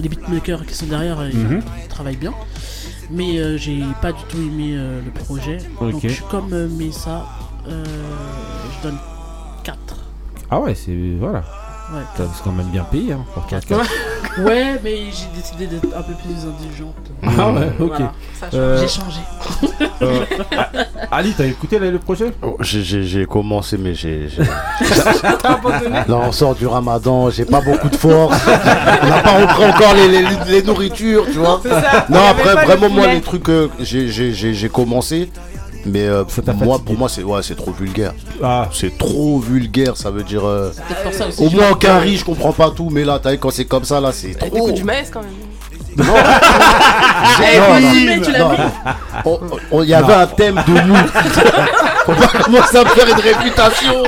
[0.00, 1.62] Les beatmakers qui sont derrière, Mhm.
[1.84, 2.32] ils travaillent bien.
[3.10, 5.58] Mais euh, j'ai pas du tout aimé le projet.
[5.80, 5.90] Ok.
[5.92, 6.68] Donc je suis comme euh,
[7.66, 8.98] je donne
[9.64, 9.76] 4.
[10.50, 10.92] Ah ouais, c'est.
[11.18, 11.42] Voilà.
[11.92, 12.02] Ouais.
[12.16, 13.66] T'as- C'est quand même bien payé hein, pour 4.
[14.44, 16.94] ouais, mais j'ai décidé d'être un peu plus indulgente.
[17.24, 17.88] Ah ouais, ok.
[17.98, 18.12] Voilà.
[18.54, 19.20] Euh, J'ai changé.
[20.02, 20.24] euh,
[21.10, 22.32] Ali, t'as écouté là, le projet?
[22.42, 24.28] Oh, j'ai- commencé, mais j'ai.
[26.08, 28.36] Là, on sort du ramadan, j'ai pas beaucoup de force.
[28.46, 31.60] on n'a pas repris encore les, les, les nourritures, tu vois.
[31.62, 32.06] Ça.
[32.08, 35.28] Non, après, vraiment, moi, les trucs, euh, j'ai commencé.
[35.86, 36.24] Mais euh,
[36.56, 38.12] moi, pour moi, c'est ouais, c'est trop vulgaire.
[38.42, 38.68] Ah.
[38.72, 40.44] C'est trop vulgaire, ça veut dire.
[40.44, 43.18] euh, peut-être pour ça aussi au moins en carry, je comprends pas tout, mais là,
[43.22, 44.50] t'as vu, quand c'est comme ça, là, c'est trop.
[44.50, 45.30] T'écoutes du maïs quand même.
[45.96, 46.04] Non.
[49.82, 50.94] Il y avait un thème de nous.
[52.08, 54.02] on va commencer à me faire une réputation.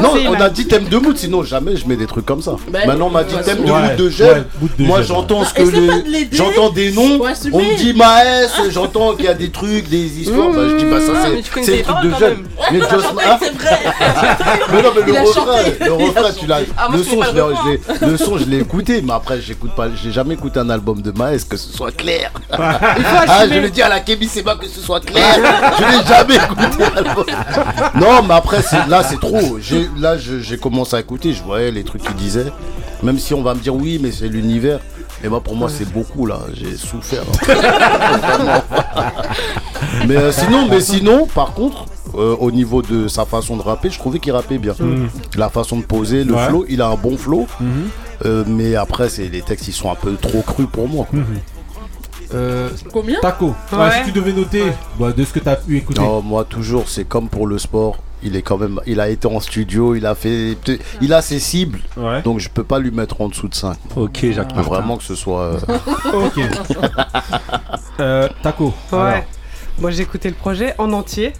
[0.00, 2.56] non, on a dit thème de mood, sinon jamais je mets des trucs comme ça.
[2.70, 6.02] Ben, Maintenant, on m'a dit thème de mood de de Moi, j'entends ce que pas
[6.08, 6.28] les.
[6.32, 7.18] J'entends des noms.
[7.18, 7.26] Faut.
[7.52, 10.50] On me dit Maës, j'entends qu'il y a des trucs, des histoires.
[10.50, 12.48] Bah, je dis, bah, ça, c'est- c'est les le truc paroles de même.
[12.72, 12.90] Mais Joss
[13.40, 13.78] C'est vrai.
[14.72, 16.58] mais non, mais le refrain, le refrain, tu l'as.
[16.76, 19.74] Ah, le son, je pas l'ai, l'ai- le son, je l'ai écouté, mais après, j'écoute
[19.74, 22.30] pas, j'ai jamais écouté un album de Maës que ce soit clair.
[22.52, 25.24] Ah, je le dis à la Kémy, c'est pas que ce soit clair.
[25.78, 26.38] je n'ai jamais.
[28.00, 29.58] Non, mais après, c'est- là, c'est trop.
[29.60, 32.46] J'ai- Là, je- j'ai commencé à écouter, je voyais les trucs qu'il disait.
[33.02, 34.80] Même si on va me dire oui, mais c'est l'univers.
[35.22, 36.38] Mais moi, pour moi, c'est beaucoup là.
[36.54, 37.24] J'ai souffert.
[37.42, 38.62] Vraiment.
[40.08, 43.90] mais euh, sinon, mais sinon, par contre, euh, au niveau de sa façon de rapper,
[43.90, 44.74] je trouvais qu'il rappait bien.
[45.36, 46.46] La façon de poser, le Ouais.
[46.48, 47.46] flow, il a un bon flow.
[47.60, 47.68] Mhm.
[48.26, 51.06] Euh, mais après, c'est les textes, ils sont un peu trop crus pour moi.
[51.10, 51.20] quoi.
[52.34, 53.90] Euh, Combien Taco, ouais, Ouais.
[53.98, 54.64] si tu devais noter
[54.98, 56.00] bah, de ce que t'as pu écouter.
[56.00, 57.98] Non, moi toujours, c'est comme pour le sport.
[58.22, 60.56] Il est quand même, il a été en studio, il a fait,
[61.00, 62.20] il a ses cibles, Ouais.
[62.22, 63.76] donc je peux pas lui mettre en dessous de 5.
[63.96, 64.54] Ok, Jacques.
[64.56, 65.40] Vraiment que ce soit.
[65.42, 65.58] euh,
[66.26, 66.40] Ok.
[68.00, 68.74] euh, Taco.
[68.92, 68.98] Ouais.
[68.98, 69.22] alors.
[69.78, 71.32] Moi j'ai écouté le projet en entier.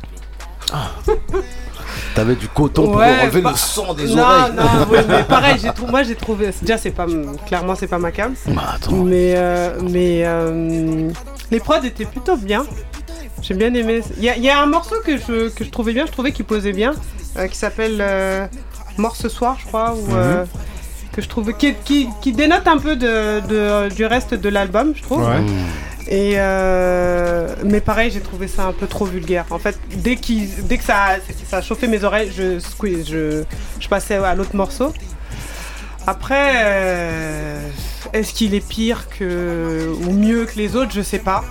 [2.14, 4.52] T'avais du coton pour enlever bah- le sang des non, oreilles.
[4.56, 6.50] Non, oui, mais pareil, j'ai trou- moi j'ai trouvé.
[6.62, 7.06] Déjà, c'est pas.
[7.46, 8.34] Clairement, c'est pas ma cam.
[8.48, 8.76] Bah.
[8.92, 11.10] Mais, euh, mais euh,
[11.50, 12.64] les prods étaient plutôt bien.
[13.42, 14.02] J'ai bien aimé.
[14.16, 16.12] Il y, a- il y a un morceau que je, que je trouvais bien, je
[16.12, 16.92] trouvais qu'il posait bien,
[17.36, 18.46] euh, qui s'appelle euh,
[18.96, 20.44] Mort ce soir, je crois, ou, euh,
[21.12, 24.92] que je trouve qui, qui, qui dénote un peu de, de- du reste de l'album,
[24.96, 25.20] je trouve.
[25.24, 25.40] Ouais.
[26.10, 29.44] Et euh, mais pareil, j'ai trouvé ça un peu trop vulgaire.
[29.50, 31.16] En fait, dès, qu'il- dès que ça,
[31.50, 33.42] ça a chauffé mes oreilles, je squeeze, je,
[33.78, 34.94] je passais à l'autre morceau.
[36.06, 37.60] Après, euh,
[38.14, 40.92] est-ce qu'il est pire que ou mieux que les autres?
[40.94, 41.44] Je sais pas.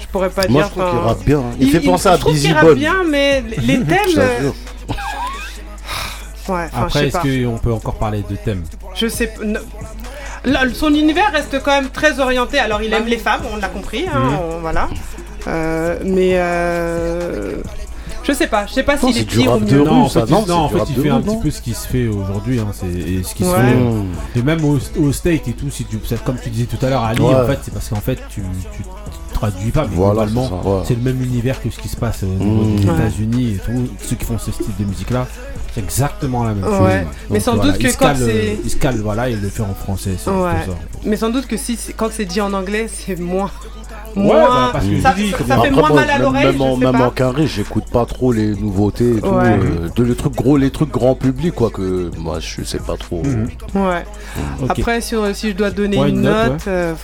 [0.00, 0.70] Je pourrais pas Moi, dire.
[0.74, 1.38] je trouve qu'il enfin, rappe bien.
[1.38, 1.56] hein.
[1.60, 2.78] Il, fait penser à je trouve Dizzy qu'il rappe Bone.
[2.78, 3.98] bien, mais les thèmes.
[4.18, 4.50] Euh.
[6.48, 7.22] Ouais, Après, est-ce pas.
[7.22, 8.64] qu'on peut encore parler de thème
[8.94, 9.58] Je sais p- ne-
[10.44, 12.58] Là, son univers reste quand même très orienté.
[12.58, 14.04] Alors, il aime les femmes, on l'a compris.
[14.06, 14.38] hein, Mhm.
[14.56, 14.88] on- voilà.
[15.46, 17.56] Euh, mais euh,
[18.24, 18.66] je sais pas.
[18.66, 19.84] Je sais pas s'il est pire ou mieux.
[19.84, 21.60] Non, en ça, fait, non, en fait, il de fait un rue, petit peu ce
[21.62, 22.60] qui se fait aujourd'hui.
[22.60, 23.56] Hein, c'est et ce qui se Ouais.
[24.34, 24.38] fait.
[24.40, 27.04] Et même au, au state et tout, si tu, comme tu disais tout à l'heure,
[27.04, 27.34] Ali, Ouais.
[27.34, 28.82] en fait, c'est parce qu'en fait, tu, tu
[29.32, 31.00] traduis pas, mais Voilà, globalement, c'est ouais.
[31.02, 32.94] le même univers que ce qui se passe au niveau Mmh.
[32.96, 33.88] États-Unis et tout.
[34.02, 35.26] Ceux qui font ce style de musique-là,
[35.74, 36.80] c'est exactement la même chose.
[36.80, 37.06] Ouais.
[37.30, 40.10] Mais sans doute que quand c'est- il se cale, voilà, il le fait en français.
[40.26, 40.64] Ouais.
[40.66, 40.72] ça.
[41.04, 43.50] Mais sans doute que si c'est- quand c'est dit en anglais, c'est moins.
[44.16, 46.12] Ouais, moins bah, parce que ça, dis, ça- ça fait Après, moins moi, mal à
[46.14, 46.46] même- l'oreille.
[46.46, 47.06] Même, en, je sais même pas.
[47.06, 49.28] en carré, j'écoute pas trop les nouveautés et tout.
[49.28, 49.58] Ouais.
[49.60, 52.96] euh, de, les trucs gros, les trucs grand public, quoi, que moi je sais pas
[52.96, 53.22] trop.
[53.22, 53.48] Mhm.
[53.74, 54.04] Ouais.
[54.62, 54.70] Ok.
[54.70, 56.94] Après, si, on- si je dois donner Ouais, une une note, note, euh,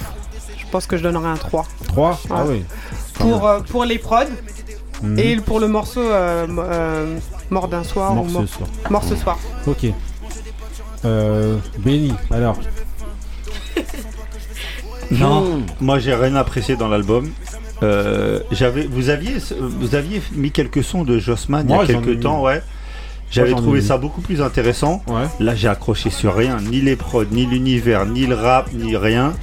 [0.59, 1.67] je pense que je donnerais un 3.
[1.89, 2.55] 3 Ah Ouais.
[2.55, 2.65] oui.
[3.15, 4.25] Pour, euh, pour les prods
[5.03, 5.19] Mhm.
[5.19, 7.19] et pour le morceau euh, euh,
[7.51, 8.68] Mort d'un soir Mort ou ce Mort, soir.
[8.90, 9.38] Mort ce soir.
[9.66, 9.86] Ok.
[11.05, 12.59] Euh, Benny, alors.
[15.11, 17.30] Non, moi j'ai rien apprécié dans l'album.
[17.82, 21.99] Euh, j'avais, vous aviez, vous aviez mis quelques sons de Jossman Moi, il y a
[21.99, 22.20] quelques mis.
[22.20, 22.62] temps, ouais.
[23.30, 25.03] J'avais trouvé ça beaucoup plus intéressant.
[25.09, 25.24] Ouais.
[25.40, 29.34] Là, j'ai accroché sur rien, ni les prods, ni l'univers, ni le rap, ni rien.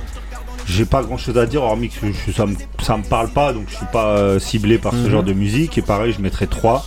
[0.65, 3.51] J'ai pas grand chose à dire, hormis que je- ça, me, ça me parle pas,
[3.53, 5.09] donc je suis pas euh, ciblé par ce Mhm.
[5.09, 5.77] genre de musique.
[5.77, 6.85] Et pareil, je mettrais 3.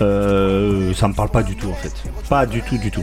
[0.00, 1.92] Euh, ça me parle pas du tout en fait.
[2.28, 3.02] Pas du tout, du tout.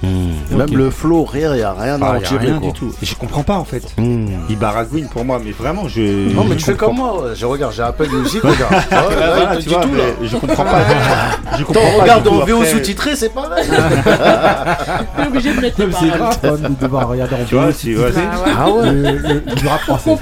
[0.00, 0.70] Même Ok.
[0.70, 2.46] le flow, rien, y a rien Ah, à en tirer.
[2.46, 2.68] rien quoi.
[2.68, 2.94] du tout.
[3.02, 3.82] Et je comprends pas en fait.
[3.98, 4.26] Hmm.
[4.48, 6.32] Il baragouine pour moi, mais vraiment, je.
[6.32, 8.84] Non, mais je tu fais comme moi, je regarde, j'ai appelé le musique, regarde.
[8.92, 10.04] Ah ouais, là, voilà, il te tu dit vois, tout là.
[10.20, 10.78] mais je comprends pas.
[11.58, 13.66] Je comprends Attends, pas regarde en VO sous-titré, c'est pareil.
[15.16, 17.66] T'es obligé de mettre les Même c'est grave même, de devoir regarder en Tu vois,
[17.66, 18.12] VO, si, ouais,
[18.56, 18.92] Ah ouais.
[18.92, 20.16] Le- le- Du rap français.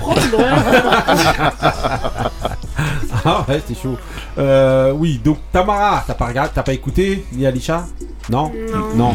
[3.27, 3.97] Ah ouais, c'est chaud.
[4.39, 7.87] Euh, oui, donc Tamara, t'as pas regardé, t'as pas écouté ni Alisha?
[8.31, 8.53] Non?
[8.95, 9.14] Non.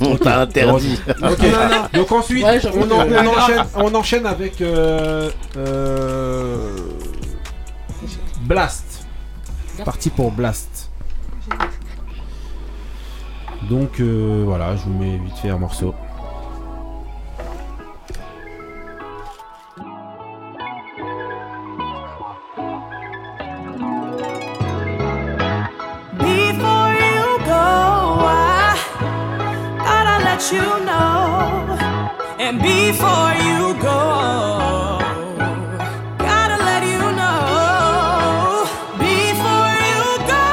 [0.00, 0.20] Ok.
[0.22, 0.98] T'as interdit.
[1.22, 1.44] Ok.
[1.94, 6.76] Donc ensuite, Ouais, j'avoue on, en- que- on enchaîne, on enchaîne avec euh, euh,
[8.42, 9.06] Blast.
[9.84, 10.90] Parti pour Blast.
[13.70, 15.94] Donc euh, voilà, je vous mets vite fait un morceau.
[32.52, 34.98] And before you go,
[36.18, 38.66] gotta let you know.
[38.98, 40.46] Before you go,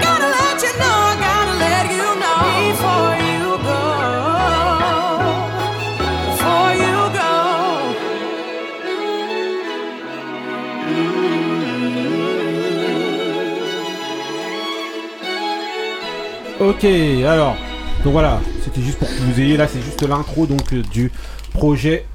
[0.00, 2.40] gotta let you know, gotta let you know.
[2.64, 3.84] Before you go,
[6.30, 7.30] before you go.
[16.60, 16.84] Ok,
[17.26, 17.56] alors,
[18.04, 21.12] donc voilà, c'était juste pour que vous ayez là, c'est juste l'intro donc euh, du
[21.52, 22.06] projet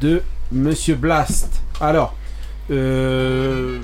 [0.00, 0.22] de
[0.52, 1.60] Monsieur Blast.
[1.80, 2.14] Alors,
[2.70, 3.78] euh,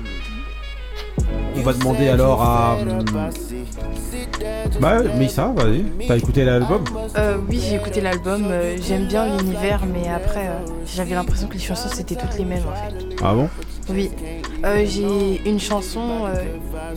[1.55, 2.77] on va demander alors à.
[2.81, 3.03] hum,
[4.79, 6.83] Bah, mais ça, vas-y, t'as écouté l'album
[7.17, 10.49] Euh, oui, j'ai écouté l'album, euh, j'aime bien l'univers, mais après,
[10.85, 13.15] j'avais l'impression que les chansons c'était toutes les mêmes en fait.
[13.23, 13.49] Ah bon?
[13.89, 14.09] Oui,
[14.63, 16.43] Euh, j'ai une chanson euh,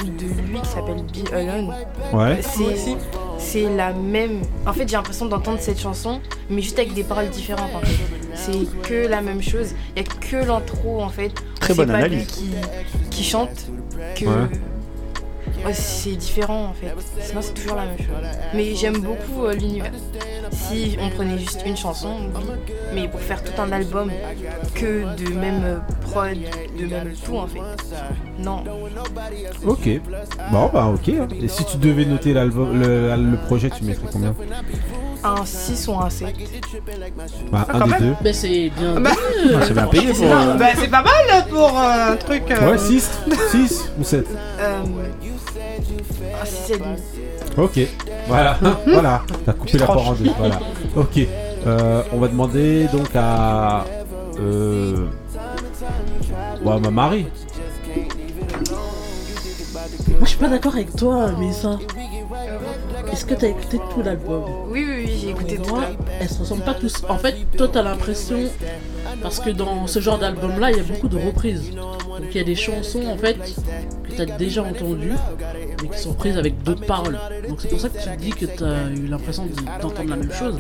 [0.04, 1.72] de lui qui s'appelle Be Alone.
[2.12, 2.40] Ouais.
[2.42, 2.96] C'est,
[3.38, 4.42] c'est la même.
[4.66, 6.20] En fait, j'ai l'impression d'entendre cette chanson,
[6.50, 7.96] mais juste avec des paroles différentes en fait.
[8.34, 9.74] C'est que la même chose.
[9.96, 11.32] Il y a que l'intro en fait.
[11.60, 12.26] Très bonne pas lui analyse.
[12.26, 12.50] qui,
[13.10, 13.66] qui chante.
[14.16, 14.48] Que Ouais.
[15.64, 16.94] Ouais, c'est différent en fait.
[17.22, 18.06] Sinon, c'est toujours la même chose.
[18.54, 19.90] Mais j'aime beaucoup euh, l'univers.
[20.50, 22.42] Si on prenait juste une chanson, oui.
[22.94, 24.10] Mais pour faire tout un album
[24.74, 26.36] que de même euh, prod,
[26.78, 27.60] de même tout en fait.
[28.38, 28.62] Non.
[29.66, 29.88] Ok.
[30.52, 31.08] Bon, bah ok.
[31.08, 31.28] hein.
[31.42, 34.34] Et si tu devais noter l'album, le, le projet, tu mettrais combien?
[35.24, 36.28] Un 6 ou un 7.
[37.50, 38.00] Bah, Ah, un quand des même.
[38.00, 38.14] deux.
[38.22, 39.00] Mais c'est bien.
[39.00, 39.10] Bah,
[39.46, 40.24] Euh, c'est bien payé pour.
[40.24, 42.42] euh, Bah, c'est pas mal pour euh, un truc.
[42.50, 43.10] euh, Ouais, 6
[43.50, 44.26] 6 ou 7
[44.60, 44.82] Euh,
[46.40, 46.96] un 6 et demi.
[47.56, 47.78] Ok,
[48.28, 50.58] voilà, voilà, t'as coupé la part en deux, voilà.
[50.96, 51.18] Ok,
[51.66, 53.84] euh, on va demander donc à.
[54.40, 55.06] Euh,
[56.64, 57.26] bah, ma Marie.
[60.08, 61.78] Moi, je suis pas d'accord avec toi, mais ça.
[63.14, 65.70] Est-ce que t'as écouté tout l'album Oui, oui, oui, j'ai écouté tout.
[65.72, 65.84] Moi,
[66.20, 66.94] elles se ressemblent pas tous.
[67.08, 68.38] En fait, toi, t'as l'impression.
[69.22, 71.70] Parce que dans ce genre d'album-là, il y a beaucoup de reprises.
[71.72, 75.12] Donc, il y a des chansons, en fait, que t'as déjà entendues,
[75.80, 77.16] mais qui sont prises avec d'autres paroles.
[77.48, 80.16] Donc, c'est pour ça que tu te dis que t'as eu l'impression de- d'entendre la
[80.16, 80.58] même chose.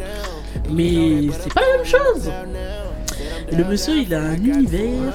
[0.70, 2.30] Mais c'est pas la même chose
[3.50, 5.12] Et le monsieur, il a un univers.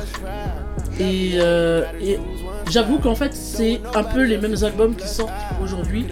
[1.00, 2.20] Et, euh, et
[2.70, 5.32] j'avoue qu'en fait, c'est un peu les mêmes albums qui sortent
[5.64, 6.06] aujourd'hui.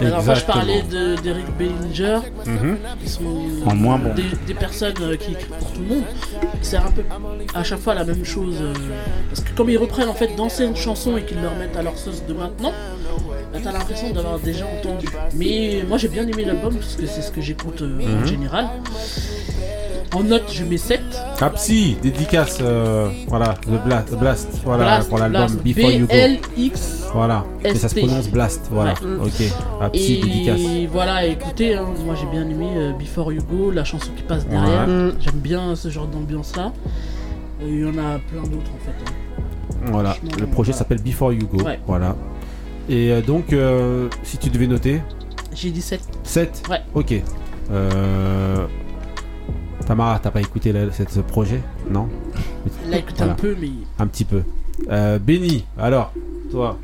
[0.00, 2.78] Dernière fois, je parlais de- d'Eric Bellinger, Mhm.
[3.02, 3.22] qui sont
[3.66, 4.12] En moins bon.
[4.14, 6.02] des, des personnes euh, qui écrivent pour tout le monde.
[6.62, 7.02] C'est un peu
[7.54, 8.56] à chaque fois la même chose.
[8.60, 8.72] euh,
[9.28, 11.96] parce que comme ils reprennent en fait d'anciennes chansons et qu'ils leur mettent à leur
[11.96, 12.72] sauce de maintenant,
[13.52, 15.06] bah, t'as l'impression d'avoir déjà entendu.
[15.34, 18.26] Mais moi j'ai bien aimé l'album parce que c'est ce que j'écoute euh, en Mhm.
[18.26, 18.66] général.
[20.12, 21.00] En note, je mets 7.
[21.38, 26.12] Capsi, dédicace, euh, voilà, The Blast, The Blast, voilà, Blast, pour l'album Before You Go.
[26.12, 27.00] B-L-X.
[27.12, 29.26] Voilà, et ça se prononce Blast, voilà, Ouais.
[29.26, 29.80] ok.
[29.80, 30.60] Capsi, dédicace.
[30.60, 34.22] Et voilà, écoutez, hein, moi j'ai bien aimé euh, Before You Go, la chanson qui
[34.22, 34.86] passe derrière.
[34.86, 34.92] Ouais.
[34.92, 35.12] Mm.
[35.20, 36.72] J'aime bien ce genre d'ambiance là.
[37.60, 38.94] Il y en a plein d'autres en fait.
[39.10, 39.86] hein.
[39.92, 40.78] Voilà, le projet voilà.
[40.78, 41.78] s'appelle Before You Go, Ouais.
[41.86, 42.16] voilà.
[42.88, 45.00] Et euh, donc, euh, si tu devais noter
[45.54, 46.00] J'ai dit 7.
[46.22, 46.80] 7 Ouais.
[46.94, 47.14] Ok.
[47.70, 48.66] Euh...
[49.84, 52.08] Tamara, t'as pas écouté la- cette- ce projet Non?
[52.88, 54.42] L'a écouté un peu, mais- Un petit peu.
[54.90, 56.12] Euh, Benny, alors,
[56.50, 56.78] toi?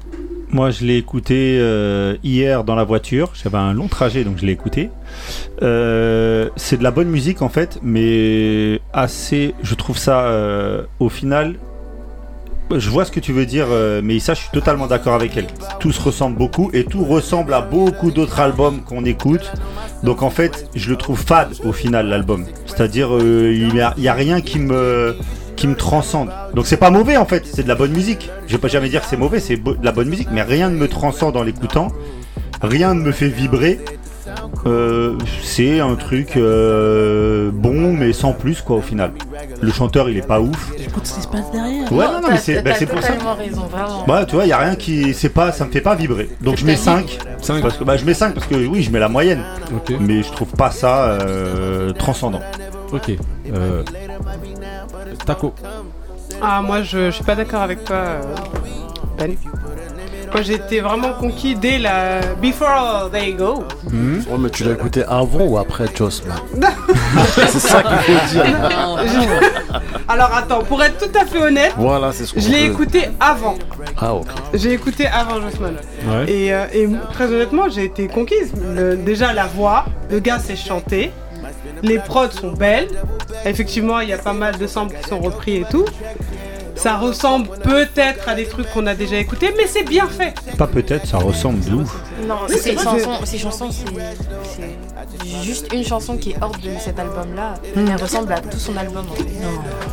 [0.52, 3.30] Moi, je l'ai écouté euh, hier dans la voiture.
[3.34, 4.90] J'avais un long trajet, donc je l'ai écouté.
[5.62, 9.54] Euh, c'est de la bonne musique en fait, mais assez.
[9.62, 11.54] Je trouve ça euh, au final.
[12.76, 15.36] Je vois ce que tu veux dire, euh, mais ça, je suis totalement d'accord avec
[15.36, 15.48] elle.
[15.80, 19.52] Tout se ressemble beaucoup et tout ressemble à beaucoup d'autres albums qu'on écoute.
[20.04, 22.46] Donc en fait, je le trouve fade au final l'album.
[22.66, 25.16] C'est-à-dire, euh, il n'y a, rien qui me
[25.76, 26.30] transcende.
[26.54, 28.30] Donc c'est pas mauvais en fait, c'est de la bonne musique.
[28.46, 30.70] Je vais pas jamais dire que c'est mauvais, c'est de la bonne musique, mais rien
[30.70, 31.88] ne me transcende en l'écoutant.
[32.62, 33.80] Rien ne me fait vibrer.
[34.66, 39.12] Euh, c'est un truc euh, bon, mais sans plus quoi au final.
[39.60, 40.72] Le chanteur il est pas ouf.
[40.78, 41.90] Écoute ce qui se passe derrière.
[41.90, 43.08] Ouais, non, non, mais c'est bah, c'est pour ça.
[43.08, 44.04] totalement raison, vraiment.
[44.06, 45.14] Bah, tu vois, y a rien qui.
[45.14, 46.28] C'est pas, ça me fait pas vibrer.
[46.40, 47.18] Donc je mets 5.
[47.62, 49.42] Parce que, bah, je mets 5 parce que oui, je mets la moyenne.
[50.00, 52.40] Mais je trouve pas ça euh, transcendant.
[52.92, 53.12] Ok.
[53.54, 53.82] Euh,
[55.24, 55.54] Taco.
[56.42, 58.22] Ah, moi, je, je suis pas d'accord avec toi, euh,
[59.18, 59.36] Ben.
[60.32, 63.64] Moi, j'ai été vraiment conquis dès la Before They Go.
[63.92, 66.22] Ouais, mais tu l'as écouté avant ou après Joss,
[67.36, 68.44] C'est ça qu'il faut dire.
[70.08, 73.56] Alors, attends, pour être tout à fait honnête, Voilà, ce je l'ai écouté avant.
[73.96, 74.26] Ah, ok.
[74.54, 75.76] J'ai écouté avant Jossman.
[76.06, 76.30] Ouais.
[76.30, 78.52] Et, euh, et très honnêtement, j'ai été conquise.
[78.74, 81.10] Le- déjà, la voix, le gars sait chanter.
[81.82, 82.88] Les prods sont belles.
[83.44, 85.84] Effectivement, il y a pas mal de samples qui sont repris et tout.
[86.80, 90.32] Ça ressemble peut-être à des trucs qu'on a déjà écoutés, mais c'est bien fait.
[90.56, 91.94] Pas peut-être, ça ressemble de ouf.
[92.26, 94.89] Non, Oui, ces chansons, ces c'est
[95.42, 97.54] juste une chanson qui est hors de cet album-là.
[97.74, 97.86] Hmm.
[97.88, 99.04] Elle ressemble à tout son album.
[99.10, 99.26] En fait.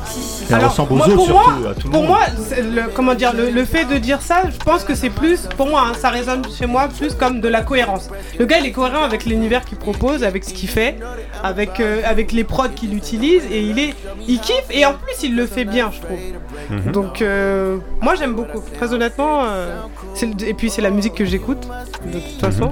[0.06, 0.46] Si, si.
[0.54, 2.10] Elle ressemble aux moi, autres pour surtout, moi, à tout le pour monde.
[2.10, 5.10] moi, c'est le, comment dire, le, le fait de dire ça, je pense que c'est
[5.10, 8.10] plus, pour moi, hein, ça résonne chez moi plus comme de la cohérence.
[8.40, 10.98] Le gars, il est cohérent avec l'univers qu'il propose, avec ce qu'il fait,
[11.44, 13.94] avec, euh, avec les prods qu'il utilise, et il est,
[14.28, 16.20] il kiffe, et en plus, il le fait bien, je trouve.
[16.70, 16.92] Mhm.
[16.92, 18.62] Donc, euh, moi, j'aime beaucoup.
[18.78, 19.82] Très honnêtement, euh,
[20.46, 21.68] et puis c'est la musique que j'écoute,
[22.06, 22.72] de toute façon.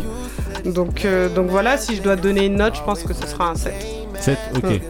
[0.66, 3.50] Donc, euh, donc voilà, si je dois donner une note, je pense que ce sera
[3.52, 3.74] un 7.
[4.20, 4.82] 7, ok.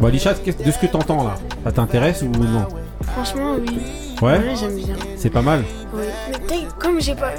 [0.00, 1.34] Bon, Alisha, qu'est-ce- de ce que t'entends là,
[1.64, 2.66] ça t'intéresse ou non?
[3.14, 3.78] Franchement, oui.
[4.22, 4.40] Ouais?
[4.58, 4.94] J'aime bien.
[5.16, 5.64] C'est pas mal.
[5.94, 6.02] Oui.
[6.30, 7.32] Mais peut-être, comme j'ai pas,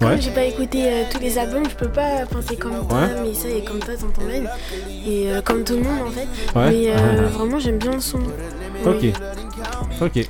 [0.00, 0.20] comme Ouais.
[0.20, 3.08] j'ai pas écouté euh, tous les albums, je peux pas penser comme toi, Ouais.
[3.24, 4.48] mais ça et comme toi, t'entends même.
[5.06, 6.58] Et euh, comme tout le monde en fait.
[6.58, 6.70] Ouais.
[6.70, 7.28] Mais euh, Ouais.
[7.30, 8.18] vraiment, j'aime bien le son.
[8.86, 8.96] Ok.
[9.02, 9.12] Oui.
[10.00, 10.28] Ok.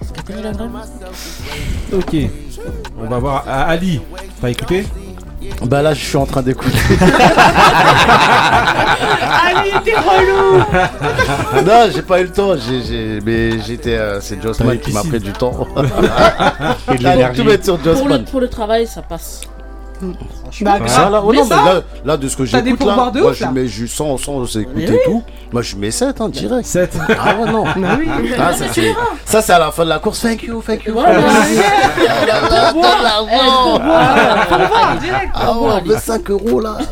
[1.92, 2.16] Ok.
[3.00, 4.00] On va voir Ah, Ali.
[4.40, 4.84] T'as écouté?
[5.66, 6.77] Bah là, je suis en train d'écouter.
[9.47, 10.59] Ali, t'es relou
[11.66, 12.55] non, j'ai pas eu le temps.
[12.57, 13.97] J'ai, j'ai- mais j'étais.
[13.97, 15.66] euh, c'est Jossman qui m'a pris du temps.
[15.77, 15.87] Et de
[16.91, 17.41] Allez, l'énergie.
[17.43, 19.41] tout mettre sur Pour le, pour le travail, ça passe.
[20.62, 22.70] Bah, Ça, là, oh Mais non, ça, mais là, là, de ce que t'as des
[22.70, 23.51] j'écoute là, pourboires de moi ouf, je là.
[23.51, 25.23] mets juste sans, sans écouter tout.
[25.53, 26.66] Moi je mets 7 hein, direct.
[26.66, 26.97] 7.
[27.19, 27.65] Ah ouais, non.
[27.77, 28.09] Bah oui.
[28.39, 28.95] Ah, ça, c'est,
[29.25, 30.20] ça, c'est à la fin de la course.
[30.23, 30.93] Thank you, thank you.
[30.93, 31.19] Voilà.
[31.20, 33.03] Ah, Pourboire.
[33.03, 33.81] la Eh, vente.
[33.81, 34.47] pourboire.
[34.49, 35.31] Pourboire, direct.
[35.35, 36.79] Ah ouais, on veut 5 euros là.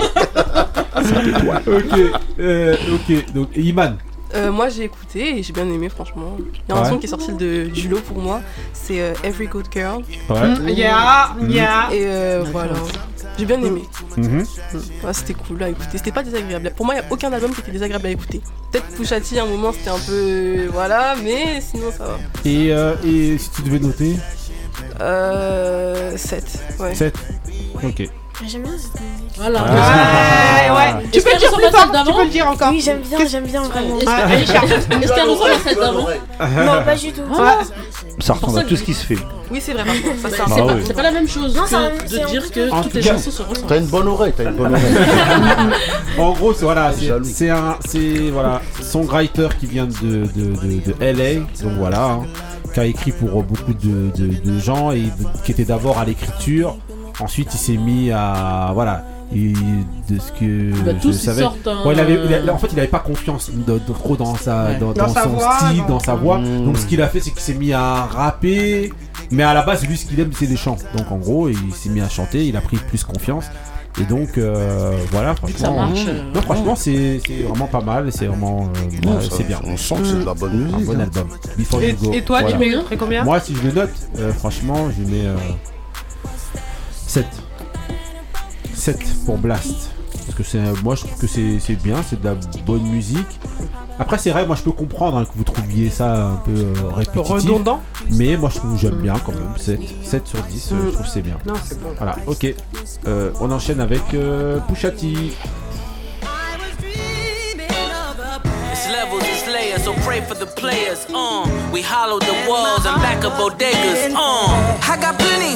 [1.67, 1.99] Ok.
[2.41, 3.33] Euh, ok.
[3.35, 3.97] Donc, Iman.
[4.35, 6.37] Euh, moi j'ai écouté et j'ai bien aimé franchement.
[6.39, 6.89] Il y a un Ouais.
[6.91, 8.41] son qui est sorti de, du lot pour moi,
[8.73, 10.03] c'est euh, Every Good Girl.
[10.29, 10.49] Ouais.
[10.49, 11.89] Mm, Yeah, yeah.
[11.93, 12.75] Et euh, voilà,
[13.39, 13.83] j'ai bien aimé.
[14.17, 14.45] Mhm.
[15.05, 16.73] Ouais, c'était cool à écouter, c'était pas désagréable.
[16.77, 18.41] Pour moi il n'y a aucun album qui était désagréable à écouter.
[18.73, 20.67] Peut-être Pusha T à un moment c'était un peu...
[20.73, 22.19] Voilà, mais sinon ça va.
[22.45, 24.17] Et, euh, et si tu devais noter?
[25.01, 26.17] Euh...
[26.17, 26.45] 7,
[26.81, 26.95] ouais.
[26.95, 27.15] 7.
[27.85, 28.09] Ok.
[28.47, 29.33] J'aime bien cette musique.
[29.37, 29.63] Voilà.
[29.63, 31.07] Ouais, ouais.
[31.11, 32.71] Tu peux le dire plus fort, tu d'avant peux le dire encore.
[32.71, 33.99] Oui, j'aime bien, j'aime bien vraiment.
[34.01, 36.07] Est-ce qu'elle ressemble à celle d'avant
[36.67, 37.23] Non, pas du tout.
[38.21, 39.19] Ça ressemble à tout ce qui se fait.
[39.51, 42.03] Oui c'est vrai par contre, ça, C'est Bah pas, c'est pas la même chose que
[42.19, 43.69] de dire que toutes tout les chansons se ressemblent.
[43.69, 44.85] T'as une bonne oreille, t'as une bonne oreille.
[46.19, 47.25] En gros, c'est voilà, c'est Jaloux.
[47.31, 52.21] c'est un, c'est voilà, songwriter qui vient de, de, de, de LA, donc voilà, hein,
[52.75, 55.05] qui a écrit pour beaucoup de, de- de gens et
[55.45, 56.77] qui était d'abord à l'écriture.
[57.21, 59.05] Ensuite, il s'est mis à voilà.
[59.35, 59.53] Et
[60.09, 61.43] de ce que Bah, tous, je savais.
[61.43, 61.49] un-
[61.85, 64.37] Ouais, il avait- il a- en fait, il avait pas confiance de, de- trop dans
[64.37, 64.77] sa, Ouais.
[64.79, 66.39] dans, Dans dans sa son voix, style, dans- dans sa voix.
[66.39, 66.65] Mm.
[66.65, 68.93] Donc, ce qu'il a fait, c'est qu'il s'est mis à rapper.
[69.33, 70.77] Mais à la base, lui, ce qu'il aime, c'est les chants.
[70.97, 72.47] Donc, en gros, il s'est mis à chanter.
[72.47, 73.47] Il a pris plus confiance.
[74.01, 75.87] Et donc, euh, voilà, que ça franchement.
[75.89, 78.13] marche, euh, euh, non, franchement, c'est c'est vraiment pas mal.
[78.13, 78.69] C'est vraiment.
[78.77, 79.59] euh, ouais, c'est bien.
[79.65, 81.03] on sent que c'est de la bonne musique, Un bon hein.
[81.03, 81.29] album.
[81.59, 82.13] Before Et, You Go.
[82.13, 82.57] et toi, Voilà.
[82.59, 83.25] tu mets combien?
[83.25, 85.35] Moi, si je le note, euh, franchement, je mets euh,
[87.17, 87.25] 7.
[88.75, 89.91] 7 pour Blast.
[90.13, 92.35] Parce que c'est, moi, je trouve que c'est, c'est bien, c'est de la
[92.67, 93.41] bonne musique.
[93.99, 96.75] Après, c'est vrai, moi, je peux comprendre hein, que vous trouviez ça un peu euh,
[96.95, 97.33] répétitif.
[97.33, 97.81] Redondant
[98.11, 99.55] Mais moi, je trouve j'aime bien quand même.
[99.57, 101.39] 7, 7 sur 10, euh, je trouve que c'est bien.
[101.47, 101.89] Non, c'est bon.
[101.97, 102.55] Voilà, ok.
[103.07, 104.59] Euh, on enchaîne avec euh,
[109.57, 111.07] layers, so pray for the players.
[111.09, 114.13] Uh, we hollow the walls and back of bodegas.
[114.13, 115.55] Uh, I got plenty,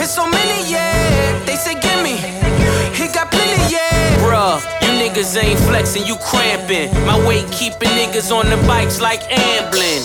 [0.00, 1.44] it's so many, yeah.
[1.46, 2.16] They say gimme,
[2.96, 4.16] he got plenty, yeah.
[4.20, 6.90] Bruh, you niggas ain't flexing, you cramping.
[7.06, 10.02] My weight keeping niggas on the bikes like ambling.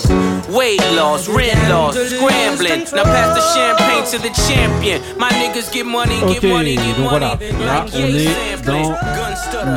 [0.54, 2.84] Weight loss, rent loss, scrambling.
[2.94, 5.02] Now pass the champagne to the champion.
[5.18, 7.18] My niggas get money, Ok, money, get donc money.
[7.18, 8.94] voilà, là on est dans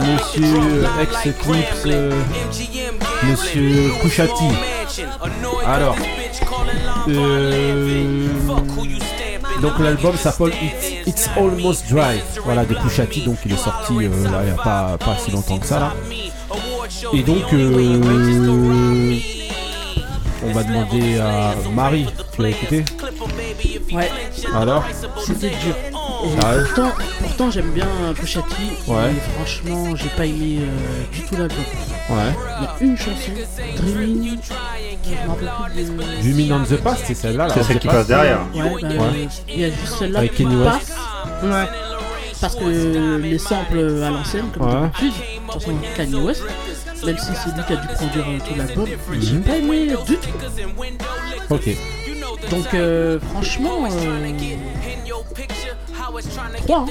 [0.04, 2.12] Monsieur Ex-Eclipse, euh,
[3.24, 4.32] Monsieur Pusha T.
[5.66, 5.96] Alors,
[7.08, 8.28] euh,
[9.62, 10.54] donc l'album s'appelle
[11.06, 14.64] It's, Almost Dry, voilà, de Pusha donc il est sorti euh, là, il n'y a
[14.64, 15.94] pas, pas si longtemps que ça là.
[17.14, 19.18] Et donc, euh,
[20.46, 22.86] on va demander à Marie, tu l'as écouté
[23.92, 24.10] Ouais.
[24.56, 24.84] Alors
[25.26, 25.76] C'était dur.
[26.24, 26.92] Et pourtant,
[27.22, 28.92] pourtant j'aime bien Pusha T.
[28.92, 28.98] Ouais.
[29.14, 31.58] Mais franchement, j'ai pas aimé euh, du tout l'album.
[32.10, 32.16] Ouais.
[32.60, 33.32] Il y a une chanson,
[33.78, 34.38] Dreaming.
[35.06, 38.42] De- Du Min on the Past, c'est celle-là là C'est celle qui passe derrière.
[38.54, 39.28] Ouais, bah, Ouais.
[39.48, 40.70] il y a juste celle-là Avec qui Kanye West.
[40.72, 41.44] passe.
[41.44, 41.66] Ouais.
[42.42, 44.74] Parce que les samples à l'ancienne, comme Ouais.
[44.82, 46.44] d'habitude, de toute façon, Kanye West,
[47.06, 49.88] même si c'est lui qui a dû produire euh, tout l'album, mais j'ai pas aimé
[50.06, 50.30] du tout.
[51.50, 51.70] Ok.
[52.52, 54.32] Donc, euh, franchement, euh,
[56.66, 56.86] 3.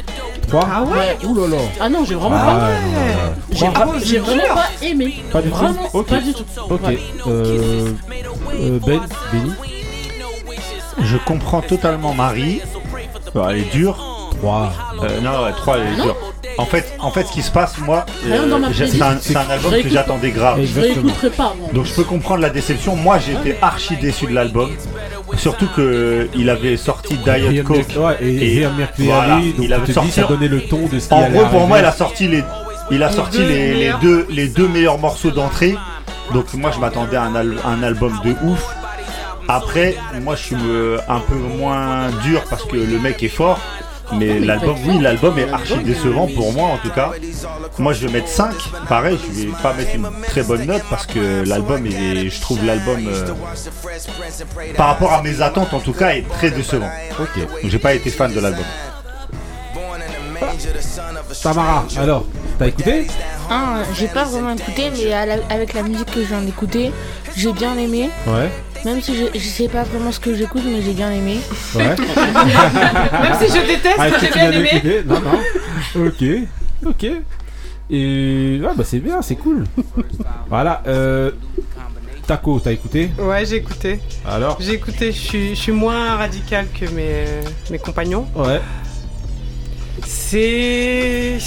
[0.48, 1.18] 3 Ah ouais?
[1.24, 2.68] Ouh là là Ah non, j'ai vraiment Ah pas.
[2.68, 3.34] ouais.
[3.52, 5.22] J'ai pas- j'ai vraiment pas aimé.
[5.32, 6.06] Pas du tout Vraiment, Ok.
[6.08, 6.44] pas du tout.
[6.70, 6.82] Ok.
[6.86, 6.98] Ouais.
[7.26, 7.92] Euh,
[8.54, 9.00] euh, ben,
[9.32, 9.52] Benny?
[11.00, 12.60] Je comprends totalement Marie.
[13.34, 14.28] Bah, elle est dure.
[14.38, 14.72] 3.
[15.02, 16.04] Euh, non, ouais, 3, elle est Non?
[16.04, 16.16] dure.
[16.58, 19.48] En fait, en fait, ce qui se passe, moi, euh, j'ai- c'est un, c'est un
[19.48, 20.60] album que j'attendais grave.
[20.64, 21.54] Je réécouterai pas.
[21.58, 21.68] moi.
[21.72, 22.96] Donc je peux comprendre la déception.
[22.96, 24.70] Moi j'étais archi déçu de l'album.
[25.36, 27.86] Surtout que il avait sorti Diet Coke.
[27.96, 30.08] Ouais, et Here Mercury voilà, Ali, donc il avait on te sorti.
[30.08, 31.68] dit, ça donnait le ton de ce qui En allait gros pour arriver.
[31.68, 32.42] moi il a sorti les,
[32.90, 33.98] il a Les sorti deux les, les meilleurs.
[34.00, 35.76] deux, les deux meilleurs morceaux d'entrée.
[36.34, 38.64] Donc moi je m'attendais à un, al- un album de ouf.
[39.46, 43.60] Après moi je suis euh, un peu moins dur parce que le mec est fort.
[44.12, 47.12] Mais l'album, oui, l'album est archi décevant pour moi en tout cas.
[47.78, 48.52] Moi je vais mettre 5.
[48.88, 52.64] Pareil, je vais pas mettre une très bonne note parce que l'album est, je trouve
[52.64, 53.34] l'album euh,
[54.76, 56.90] par rapport à mes attentes en tout cas est très décevant.
[57.20, 57.46] Ok.
[57.64, 58.64] J'ai pas été fan de l'album.
[61.42, 62.24] Tamara, alors,
[62.58, 63.06] t'as écouté
[63.50, 66.92] Ah, j'ai pas vraiment écouté, mais la- avec la musique que je viens d'écouter,
[67.36, 68.10] j'ai bien aimé.
[68.26, 68.50] Ouais.
[68.84, 71.38] Même si je, je sais pas vraiment ce que j'écoute, mais j'ai bien aimé.
[71.74, 71.84] Ouais.
[71.96, 74.68] Même si je déteste, Ah, j'ai bien aimé.
[74.72, 76.06] écouté Non, non.
[76.06, 76.24] Ok.
[76.86, 77.06] Ok.
[77.90, 79.64] Et ouais, bah c'est bien, c'est cool.
[80.48, 80.82] Voilà.
[80.86, 81.30] Euh,
[82.26, 84.00] Taco, t'as écouté Ouais, j'ai écouté.
[84.28, 87.24] Alors J'ai écouté, je suis, je suis moins radical que mes,
[87.70, 88.26] mes compagnons.
[88.36, 88.60] Ouais.
[90.06, 91.38] C'est.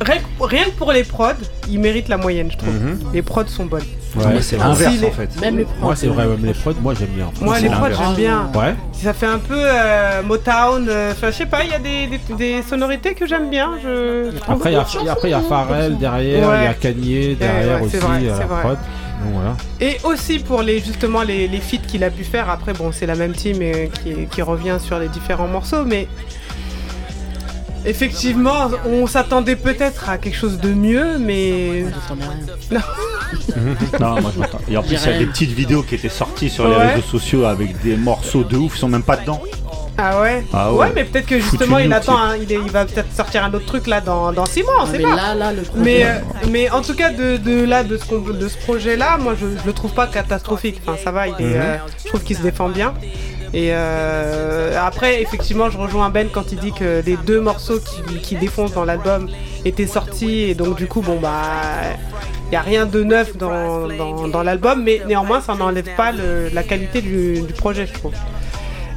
[0.00, 1.32] Rien, que- rien que pour les prods,
[1.70, 2.74] ils méritent la moyenne, je trouve.
[2.74, 2.98] Mhm.
[3.12, 3.82] Les prods sont bonnes.
[4.16, 5.40] Ouais, c'est Si l'inverse les- en fait.
[5.40, 5.74] Même les prods.
[5.80, 7.30] Moi, c'est vrai, même les prods, moi j'aime bien.
[7.40, 8.50] Moi, les prods, j'aime bien.
[8.54, 8.74] Ouais.
[8.92, 10.86] Ça fait un peu euh, Motown.
[10.88, 13.72] euh, Enfin, je sais pas, il y a des, des- des sonorités que j'aime bien.
[13.82, 14.54] Je, je trouve.
[14.56, 16.76] Après, il y a, après, il y a Pharrell derrière, il y a Ouais.
[16.80, 18.60] Kanye derrière ouais, c'est aussi vrai, à c'est la vrai.
[18.62, 18.78] prod.
[19.24, 19.56] Donc voilà.
[19.80, 22.50] Et aussi pour les justement les, les feats qu'il a pu faire.
[22.50, 26.08] Après, bon, c'est la même team euh, qui, qui revient sur les différents morceaux, mais
[27.84, 31.84] effectivement, on s'attendait peut-être à quelque chose de mieux, mais
[32.70, 32.80] non.
[34.00, 34.58] Non, moi je m'entends.
[34.68, 37.02] Et en plus, il y a des petites vidéos qui étaient sorties sur les réseaux
[37.02, 39.42] sociaux avec des morceaux de ouf, ils sont même pas dedans.
[39.96, 40.44] Ah ouais.
[40.52, 40.90] Ah ouais.
[40.92, 43.66] mais peut-être que justement il attend, hein, il, est- il va peut-être sortir un autre
[43.66, 45.14] truc là dans, dans six mois, on Ah, sait mais pas.
[45.14, 46.14] là, là, le mais, euh,
[46.50, 49.46] mais en tout cas de, de là de ce, de ce projet là, moi je,
[49.46, 50.80] je le trouve pas catastrophique.
[50.84, 51.52] Enfin ça va, il est, Mhm.
[51.54, 52.92] euh, je trouve qu'il se défend bien.
[53.54, 58.18] Et euh, après effectivement je rejoins Ben quand il dit que les deux morceaux qui,
[58.18, 59.28] qui défoncent dans l'album
[59.64, 61.38] étaient sortis et donc du coup bon bah
[62.46, 66.12] il n'y a rien de neuf dans, dans, dans l'album, mais néanmoins, ça n'enlève pas
[66.12, 68.12] le- la qualité du, du projet, je trouve.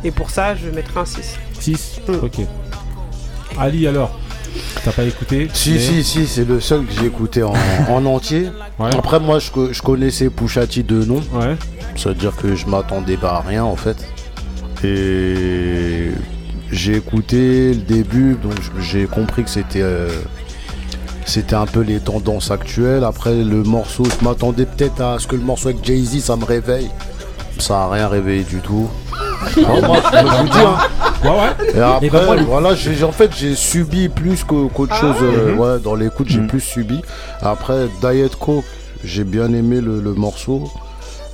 [0.03, 1.37] Et pour ça, je mettrai un 6.
[1.59, 2.39] 6 Ok.
[3.57, 4.11] Ali alors
[4.83, 7.53] T'as pas écouté Si, mais- si, si, c'est le seul que j'ai écouté en,
[7.89, 8.49] en entier.
[8.79, 11.21] Après, moi, je, je connaissais Pouchati de nom.
[11.95, 13.97] Ça veut dire que je m'attendais pas à rien, en fait.
[14.83, 16.11] Et
[16.71, 19.81] j'ai écouté le début, donc j'ai compris que c'était.
[19.81, 20.09] euh,
[21.25, 23.03] c'était un peu les tendances actuelles.
[23.03, 26.45] Après, le morceau, je m'attendais peut-être à ce que le morceau avec Jay-Z, ça me
[26.45, 26.89] réveille.
[27.59, 28.89] Ça a rien réveillé du tout.
[29.57, 30.77] Non, moi, je vous dis, hein.
[31.23, 31.71] Ouais, ouais.
[31.75, 35.15] Et après, Et voilà, j'ai, en fait, j'ai subi plus qu'au- qu'autre Ah chose.
[35.21, 35.73] euh, ouais.
[35.73, 37.01] ouais, dans l'écoute, j'ai plus subi.
[37.41, 38.63] Après, Diet Coke,
[39.03, 40.69] j'ai bien aimé le, le morceau.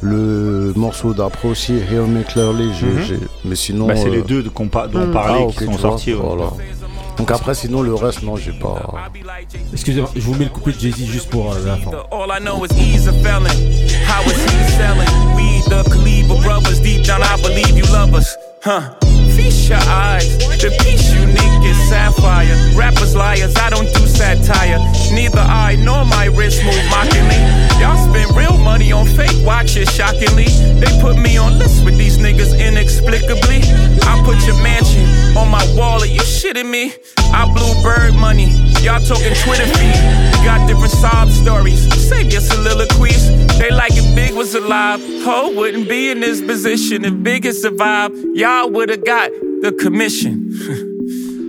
[0.05, 3.01] Le morceau d'après aussi, Hear Me Clearly, j'ai, Mhm.
[3.03, 3.87] j'ai- mais sinon.
[3.87, 5.11] Bah, c'est les euh, deux qu'on pa- dont on hmm.
[5.13, 6.19] parlait Ah, qui ok, sont vois, sortis, ouais.
[6.21, 6.51] voilà.
[7.17, 8.75] Donc après, sinon, le reste, non, j'ai pas.
[9.71, 11.91] Excusez-moi, je vous mets le couplet de Jay-Z juste pour euh, la fin.
[12.11, 13.45] All I know is he's a felon.
[13.45, 15.35] How is he selling?
[15.35, 16.81] We the Cleaver brothers.
[16.81, 18.35] Deep down, I believe you love us.
[18.65, 18.81] Huh?
[19.35, 20.37] Feast your eyes.
[20.61, 22.55] The piece unique is sapphire.
[22.75, 24.79] Rappers liars, I don't do satire.
[25.11, 27.41] Neither I nor my wrist move mockingly.
[27.81, 30.45] Y'all spend real money on fake watches, shockingly.
[30.79, 33.61] They put me on lists with these niggas inexplicably.
[34.03, 35.05] I put your mansion
[35.35, 36.01] on my wall.
[36.01, 36.93] Are you shitting me?
[37.33, 38.49] I blew bird money.
[38.81, 40.32] Y'all talking Twitter feed.
[40.43, 41.81] Got different sob stories.
[42.09, 43.29] Save your soliloquies.
[43.57, 44.99] They like if Big was alive.
[45.23, 48.15] Ho wouldn't be in this position if Big had survived.
[48.35, 49.29] Y'all would have got
[49.61, 50.49] the commission.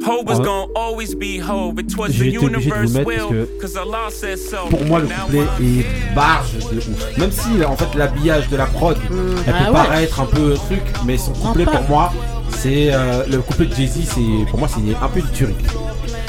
[0.07, 0.45] Ho was Ouais.
[0.45, 1.73] gonna always be Ho.
[1.79, 4.39] It was the J'ai été obligé de universe vous mettre will, parce cause Allah said
[4.39, 4.67] so.
[4.69, 7.19] Pour moi, le couplet est barge de ouf.
[7.19, 8.99] Même si, en fait, l'habillage de la prod,
[9.47, 9.73] elle Ah peut ouais.
[9.73, 12.13] paraître un peu truc, mais son couplet pour moi,
[12.51, 15.55] c'est euh, le couplet de Jay-Z, c'est pour moi, c'est un peu une tuerie.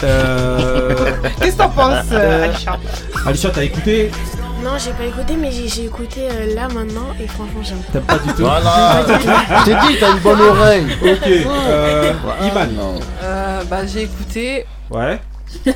[0.04, 0.94] Euh...
[1.40, 2.78] Qu'est-ce que t'en penses, euh, Alisha
[3.26, 4.12] Alisha, t'as écouté
[4.64, 7.94] Non, j'ai pas écouté, mais j'ai j'ai écouté euh, là maintenant et franchement j'aime pas.
[7.94, 9.06] T'aimes pas du tout Voilà.
[9.66, 10.86] T'ai dit, t'as une bonne oreille.
[11.02, 11.28] Ok.
[11.28, 13.00] Euh, Iman.
[13.24, 14.66] Euh, bah j'ai écouté.
[14.90, 15.20] Ouais.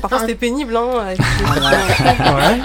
[0.00, 0.88] Parfois c'était pénible hein.
[1.06, 2.60] avec Ouais.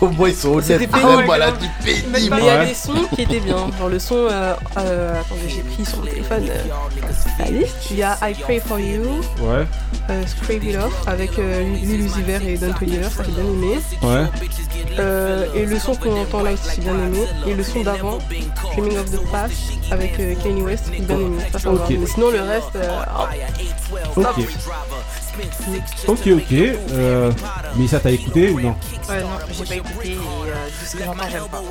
[0.00, 0.64] Au moins, ils sont honnêtes.
[0.80, 1.42] C'était Même pénible.
[1.42, 1.68] a dit
[2.10, 2.66] Mais il y a Ouais.
[2.66, 3.56] des sons qui étaient bien.
[3.78, 4.14] Genre le son.
[4.30, 6.62] Euh, euh, attendez, j'ai pris sur mon téléphone euh,
[7.38, 7.76] la liste.
[7.90, 9.02] Il y a I Pray for You,
[9.40, 9.64] Ouais.
[10.10, 13.44] euh, Scrape It Off avec euh, Lil Uzi Vert et Don Toliver, ça j'ai bien
[13.44, 13.78] aimé.
[14.02, 14.26] Ouais.
[14.98, 17.20] Euh, et le son qu'on entend là aussi, j'ai bien aimé.
[17.46, 18.18] Et le son d'avant,
[18.76, 19.54] Dreaming of the Past
[19.90, 21.42] avec euh, Kanye West, j'ai bien aimé.
[21.52, 21.70] Ça, ça.
[21.88, 22.76] Mais sinon le reste.
[22.76, 23.28] euh, ah,
[24.16, 24.46] Ok.
[26.06, 26.52] Ok, ok.
[26.52, 27.32] Euh,
[27.76, 28.76] mais ça, t'as écouté ou non
[29.08, 31.62] Ouais, non, j'ai pas écouté et euh, tout ce que j'entends, j'aime pas.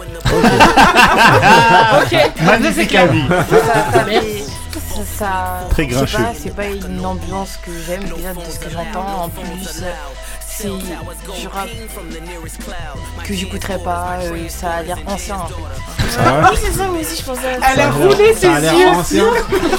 [2.01, 2.31] Ok.
[2.45, 3.27] Magnifique Ça, avis.
[3.27, 6.17] Ça, ça, fait- ça, ça- Très je sais grincheux.
[6.17, 9.23] pas, C'est pas une ambiance que j'aime déjà de ce que j'entends.
[9.25, 9.91] En plus, euh,
[10.67, 11.67] c'est du rap
[13.25, 14.17] que j'écouterais pas.
[14.21, 15.35] euh, ça a l'air ancien.
[15.35, 15.53] en fait.
[16.19, 17.67] Ah ouais Oui, c'est ça, moi aussi je pensais à ça.
[17.73, 18.87] Elle a roulé ses Ça a l'air yeux.
[18.87, 19.23] ancien.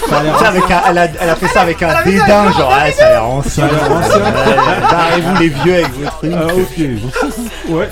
[0.08, 2.52] Ça a l'air Ça, avec un- elle, a, elle a fait ça avec un dédain,
[2.52, 3.68] genre, ah, ça a l'air ancien.
[3.68, 4.20] Ça a l'air ancien.
[4.20, 6.32] Ouais, Barrez-vous les vieux avec vos trucs.
[6.34, 7.70] Ah, ok.
[7.70, 7.88] Ouais.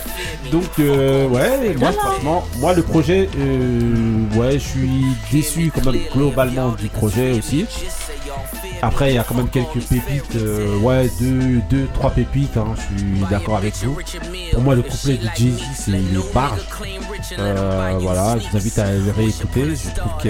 [0.50, 4.90] Donc, euh, ouais, moi, franchement, moi, le projet, euh, ouais, je suis
[5.32, 7.66] déçu quand même globalement du projet aussi.
[8.84, 12.74] Après, il y a quand même quelques pépites, euh, ouais, deux, deux, trois pépites, hein,
[12.76, 13.96] je suis d'accord avec vous.
[14.52, 16.58] Pour moi, le couplet de Jay-Z, c'est il est barge.
[17.38, 19.64] Euh, voilà, je vous invite à le réécouter.
[19.76, 20.28] Je trouve que.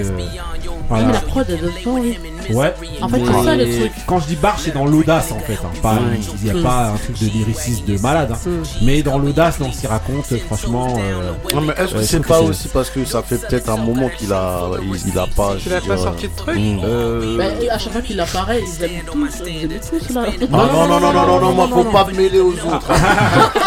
[0.91, 2.17] Mais la prod, elle donne pas envie.
[2.51, 2.73] Ouais.
[3.01, 3.91] En fait, c'est ça le truc.
[4.05, 5.53] Quand je dis barge, c'est dans l'audace en fait.
[5.63, 5.71] hein.
[5.81, 5.97] Pas-
[6.43, 6.63] Il n'y a Mm.
[6.63, 8.33] pas un truc de lyricisme de malade.
[8.33, 8.49] hein.
[8.83, 10.95] Mais dans l'audace, dans ce qu'il raconte, franchement.
[10.99, 13.69] euh, Non, mais est-ce que euh, c'est pas que aussi parce que ça fait peut-être
[13.69, 15.55] un moment qu'il a, il, il a pas.
[15.65, 16.79] Il a pas sorti de truc hmm.
[16.83, 20.25] Euh, Bah, à chaque fois qu'il apparaît, ils aiment tous, ils aiment tous là.
[20.27, 22.91] Ah non, non, non, non, non, non, moi, faut pas me mêler aux autres.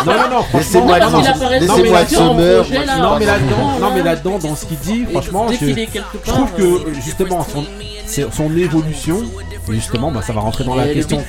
[0.07, 3.91] Non, non, non, Laissez-moi apparaît non, dans mais là-dedans, non, mais là-dedans, ce non, mais
[3.91, 8.57] moment, là-dedans, dans ce qu'il dit, franchement, je, trouve que euh, euh, justement son, son
[8.57, 9.23] évolution,
[9.69, 11.23] justement, bah, ça va rentrer dans la question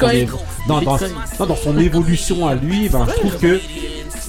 [0.67, 0.97] dans, non,
[1.39, 3.59] dans son évolution à lui, ben, je trouve que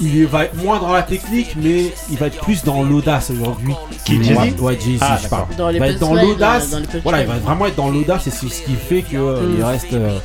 [0.01, 3.75] il va être moins dans la technique, mais il va être plus dans l'audace aujourd'hui.
[4.05, 4.19] Qui,
[4.61, 5.47] Ouais, Jay-Z, Ah, je parle.
[5.57, 6.75] Dans les il va être dans l'audace.
[7.03, 9.63] Voilà, il va vraiment être dans l'audace et c'est ce qui fait qu'il Mm.
[9.65, 10.19] reste euh,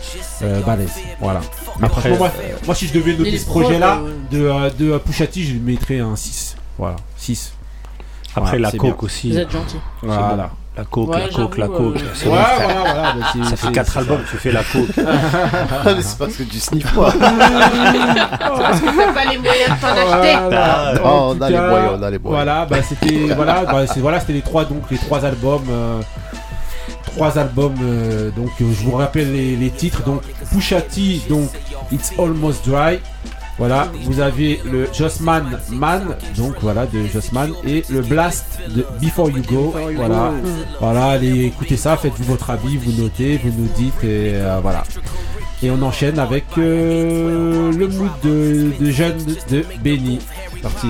[0.43, 0.91] euh, balèze.
[1.19, 1.41] Voilà.
[1.79, 4.01] Mais Après, moi, euh, moi, si je devais noter ce projet-là
[4.31, 6.55] de, euh, de euh, Pusha T, je lui mettrais un 6.
[6.77, 7.53] Voilà, 6.
[8.35, 8.95] Après, Voilà, la coke bien.
[9.01, 9.31] aussi.
[9.31, 9.77] Vous êtes gentil.
[10.01, 10.51] Voilà.
[10.75, 11.97] La coke, Ouais, la coke, la j'avoue, coke.
[12.01, 13.13] euh, c'est Ouais, voilà, voilà.
[13.13, 14.87] bah, c'est- Ça fait c'est- 4 c'est albums que tu fais la coke.
[15.85, 17.11] Mais c'est parce que tu sniffes pas.
[18.39, 20.37] Parce que t'as pas les moyens de t'en acheter.
[20.41, 20.93] Voilà.
[21.03, 22.21] Oh, En on a les cas, moyens, on a les moyens.
[22.45, 25.63] Voilà, bah c'était voilà, bah, c'est- voilà, c'était les trois donc les trois albums.
[25.69, 26.01] euh,
[27.05, 27.75] trois albums.
[27.83, 30.01] euh, donc euh, je vous rappelle les, les titres.
[30.03, 30.21] Donc
[30.51, 31.49] Pusha T, donc
[31.91, 32.99] It's Almost Dry.
[33.59, 39.29] Voilà, vous avez le Jossman Man, donc voilà, de Jossman, et le Blast de Before
[39.29, 39.75] You Go.
[39.77, 40.49] You voilà, Go.
[40.79, 44.83] voilà, allez écoutez ça, faites-vous votre avis, vous notez, vous nous dites, et euh, voilà.
[45.61, 49.17] Et on enchaîne avec euh, le mood de, de jeune
[49.49, 50.19] de Benny.
[50.61, 50.87] Parti.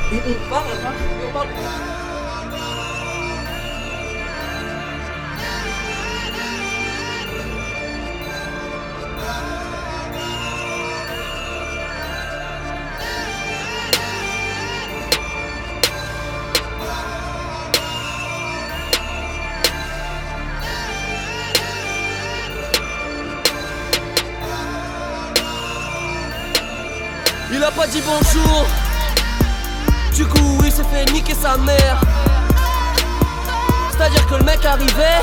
[27.98, 28.66] dit bonjour.
[30.14, 32.00] Du coup, il s'est fait niquer sa mère.
[33.90, 35.22] C'est-à-dire que le mec arrivait,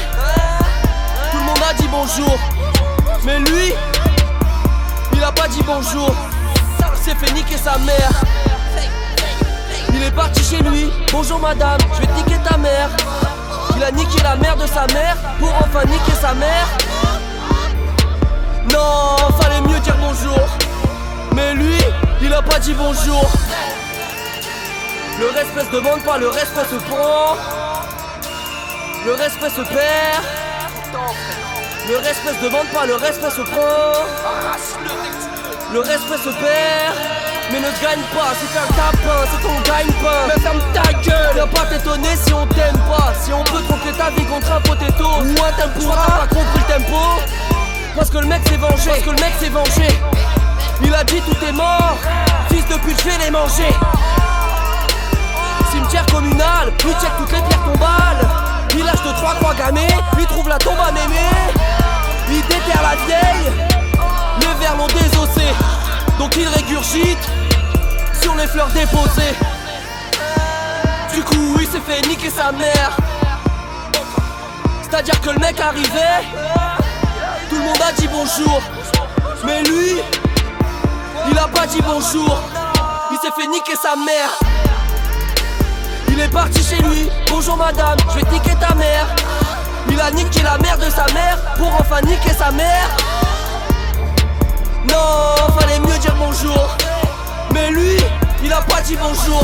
[1.31, 2.37] tout le monde a dit bonjour.
[3.23, 3.73] Mais lui,
[5.13, 6.13] il a pas dit bonjour.
[6.79, 8.11] Il s'est fait niquer sa mère.
[9.93, 10.91] Il est parti chez lui.
[11.11, 12.89] Bonjour madame, je vais te niquer ta mère.
[13.77, 16.67] Il a niqué la mère de sa mère pour enfin niquer sa mère.
[18.73, 20.47] Non, fallait mieux dire bonjour.
[21.33, 21.77] Mais lui,
[22.25, 23.29] il a pas dit bonjour.
[25.19, 27.37] Le respect se demande pas, le respect se prend.
[29.05, 30.23] Le respect se perd.
[31.87, 33.93] Le respect se demande pas, le respect se prend.
[35.71, 36.95] Le respect se perd.
[37.51, 40.27] Mais ne gagne pas, c'est un tapin, c'est ton gagne-pain.
[40.27, 43.13] Mais ferme ta gueule, viens pas t'étonner si on t'aime pas.
[43.23, 46.59] Si on peut tromper ta vie contre un potato ou un tempura, t'as pas compris
[46.67, 47.01] le tempo.
[47.95, 49.87] Parce que le mec s'est vengé, parce que le mec s'est vengé.
[50.81, 51.97] Il a dit tout est mort,
[52.49, 53.73] fils de pute, je vais les manger.
[55.71, 58.27] Cimetière communal, lui check toutes les pierres tombales.
[58.75, 59.87] Village de trois croix gammées,
[60.17, 61.29] lui trouve la tombe à mémé.
[62.29, 63.51] Il déterre la vieille,
[64.41, 65.47] les vers l'ont désossé.
[66.19, 67.29] Donc il régurgite
[68.21, 69.35] sur les fleurs déposées.
[71.13, 72.97] Du coup, il s'est fait niquer sa mère.
[74.81, 76.23] C'est-à-dire que le mec arrivait,
[77.49, 78.61] tout le monde a dit bonjour.
[79.45, 80.01] Mais lui,
[81.29, 82.41] il a pas dit bonjour.
[83.11, 84.39] Il s'est fait niquer sa mère.
[86.09, 87.09] Il est parti chez lui.
[87.29, 89.07] Bonjour madame, je vais niquer ta mère.
[89.89, 92.89] Il a niqué la mère de sa mère pour enfin niquer sa mère.
[94.89, 96.77] Non, fallait mieux dire bonjour.
[97.53, 97.97] Mais lui,
[98.43, 99.43] il a pas dit bonjour.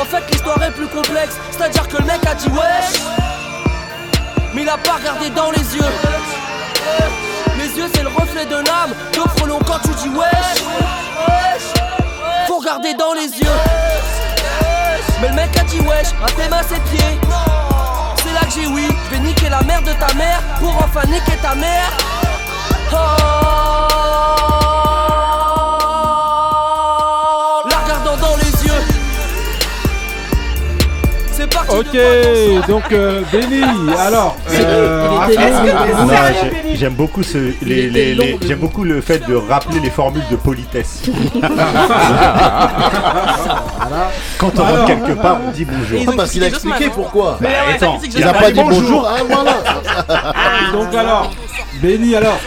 [0.00, 1.36] En fait, l'histoire est plus complexe.
[1.50, 3.00] C'est-à-dire que le mec a dit wesh.
[4.54, 7.27] Mais il a pas regardé dans les yeux.
[7.94, 8.92] C'est le reflet de l'âme.
[9.12, 10.62] Deux frelons quand tu dis wesh.
[12.46, 13.58] Faut regarder dans les yeux.
[15.20, 17.18] Mais le mec a dit wesh, à tes mains, ses pieds.
[18.22, 18.88] C'est là que j'ai oui.
[19.04, 21.90] Je vais niquer la mère de ta mère pour enfin niquer ta mère.
[22.92, 24.57] Oh.
[31.70, 33.62] Ok, donc euh, Benny,
[33.98, 34.36] alors.
[34.52, 35.26] euh, Ah,
[36.04, 36.12] non,
[36.42, 40.22] j'ai- J'aime beaucoup ce, les, les- les- j'aime beaucoup le fait de rappeler les formules
[40.30, 41.02] de politesse.
[44.38, 46.00] Quand on rentre quelque part, on dit bonjour.
[46.06, 47.36] Ah, parce qu'il a expliqué pourquoi.
[47.40, 49.06] Mais attends, il a pas dit bonjour.
[49.08, 49.56] Ah, voilà.
[50.72, 51.30] Donc alors,
[51.82, 52.38] Benny, alors.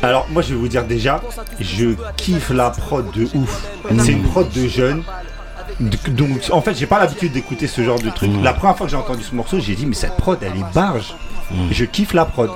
[0.00, 1.20] Alors moi je vais vous dire déjà,
[1.60, 1.86] je
[2.16, 3.62] kiffe la prod de ouf.
[4.00, 5.02] C'est une prod de jeunes.
[5.80, 8.30] Donc en fait j'ai pas l'habitude d'écouter ce genre de truc.
[8.42, 10.74] La première fois que j'ai entendu ce morceau, j'ai dit mais cette prod elle est
[10.74, 11.14] barge.
[11.70, 12.50] Je kiffe la prod.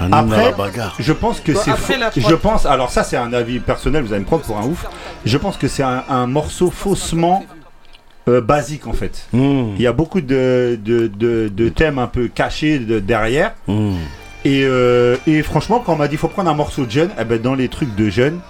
[0.00, 0.94] Un Après, bagarre.
[0.98, 2.20] je pense que Bon, c'est.
[2.20, 4.86] Je pense, alors ça c'est un avis personnel, vous allez me prendre pour un ouf.
[5.24, 7.44] Je pense que c'est un, un morceau faussement
[8.28, 9.26] euh, basique en fait.
[9.32, 9.74] Hmm.
[9.76, 13.54] Il y a beaucoup de, de, de- de thèmes un peu cachés de- derrière.
[14.46, 17.24] Et, euh, et franchement, quand on m'a dit faut prendre un morceau de jeune, eh
[17.24, 18.40] ben dans les trucs de jeune,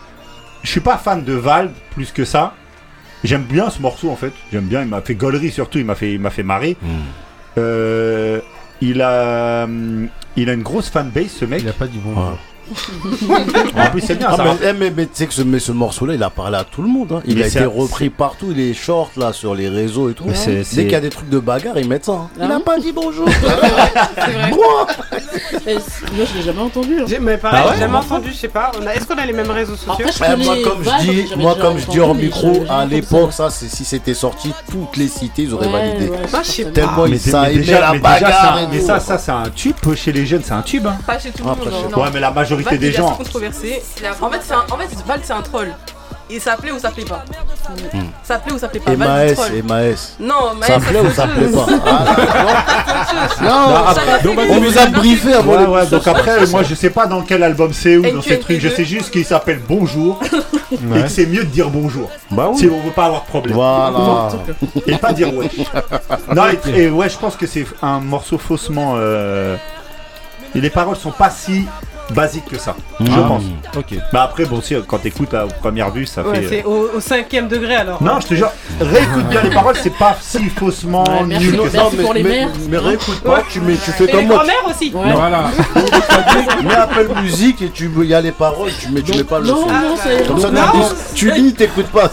[0.62, 2.54] je suis pas fan de Valve plus que ça.
[3.24, 4.32] J'aime bien ce morceau en fait.
[4.52, 4.82] J'aime bien.
[4.82, 5.78] Il m'a fait gaulerie surtout.
[5.78, 6.76] Il m'a fait, il m'a fait marrer.
[7.58, 8.40] Euh,
[8.80, 11.62] il a, hum, il a une grosse fanbase ce mec.
[11.62, 12.14] Il a pas dit bon.
[13.76, 14.28] en plus c'est bien.
[14.30, 16.22] Ah, ça mais, rapp- eh, mais, mais tu sais que ce, mais ce morceau-là, il
[16.22, 17.12] a parlé à tout le monde.
[17.12, 17.22] hein.
[17.26, 18.48] Il Mais a été repris partout.
[18.50, 20.24] Il est short là sur les réseaux et tout.
[20.26, 22.12] Mais c'est- c'est- Dès qu'il y a des trucs de bagarre, ils mettent ça.
[22.12, 22.28] hein.
[22.40, 23.26] Ah il a bon pas dit bonjour.
[25.66, 27.00] Moi, je l'ai jamais entendu.
[27.00, 27.04] hein.
[27.20, 28.70] Mais pareil, Ah ouais j'ai jamais entendu, je sais pas.
[28.86, 31.78] A- Est-ce qu'on a les mêmes réseaux sociaux Eh, moi, comme je dis, moi, comme
[31.78, 35.54] je dis hors micro, à l'époque, ça, c'est si c'était sorti, toutes les cités, ils
[35.54, 36.08] auraient validé.
[36.08, 36.42] Moi, pas.
[36.72, 37.48] Tellement mais, ils ça
[37.80, 38.58] la bagarre.
[38.70, 40.86] mais ça, ça c'est un tube chez les jeunes, c'est un tube.
[40.86, 40.96] Hein.
[41.06, 41.92] Pas chez tout le Après, monde.
[41.96, 43.08] Ouais, mais la majorité Des il est gens.
[43.08, 43.82] assez controversé.
[44.20, 45.72] En fait, c'est un, en fait, Vald, c'est un troll.
[46.30, 47.22] Et ça plaît ou ça plaît pas
[47.92, 47.98] Hmm.
[48.22, 48.92] Ça plaît ou ça plaît pas
[49.34, 49.54] troll.
[49.54, 50.16] et Maës.
[50.20, 51.66] Non, Maës, Ça plaît ou ça plaît pas
[53.46, 53.94] Ah,
[54.24, 57.06] Non, on vous a briefé avant Ouais, le- ouais, donc après, moi je sais pas
[57.06, 58.40] dans quel album c'est ou dans ces NQNT2.
[58.40, 60.20] trucs, je sais juste qu'il s'appelle Bonjour
[60.72, 62.10] et que c'est mieux de dire bonjour.
[62.30, 62.58] Bah oui.
[62.58, 63.54] Si on veut pas avoir de problème.
[63.56, 64.28] Voilà.
[64.86, 65.50] Et pas dire ouais.
[66.34, 68.94] non, et, et ouais, je pense que c'est un morceau faussement.
[68.96, 69.56] euh,
[70.54, 71.66] Et les paroles sont pas si
[72.14, 73.24] basiques que ça, je Ah.
[73.28, 73.42] pense.
[73.76, 73.94] Ok.
[74.12, 76.48] Bah après, bon, si quand t'écoutes à première vue, ça Ouais, fait.
[76.48, 78.02] c'est au, au cinquième degré alors.
[78.02, 78.50] Non, je te jure,
[78.80, 81.78] réécoute bien les paroles, c'est pas si faussement Ouais, merci nul pour- que ça.
[81.82, 82.48] merci pour les mais, mères.
[82.68, 84.36] mais réécoute pas, tu, mets, tu fais Et les comme moi.
[84.36, 84.92] grand-mères aussi.
[84.94, 85.12] Ouais.
[85.12, 85.44] Voilà.
[86.64, 89.38] Mets Apple Music et tu il y a les paroles, tu mets, tu mets pas
[89.40, 89.66] le Non, son.
[89.72, 90.26] non, c'est.
[90.26, 90.60] Comme ça, Non.
[90.72, 92.10] tu, lis- tu lis, t'écoutes pas.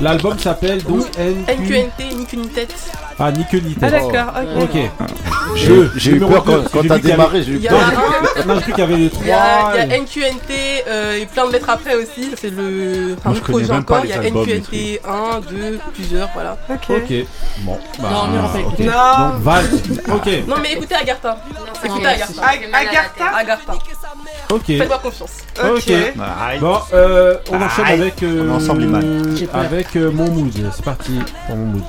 [0.00, 1.74] L'album s'appelle donc NQ.
[1.74, 2.74] NQNT, tête.
[3.18, 3.92] Ah, ni que ni Ah tête.
[4.12, 4.62] d'accord, ok.
[4.74, 4.90] Ok.
[5.56, 5.92] J'ai Deux.
[5.94, 7.56] j'ai eu Numéro peur deux, quand, quand t'as j'ai vu qu'il y démarré, j'ai eu
[7.56, 7.80] Il y a peur.
[7.80, 9.36] un, Non, je crois qu'il y avait les il y trois.
[9.36, 10.50] a, il y a et- NQNT
[10.88, 12.32] euh, et plein de lettres après aussi.
[12.36, 14.04] C'est le enfin, Moi, je le connais projet même pas encore.
[14.04, 16.56] les Il y a albums, les NQNT 1, 2, plusieurs, voilà.
[16.68, 16.76] Ok.
[16.90, 17.12] Ok.
[17.58, 17.78] Bon.
[18.00, 18.78] Bah, Non, mais on va pas ok.
[18.80, 19.28] Non.
[19.34, 19.64] Donc, Val.
[20.12, 20.28] Ok.
[20.48, 21.36] Non mais écoutez Agartha.
[21.84, 22.42] Écoutez Agartha.
[22.42, 23.72] Ag- Agatha Agartha.
[24.50, 24.62] Ok.
[24.66, 25.30] Faites-moi confiance.
[25.62, 25.90] Ok.
[25.90, 26.58] Aïe.
[26.58, 28.00] Bon, euh, on enchaîne Aïe.
[28.00, 28.22] avec.
[28.24, 29.36] euh, On est ensemble, Iman.
[29.36, 29.60] J'ai peur.
[29.60, 30.52] avec euh, mon mood.
[30.74, 31.82] C'est parti pour mon mood.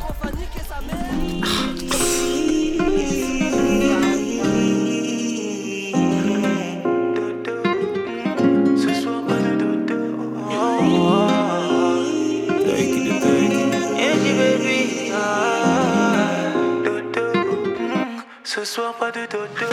[18.56, 19.68] Ce soir, pas de dodo.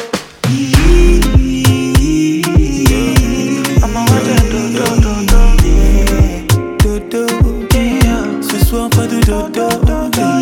[6.83, 7.27] Dodo,
[7.73, 8.25] yeah.
[8.41, 9.69] Ce soir, pas de dodo.
[9.69, 10.41] Dodo, ah.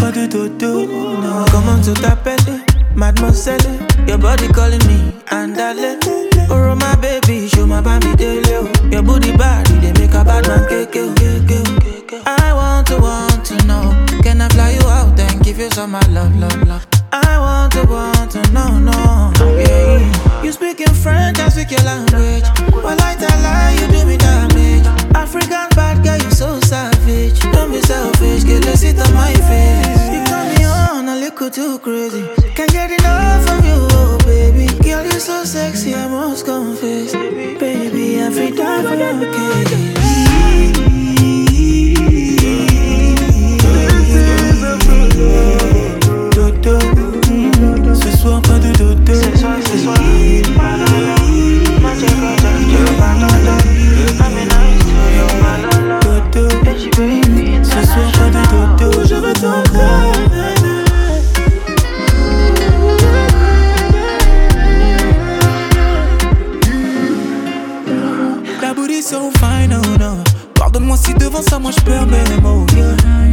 [0.00, 0.88] Pas de dodo.
[2.94, 3.58] mademoiselle?
[4.08, 6.25] Your body calling me, andale.
[6.48, 8.42] Oh, my baby, show my baby daily.
[8.48, 8.88] Oh.
[8.90, 11.26] Your booty body, they make a bad man you.
[12.26, 13.94] I want to, want to know.
[14.22, 16.86] Can I fly you out and give you some my love, love, love?
[17.12, 19.32] I want to, want to know, no.
[19.58, 20.42] Yeah.
[20.42, 22.44] You speak in French, I speak your language.
[22.72, 24.86] Well, I tell lie, you do me damage.
[25.14, 27.40] African bad girl, you so savage.
[27.52, 30.10] Don't be selfish, get let's sit on my face.
[30.12, 32.26] You turn me on a little too crazy.
[32.54, 33.85] Can't get enough of you, oh.
[34.96, 37.12] Girl, you're so sexy, I must confess.
[37.12, 38.96] Baby, every time for
[46.34, 46.78] Dodo,
[47.94, 49.14] ce soir pas de dodo.
[49.14, 49.98] Ce soir, ce soir,
[50.56, 50.85] pas Dodo,
[69.18, 69.80] No.
[70.54, 72.66] Pardonne-moi si devant ça, moi je perds mes mots.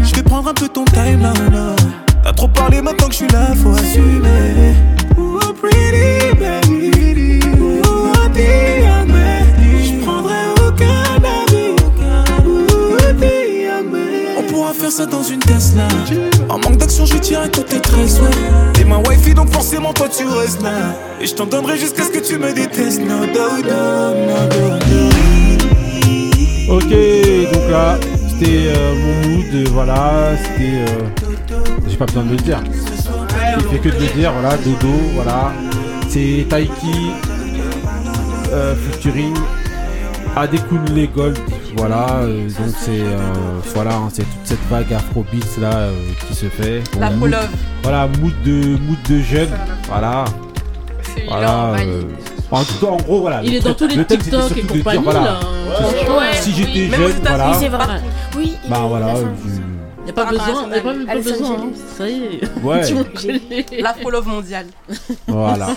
[0.01, 1.75] Je vais prendre un peu ton time, là, là.
[2.23, 4.75] T'as trop parlé maintenant que je suis là, faut assumer.
[5.17, 7.41] Oh, pretty baby.
[7.59, 8.13] Oh.
[8.25, 10.33] Je prendrai
[10.65, 11.75] aucun avis.
[14.37, 15.87] On pourra faire ça dans une Tesla.
[16.49, 18.29] En manque d'action, je tirerai toutes tes tresses, ouais.
[18.73, 20.95] T'es ma wifey, donc forcément, toi tu restes là.
[21.19, 23.01] Et je t'en donnerai jusqu'à ce que tu me détestes.
[23.01, 25.72] No, no, no, no, no, no.
[26.73, 26.89] Ok,
[27.53, 27.97] donc là,
[28.27, 30.73] c'était euh, mon mood, euh, voilà, c'était...
[30.89, 31.55] euh,
[31.87, 32.59] J'ai pas besoin de le dire.
[33.59, 35.51] Il fait que de le dire, voilà, Dodo, voilà.
[36.09, 37.11] C'est Taiki,
[38.51, 39.33] euh, featuring
[40.35, 41.37] Adekunle Gold,
[41.77, 43.17] voilà, euh, donc c'est euh,
[43.75, 45.89] voilà, hein, c'est toute cette vague afrobeat là
[46.27, 46.81] qui se fait.
[46.93, 47.49] Bon, L'afro mood- love.
[47.83, 49.49] Voilà, mood de mood de jeune,
[49.87, 50.25] voilà.
[51.27, 51.73] Voilà.
[52.59, 53.41] En tout cas, en gros, voilà.
[53.43, 55.39] Il est dans tous les TikTok et compagnie voilà, là.
[55.41, 57.53] si- Ouais, si j'étais jeune, voilà.
[57.59, 58.01] c'est vrai.
[58.37, 59.59] Oui, il Bah voilà, Los euh, Angeles.
[60.05, 61.51] Y a pas besoin, y a pas, pas besoin.
[61.51, 61.69] hein.
[61.97, 62.41] Ça y est.
[62.61, 62.81] Ouais.
[62.87, 63.65] tu me connais.
[63.81, 64.65] L'afro love mondial.
[65.27, 65.67] Voilà.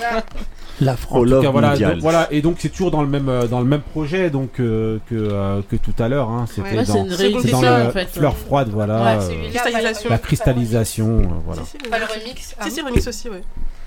[0.80, 3.28] L'afro En tout love cas, voilà, donc, voilà, et donc c'est toujours dans le même
[3.30, 6.28] euh, dans le même projet donc euh, que euh, que tout à l'heure.
[6.28, 8.08] Hein, C'était Ouais, c'est dans, c'est dans le en fait.
[8.10, 11.62] fleur froide, voilà, Ouais, euh, la cristallisation, euh, voilà.
[11.62, 12.54] Si, si, Pas le remix.
[12.60, 13.42] Si, si, remix aussi, ouais.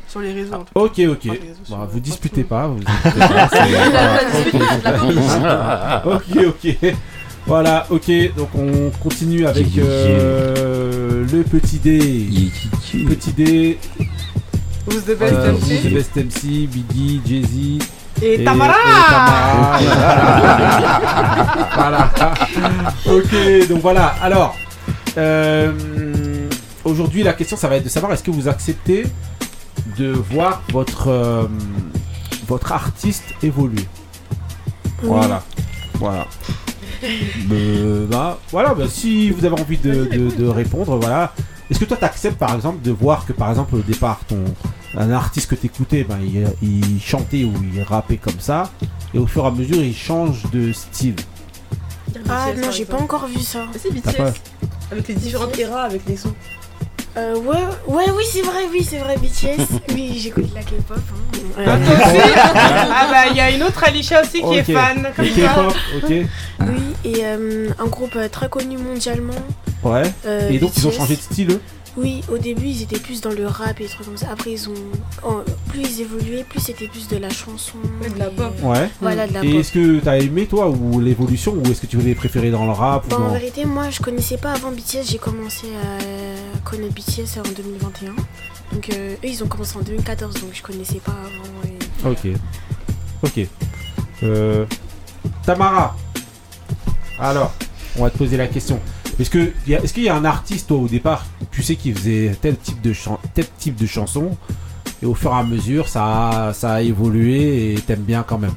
[0.10, 0.54] Sur les réseaux.
[0.56, 1.24] en tout Ok, ok.
[1.24, 2.68] réseaux Bah, vous disputez pas.
[2.68, 3.70] Vous disputez pas, c'est-
[5.14, 6.78] voilà, ok, ok.
[7.46, 8.12] Voilà, ok.
[8.36, 12.52] Donc on continue avec euh, le petit D.
[13.08, 13.78] Petit D.
[14.88, 15.62] Who's the best euh, MC?
[15.62, 17.86] Who's the best MC, Biggie, Jay-Z.
[18.22, 19.80] Et Tamara et Tamara,
[21.74, 22.12] voilà.
[22.18, 22.34] Voilà.
[23.06, 24.16] Ok, donc voilà.
[24.22, 24.56] Alors,
[25.18, 25.72] euh,
[26.84, 29.06] aujourd'hui, la question, ça va être de savoir est-ce que vous acceptez
[30.00, 31.48] de voir votre, euh,
[32.48, 33.86] votre artiste évoluer.
[35.04, 35.10] Oui.
[35.10, 35.44] Voilà.
[35.96, 36.28] Voilà.
[37.50, 41.32] Euh, bah, voilà, bah, si vous avez envie de, de- de répondre, voilà.
[41.72, 44.44] Est-ce que toi t'acceptes par exemple de voir que par exemple au départ ton
[44.98, 48.70] un artiste que t'écoutais, ben, il, il chantait ou il rappait comme ça,
[49.14, 51.16] et au fur et à mesure il change de style?
[52.28, 53.68] Ah BTS, non, j'ai pas encore vu ça.
[53.82, 54.34] C'est BTS.
[54.92, 56.34] Avec les différentes eras, avec les sons.
[57.18, 57.58] Euh, ouais,
[57.88, 59.62] ouais, oui, c'est vrai, oui, c'est vrai, BTS.
[59.94, 60.98] oui, j'écoute la K-pop.
[60.98, 61.64] hein.
[61.64, 65.10] Toi aussi Ah bah il y a une autre Alicia aussi qui est fan.
[65.16, 65.32] Comme ça.
[65.48, 66.10] K-pop, ok.
[66.62, 69.34] Oui, et euh, un groupe euh, très connu mondialement.
[69.84, 70.04] Ouais.
[70.26, 70.98] Euh, et donc ils ont BTS.
[70.98, 71.62] changé de style eux?
[72.02, 74.30] Oui, au début ils étaient plus dans le rap et des trucs comme ça.
[74.32, 74.74] Après ils ont.
[75.28, 77.78] oh, plus ils évoluaient, plus c'était plus de la chanson.
[78.14, 78.54] de la pop.
[78.64, 78.90] Ouais.
[79.02, 79.60] Voilà, de la et pop.
[79.60, 82.72] est-ce que t'as aimé toi ou l'évolution ou est-ce que tu voulais préférer dans le
[82.72, 86.94] rap ou Bon, en vérité, moi je connaissais pas avant BTS, j'ai commencé à connaître
[86.94, 88.14] BTS en 2021.
[88.72, 91.68] Donc euh, eux ils ont commencé en 2014, donc je connaissais pas avant.
[91.68, 92.40] et- Ok.
[93.24, 93.48] Ok.
[94.24, 94.66] Euh,
[95.46, 95.96] Tamara.
[97.20, 97.54] Alors,
[97.98, 98.80] on va te poser la question.
[99.20, 102.36] Est-ce que est-ce qu'il y a un artiste toi au départ, tu sais qui faisait
[102.42, 102.94] tel type de
[103.34, 104.38] tel type de chanson
[105.04, 108.38] et au fur et à mesure ça a, ça a évolué et t'aimes bien quand
[108.38, 108.54] même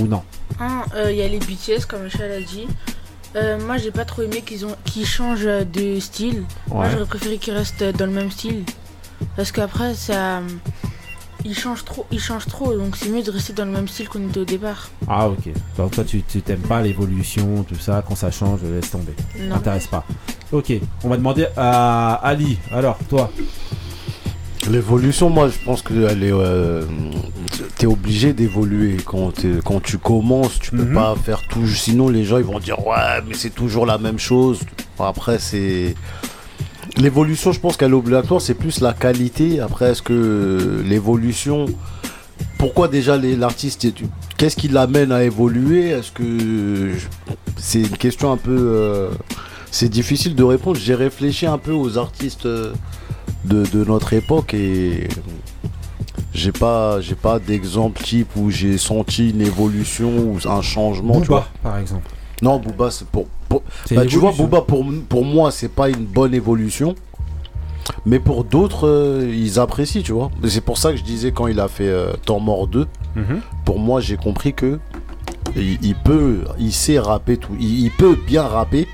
[0.00, 0.22] ou non?
[0.60, 2.66] Un, euh, il y a les BTS, comme Michel a dit.
[3.36, 6.44] Euh, moi, j'ai pas trop aimé qu'ils ont qu'ils changent de style.
[6.68, 8.64] Moi, j'aurais préféré qu'ils restent dans le même style.
[9.36, 10.42] Parce qu'après, ça.
[11.46, 14.08] Ils changent trop, ils changent trop, donc c'est mieux de rester dans le même style
[14.08, 14.88] qu'on était au départ.
[15.06, 15.50] Ah ok.
[15.76, 19.12] Donc toi tu t'aimes pas l'évolution, tout ça, quand ça change, laisse tomber.
[19.38, 19.56] Non.
[19.56, 20.04] T'intéresse pas.
[20.52, 20.72] Ok,
[21.02, 22.58] on va demander à Ali.
[22.72, 23.30] Alors, toi
[24.70, 26.32] L'évolution, moi, je pense que elle est.
[26.32, 26.84] euh,
[27.76, 29.30] t'es obligé d'évoluer quand,
[29.82, 30.58] tu commences.
[30.58, 30.94] Tu peux Mhm.
[30.94, 31.66] pas faire tout.
[31.66, 34.60] Sinon, les gens ils vont dire ouais, mais c'est toujours la même chose.
[34.98, 35.94] Après, c'est
[36.96, 37.52] l'évolution.
[37.52, 38.40] Je pense qu'elle est obligatoire.
[38.40, 39.60] C'est plus la qualité.
[39.60, 41.66] Après, est-ce que l'évolution
[42.58, 43.94] pourquoi déjà l'artiste est-
[44.38, 45.90] qu'est-ce qui l'amène à évoluer?
[45.90, 46.90] Est-ce que
[47.56, 49.10] c'est une question un peu euh,
[49.70, 50.78] c'est difficile de répondre.
[50.78, 52.72] J'ai réfléchi un peu aux artistes euh,
[53.44, 55.08] de, de notre époque et
[56.32, 61.20] j'ai pas j'ai pas d'exemple type où j'ai senti une évolution ou un changement.
[61.20, 61.48] tu vois.
[61.62, 62.08] par exemple.
[62.42, 63.26] Non, Booba, c'est pour.
[63.90, 64.32] Bah, tu vois.
[64.32, 66.94] Booba, pour, pour moi, c'est pas une bonne évolution.
[68.06, 70.30] Mais pour d'autres, euh, ils apprécient, tu vois.
[70.48, 72.86] C'est pour ça que je disais quand il a fait euh, Temps mort 2,
[73.16, 73.40] Mhm.
[73.64, 74.78] pour moi, j'ai compris que
[75.54, 77.52] il, il peut, il sait rapper tout.
[77.60, 78.88] Il, il peut bien rapper,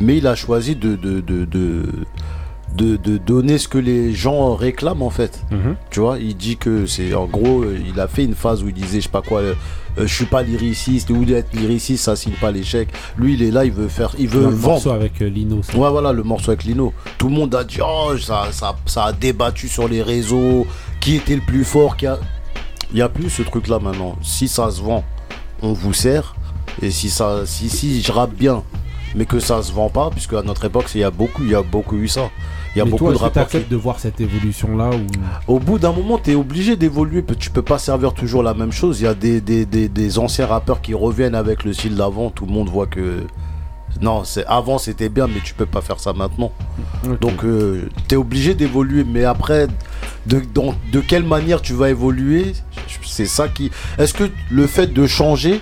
[0.00, 5.02] mais il a choisi de, de, de, de, de- donner ce que les gens réclament
[5.02, 5.42] en fait.
[5.50, 5.76] Mhm.
[5.90, 8.74] Tu vois, il dit que c'est en gros, il a fait une phase où il
[8.74, 9.54] disait, je sais pas quoi, euh,
[9.96, 12.88] je suis pas lyriciste, ou être lyriciste, ça signe pas l'échec.
[13.16, 14.72] Lui, il est là, il veut faire, il veut Dans le vendre.
[14.74, 15.62] morceau avec euh, Lino.
[15.62, 15.76] ça.
[15.76, 16.92] Ouais, voilà, le morceau avec Lino.
[17.18, 20.66] Tout le monde a dit, oh, ça, ça, ça a débattu sur les réseaux,
[21.00, 22.18] qui était le plus fort, qui a...
[22.90, 24.16] Il n'y a plus ce truc-là maintenant.
[24.22, 25.04] Si ça se vend,
[25.62, 26.34] on vous sert.
[26.82, 28.62] Et si, ça, si, si je rappe bien,
[29.16, 31.50] mais que ça se vend pas, puisque à notre époque, il y a beaucoup, il
[31.50, 32.30] y a beaucoup eu ça.
[32.74, 34.90] Il y a Mais beaucoup toi, de est-ce que rappeurs qui- de voir cette évolution-là
[34.90, 35.52] ou...
[35.52, 37.24] au bout d'un moment, tu es obligé d'évoluer.
[37.38, 39.00] Tu peux pas servir toujours la même chose.
[39.00, 42.30] Il y a des, des, des- des anciens rappeurs qui reviennent avec le style d'avant.
[42.30, 43.22] Tout le monde voit que.
[44.00, 46.50] Non, c'est avant c'était bien, mais tu peux pas faire ça maintenant.
[47.20, 47.42] Donc,
[48.08, 49.04] tu es obligé d'évoluer.
[49.04, 49.68] Mais après,
[50.26, 52.54] de, dans- de quelle manière tu vas évoluer
[53.02, 53.70] C'est ça qui.
[53.98, 55.60] Est-ce que le fait de changer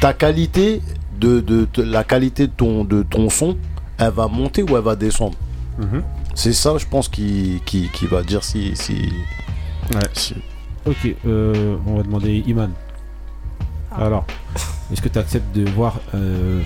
[0.00, 0.80] ta qualité,
[1.18, 3.58] de, de- de- la qualité de ton, de ton son,
[3.98, 5.36] elle va monter ou elle va descendre?
[5.78, 6.02] Mhm.
[6.34, 8.74] C'est ça, je pense, qui, qui, qui va dire si.
[8.76, 9.12] si...
[10.86, 12.72] Ok, euh, on va demander Iman.
[13.90, 14.06] Ah.
[14.06, 14.24] Alors,
[14.92, 16.62] est-ce que tu acceptes de voir euh,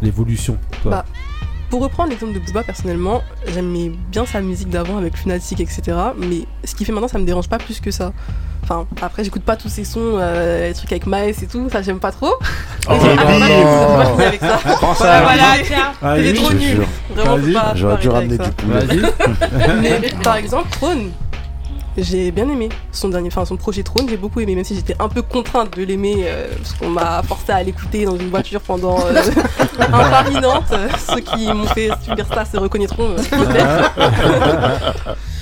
[0.00, 0.90] l'évolution toi?
[0.90, 1.04] Bah,
[1.68, 5.82] pour reprendre l'exemple de Booba, personnellement, j'aimais bien sa musique d'avant avec Lunatic, etc.
[6.18, 8.12] Mais ce qu'il fait maintenant, ça me dérange pas plus que ça.
[8.64, 11.82] Enfin, après, j'écoute pas tous ses sons, euh, les trucs avec Maes et tout, ça
[11.82, 12.34] j'aime pas trop.
[12.88, 14.58] Oh Et j'ai- non, avec ça.
[14.64, 16.86] Voilà, à- voilà, Vas-y, t'es trop nul.
[17.14, 19.00] Vraiment, pas- J'aurais dû ramener du poulet.
[19.00, 19.72] ça.
[19.82, 21.10] Mais par exemple, Trône,
[21.98, 24.96] j'ai bien aimé son dernier, enfin son projet Trône, j'ai beaucoup aimé, même si j'étais
[25.00, 28.60] un peu contrainte de l'aimer euh, parce qu'on m'a forcé à l'écouter dans une voiture
[28.60, 29.20] pendant euh,
[29.80, 30.72] un Paris-Nantes.
[30.72, 33.10] Euh, Ceux qui m'ont fait subir ça se reconnaîtront.
[33.10, 33.92] euh, peut-être.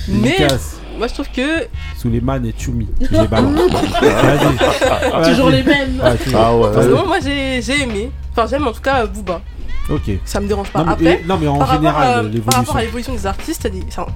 [0.07, 0.77] Mais Dédicace.
[1.01, 1.65] Moi je trouve que
[1.97, 2.53] Suleiman et.
[3.11, 5.29] Vas-y.
[5.31, 5.99] Toujours les mêmes.
[6.03, 6.87] Ah ouais.
[6.87, 8.11] Non, moi j'ai j'ai aimé.
[8.31, 9.41] Enfin j'aime en tout cas euh, Booba.
[9.89, 10.11] Ok.
[10.25, 10.79] Ça me dérange pas.
[10.79, 12.43] Non, mais- Après, et- non, mais en par rapport général, à- l'évolution.
[12.51, 13.67] Par rapport à l'évolution des artistes,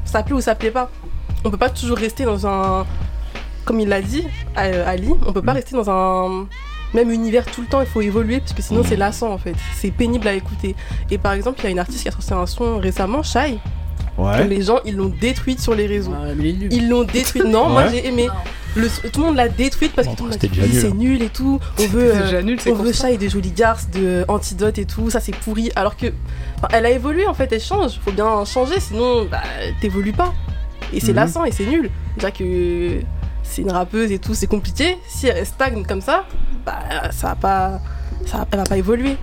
[0.06, 0.90] ça plaît ou ça plaît pas.
[1.44, 2.86] On peut pas toujours rester dans un.
[3.66, 4.24] Comme il l'a dit,
[4.60, 5.56] euh, Ali, on peut pas Mm.
[5.56, 6.46] rester dans un
[6.94, 8.86] même univers tout le temps, il faut évoluer parce que sinon Mm.
[8.88, 9.56] c'est lassant en fait.
[9.74, 10.76] C'est pénible à écouter.
[11.10, 13.58] Et par exemple, il y a une artiste qui a sorti un son récemment, Shai.
[14.18, 14.48] Ouais.
[14.48, 16.14] les gens ils l'ont détruite sur les réseaux.
[16.38, 16.74] mais il est nul.
[16.74, 17.44] Ils l'ont détruite.
[17.46, 18.28] Non, moi j'ai aimé.
[18.78, 20.72] Le- tout le monde l'a détruite parce que tout le monde a c'était dit déjà
[20.74, 21.60] nul, c'est nul et tout.
[21.80, 24.78] On veut, euh, déjà nul, c'est on veut ça et des jolis garces, de antidote
[24.78, 25.10] et tout.
[25.10, 25.72] Ça c'est pourri.
[25.78, 26.08] Alors que
[26.58, 28.00] enfin, elle a évolué en fait, elle change.
[28.04, 29.42] Faut bien changer, sinon bah,
[29.82, 30.34] t'évolues pas.
[30.94, 31.16] Et c'est Mhm.
[31.16, 31.90] lassant et c'est nul.
[32.16, 33.00] Déjà que
[33.44, 34.98] c'est une rappeuse et tout, c'est compliqué.
[35.08, 36.26] Si elle stagne comme ça,
[36.66, 36.80] bah
[37.12, 37.80] ça va pas,
[38.26, 39.16] ça elle va pas évoluer.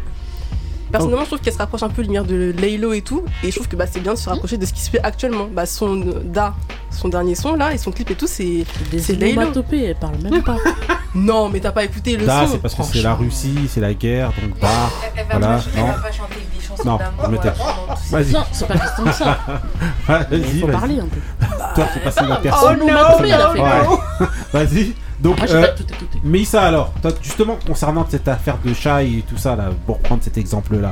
[0.93, 3.57] Personnellement, je trouve qu'elle se rapproche un peu lumière de Laylo et tout, et je
[3.57, 5.49] trouve que bah, c'est bien de se rapprocher de ce qui se fait actuellement.
[5.53, 6.55] Bah, son euh, Da,
[6.91, 8.65] son dernier son là, et son clip et tout, c'est
[8.99, 9.43] c'est Laylo.
[9.73, 10.57] elle parle même pas.
[11.15, 12.53] Non, mais t'as pas écouté le Da, son.
[12.53, 14.69] c'est parce que c'est la Russie, c'est la guerre, donc da.
[15.15, 15.87] Elle va Voilà, pas- elle non.
[15.89, 17.55] va pas chanter des chansons Non, d'amour, voilà,
[18.11, 18.33] Vas-y.
[18.33, 19.39] Non, c'est pas question de ça.
[20.09, 21.21] Vas-y, Il faut parler un peu.
[21.75, 22.79] Toi, c'est passé la Oh personne.
[22.79, 23.61] non, a fait.
[23.61, 24.27] Ouais.
[24.55, 24.95] Vas-y.
[25.23, 25.85] Donc, Moi, j'ai euh, pas tout
[26.65, 30.37] alors, toi, justement, concernant cette affaire de chat et tout ça, là, pour prendre cet
[30.37, 30.91] exemple-là,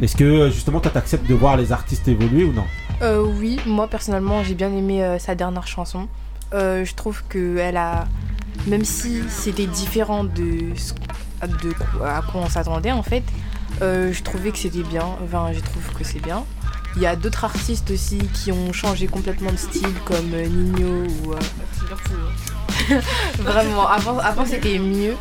[0.00, 2.64] est-ce que, euh, justement, toi, t'acceptes de voir les artistes évoluer ou non?
[3.02, 6.08] Euh, oui, moi personnellement j'ai bien aimé euh, sa dernière chanson.
[6.54, 8.06] Euh, je trouve que elle a,
[8.66, 10.94] même si c'était différent de, ce-
[11.46, 13.22] de quoi- à quoi on s'attendait en fait,
[13.82, 15.04] euh, je trouvais que c'était bien.
[15.22, 16.44] Enfin, je trouve que c'est bien.
[16.96, 21.34] Il y a d'autres artistes aussi qui ont changé complètement de style comme Nino ou.
[22.90, 23.00] Euh,
[23.42, 25.14] Vraiment, avant, avant c'était mieux.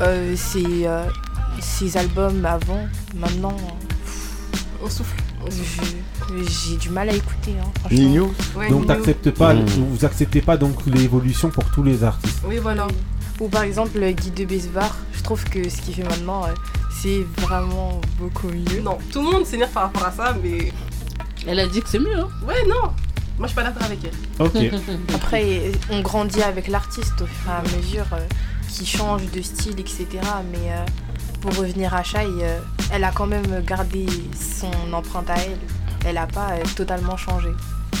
[0.00, 1.04] Euh, c'est euh,
[1.60, 3.56] ses albums avant, maintenant.
[4.82, 5.16] On souffle.
[6.68, 7.98] J'ai du mal à écouter, hein, franchement.
[7.98, 9.64] Nino Ouais, Donc, t'acceptes pas, Mmh.
[9.90, 12.86] vous acceptez pas donc l'évolution pour tous les artistes Oui, voilà.
[13.40, 16.48] Ou par exemple Guy de Besbar, je trouve que ce qu'il fait maintenant, euh,
[16.90, 18.82] c'est vraiment beaucoup mieux.
[18.82, 20.72] Non, tout le monde s'énerve par rapport à ça, mais.
[21.46, 22.28] Elle a dit que c'est mieux, hein.
[22.46, 22.90] Ouais, non.
[23.40, 24.46] Moi, je suis pas d'accord avec elle.
[24.46, 24.80] Ok.
[25.14, 28.18] Après, on grandit avec l'artiste au fur et à mesure euh,
[28.68, 30.06] qui change de style, etc.
[30.52, 30.84] Mais euh,
[31.40, 32.58] pour revenir à Shai, euh,
[32.92, 34.06] elle a quand même gardé
[34.38, 35.58] son empreinte à elle.
[36.04, 37.48] Elle a pas euh, totalement changé.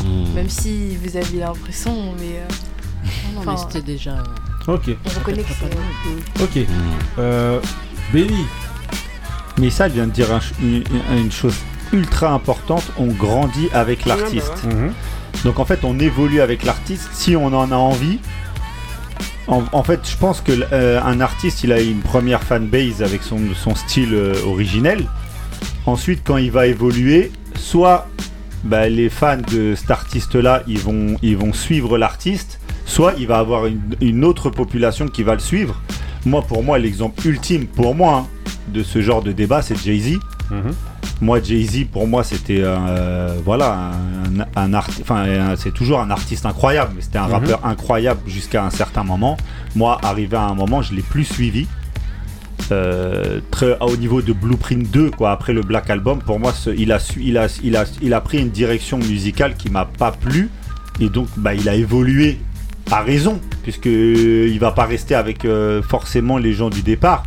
[0.04, 0.32] Hmm.
[0.34, 2.36] Même si vous avez l'impression, mais.
[2.36, 2.46] euh,
[3.34, 4.22] Non, mais Enfin, c'était déjà.
[4.68, 4.90] Ok.
[5.06, 6.42] on reconnaît que c'est.
[6.42, 6.66] Ok.
[7.18, 7.60] Euh,
[8.12, 8.44] Benny.
[9.58, 10.84] Mais ça, elle vient de dire un une,
[11.16, 11.56] une chose
[11.92, 14.64] ultra importante, on grandit avec l'artiste.
[14.64, 14.92] Mhm.
[15.44, 18.18] Donc en fait, on évolue avec l'artiste si on en a envie.
[19.46, 23.40] En, fait, je pense que euh, un artiste, il a une première fanbase avec son,
[23.56, 25.06] son style euh, originel.
[25.86, 28.06] Ensuite, quand il va évoluer, soit
[28.62, 33.38] bah, les fans de cet artiste-là, ils vont, ils vont suivre l'artiste, soit il va
[33.38, 35.80] avoir une, une autre population qui va le suivre.
[36.24, 40.20] Moi, pour moi, l'exemple ultime, pour moi, hein, de ce genre de débat, c'est Jay-Z.
[40.50, 40.72] Mhm.
[41.22, 43.90] Moi, Jay-Z, pour moi, c'était euh, voilà
[44.56, 47.32] un, un art, enfin, un- c'est toujours un artiste incroyable, mais c'était un Mhm.
[47.32, 49.36] rappeur incroyable jusqu'à un certain moment.
[49.76, 51.66] Moi, arrivé à un moment, je l'ai plus suivi.
[52.72, 56.70] Euh, très au niveau de Blueprint 2, quoi, après le Black Album, pour moi, ce-
[56.70, 59.86] il, a su, il, a, il, a, il a pris une direction musicale qui m'a
[59.86, 60.50] pas plu,
[61.00, 62.38] et donc bah, il a évolué
[62.92, 67.24] à raison, puisque euh, il va pas rester avec euh, forcément les gens du départ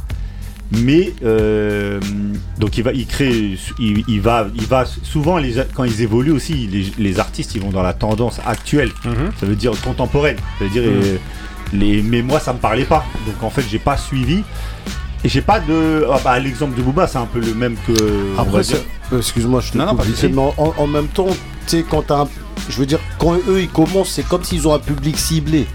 [0.71, 1.99] mais euh,
[2.57, 6.31] donc il va il crée il, il va il va souvent les quand ils évoluent
[6.31, 8.91] aussi les, les artistes ils vont dans la tendance actuelle.
[9.39, 10.37] Ça veut dire contemporaine.
[10.59, 11.01] Ça veut dire Mhm.
[11.03, 11.17] euh,
[11.73, 13.05] les mais moi ça me parlait pas.
[13.25, 14.43] Donc en fait j'ai pas suivi.
[15.25, 17.93] Et j'ai pas de ah bah, l'exemple de Booba c'est un peu le même que
[18.37, 20.21] Après, euh, excuse-moi, je te Non, non, pas vite.
[20.33, 21.35] mais en, en même temps, tu
[21.67, 22.27] sais, quand t'as un.
[22.67, 25.65] Je veux dire, quand eux ils commencent, c'est comme s'ils ont un public ciblé.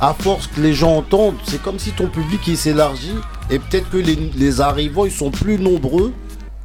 [0.00, 3.14] À force que les gens entendent, c'est comme si ton public il s'élargit
[3.50, 6.12] et peut-être que les, les arrivants ils sont plus nombreux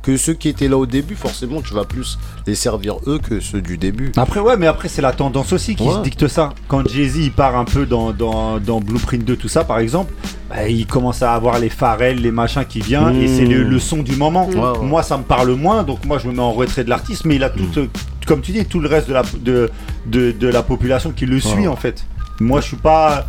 [0.01, 1.15] que ceux qui étaient là au début.
[1.15, 4.11] Forcément, tu vas plus les servir eux que ceux du début.
[4.17, 5.93] Après, ouais, mais après, c'est la tendance aussi qui Ouais.
[5.95, 6.53] se dicte ça.
[6.67, 10.13] Quand Jay-Z il part un peu dans, dans, dans Blueprint 2, tout ça, par exemple,
[10.47, 13.35] bah, il commence à avoir les Pharrell, les machins qui viennent, et Mmh.
[13.35, 14.47] c'est le, le son du moment.
[14.47, 14.85] Ouais, ouais.
[14.85, 17.37] Moi, ça me parle moins, donc moi, je me mets en retrait de l'artiste, mais
[17.37, 17.87] il a tout, euh,
[18.27, 19.71] comme tu dis, tout le reste de la, de,
[20.05, 22.05] de, de la population qui le suit, en fait.
[22.39, 23.25] Moi, je suis pas.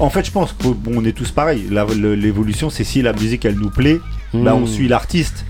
[0.00, 1.64] En fait, je pense qu'on est tous pareils.
[1.70, 4.00] L'évolution, c'est si la musique, elle nous plaît,
[4.32, 4.62] bah, Mmh.
[4.62, 5.44] on suit l'artiste.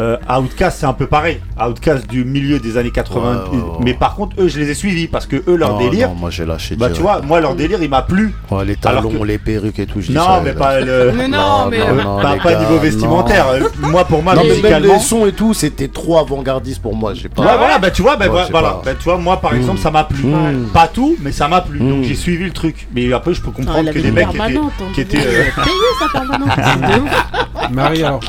[0.00, 1.40] Euh, Outcast, c'est un peu pareil.
[1.62, 3.20] Outcast du milieu des années 80.
[3.20, 3.62] Ouais, ouais, ouais.
[3.82, 6.08] Mais par contre, eux, je les ai suivis parce que eux, leur Non, délire.
[6.08, 6.74] non, moi j'ai lâché.
[6.76, 7.02] bah, tu direct.
[7.02, 8.32] vois, moi, leur délire, il m'a plu.
[8.50, 10.00] Ouais, les Alors talons, que- les perruques et tout.
[10.00, 11.12] je Non, ça, mais pas le.
[11.16, 13.46] Mais non, mais- non, pas, les pas gars, niveau vestimentaire.
[13.48, 14.94] Euh, Moi, pour moi, Non, mais même musicalement.
[14.94, 17.12] les sons et tout, c'était trop avant-gardiste pour moi.
[17.14, 17.42] J'ai pas.
[17.42, 19.78] Ouais, voilà, bah tu vois, bah, Ouais, voilà, pas- Bah, tu vois, moi par exemple,
[19.78, 19.82] Mm.
[19.82, 20.24] ça m'a plu.
[20.24, 20.68] Mm.
[20.72, 21.78] Pas tout, mais ça m'a plu.
[21.78, 22.04] Donc Mm.
[22.04, 22.86] j'ai suivi le truc.
[22.94, 24.38] Mais après, je peux Ah, comprendre elle que une mecs qui étaient.
[24.38, 24.72] permanente.
[24.80, 24.84] hein.
[24.94, 26.48] qui étaient, euh, payé sa permanente.
[27.72, 28.20] Marie, alors.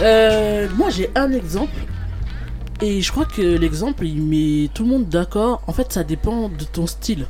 [0.00, 1.72] Euh, moi, j'ai un exemple.
[2.80, 5.62] Et je crois que l'exemple, il met tout le monde d'accord.
[5.66, 7.26] En fait, ça dépend de ton style.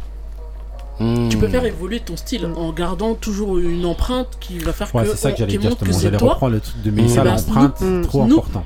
[0.98, 1.50] Tu peux hmm.
[1.50, 2.58] faire évoluer ton style hmm.
[2.58, 5.76] en gardant toujours une empreinte qui va faire ouais, que c'est ça que j'allais dire
[5.80, 6.18] justement.
[6.18, 7.26] Reprendre le truc de Mélissa, mmh.
[7.26, 8.64] l'empreinte, trop important.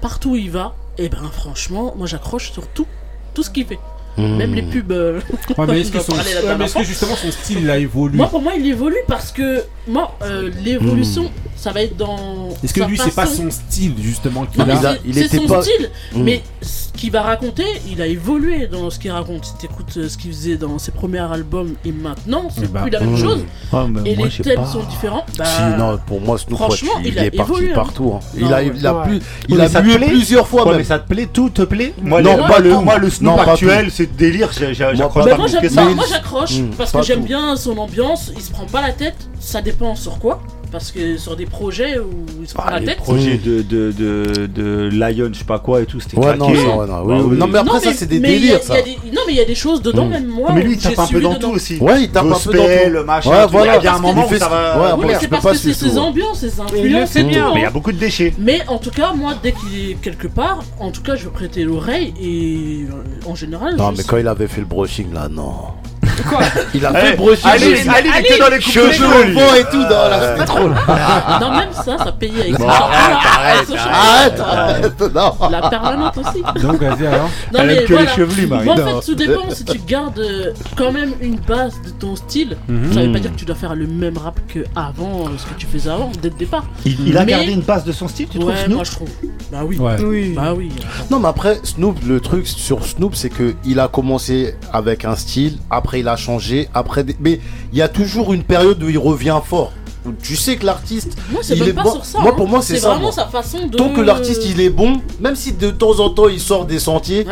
[0.00, 2.86] Partout où il va, et ben franchement, moi j'accroche sur tout,
[3.34, 3.78] tout ce qu'il fait.
[4.16, 4.36] Hmm.
[4.36, 4.92] Même les pubs.
[4.92, 5.20] Euh,
[5.58, 6.82] mais est-ce que, son...
[6.82, 8.16] justement son style a évolué?
[8.16, 11.30] Moi, pour moi, il évolue parce que moi, euh, l'évolution,
[11.64, 12.50] ça va être dans.
[12.62, 15.62] Est-ce que lui, c'est pas son style justement qu'il a Il son pas.
[15.62, 16.22] style, mm.
[16.22, 19.46] mais ce qu'il va raconter, il a évolué dans ce qu'il raconte.
[19.46, 22.82] Si t'écoutes euh, ce qu'il faisait dans ses premiers albums et maintenant, c'est eh ben,
[22.82, 23.16] plus la même mm.
[23.16, 23.44] chose.
[23.72, 25.24] Ah, et les thèmes sont différents.
[25.32, 27.74] Si, bah, non, pour moi, Snoop franchement, quoi, tu, il, il, est évolué, hein.
[27.74, 28.12] partout.
[28.14, 28.20] Hein.
[28.36, 30.76] Il, a, il, a, plus, il a plusieurs fois.
[30.76, 32.08] Mais ça te plaît Tout te plaît mm.
[32.08, 34.50] Moi, non, pas le, moi, le Snoop actuel, c'est délire.
[34.52, 35.24] J'accroche.
[35.24, 38.32] Moi, j'accroche parce bah, que j'aime bien son ambiance.
[38.36, 39.16] Il se prend pas la tête.
[39.40, 40.42] Ça dépend sur quoi
[40.74, 42.96] parce que sur des projets où ils se prennent ah, la les tête.
[42.96, 47.46] projets de, de, de, de Lion, je sais pas quoi et tout, c'était ouais, non,
[47.46, 48.60] mais après, ça, c'est des délires.
[48.60, 48.74] ça.
[48.74, 50.50] Non, mais il y a des choses dedans, même moi.
[50.52, 51.76] Mais lui, il tape un peu dans tout aussi.
[51.78, 53.30] Ouais, il tape un peu dans le machin.
[53.30, 53.76] Ouais, voilà.
[53.76, 54.96] Il y a un moment où ça va.
[54.96, 57.16] Ouais, c'est parce que c'est ses ambiances, ses influences.
[57.16, 57.50] Hein.
[57.54, 58.34] Mais il y a beaucoup de déchets.
[58.38, 61.30] Mais en tout cas, moi, dès qu'il est quelque part, en tout cas, je vais
[61.30, 63.76] prêter l'oreille et euh, en général.
[63.76, 65.52] Non, mais quand il avait fait le brushing là, non.
[66.74, 67.46] Il a fait eh, brochure.
[67.46, 70.68] Allez, allez, les coupes de et tout dans la C'est trop
[71.40, 72.68] Non, même ça, ça payait avec ça.
[72.68, 75.50] Arrête, ah, arrête, ah, euh, arrête, non.
[75.50, 76.62] La permanente aussi.
[76.62, 77.30] Donc, vas-y alors.
[77.52, 78.10] Non, Elle mais aime que voilà.
[78.10, 78.64] les chevelus, Marie.
[78.64, 82.16] Moi, en fait, tout dépend si tu gardes euh, quand même une base de ton
[82.16, 82.56] style.
[82.68, 82.92] Mhm.
[82.92, 85.46] Ça veut pas dire que tu dois faire le même rap que avant, euh, ce
[85.46, 86.64] que tu faisais avant, dès le départ.
[86.84, 89.08] Il, a gardé une base de son style, tu trouves, ouais, moi je trouve.
[89.54, 89.76] Bah oui.
[90.34, 90.72] Bah oui.
[91.12, 95.14] Non, mais après, Snoop, le truc sur Snoop, c'est que il a commencé avec un
[95.14, 97.04] style, après il a changé, après.
[97.20, 97.38] Mais
[97.72, 99.72] il y a toujours une période où il revient fort
[100.22, 101.16] tu sais que l'artiste
[101.50, 101.82] il est bon.
[102.20, 102.34] Moi hein.
[102.36, 102.90] pour moi c'est ça.
[102.90, 103.76] Vraiment sa façon de...
[103.76, 106.78] Tant que l'artiste il est bon, même si de temps en temps il sort des
[106.78, 107.26] sentiers,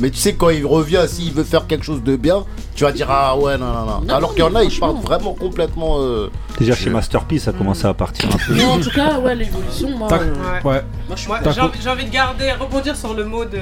[0.00, 2.44] mais tu sais quand il revient s'il veut faire quelque chose de bien,
[2.74, 3.66] tu vas dire ah ouais non
[4.06, 6.00] non Alors qu'il y en a ils partent vraiment complètement.
[6.00, 7.58] Euh, Déjà chez Masterpiece ça mm.
[7.58, 8.54] commence à partir un peu.
[8.54, 10.08] Mais en tout cas ouais l'évolution moi.
[10.12, 10.82] Euh, ouais.
[11.16, 13.58] J'ai envie de garder rebondir sur le mot de,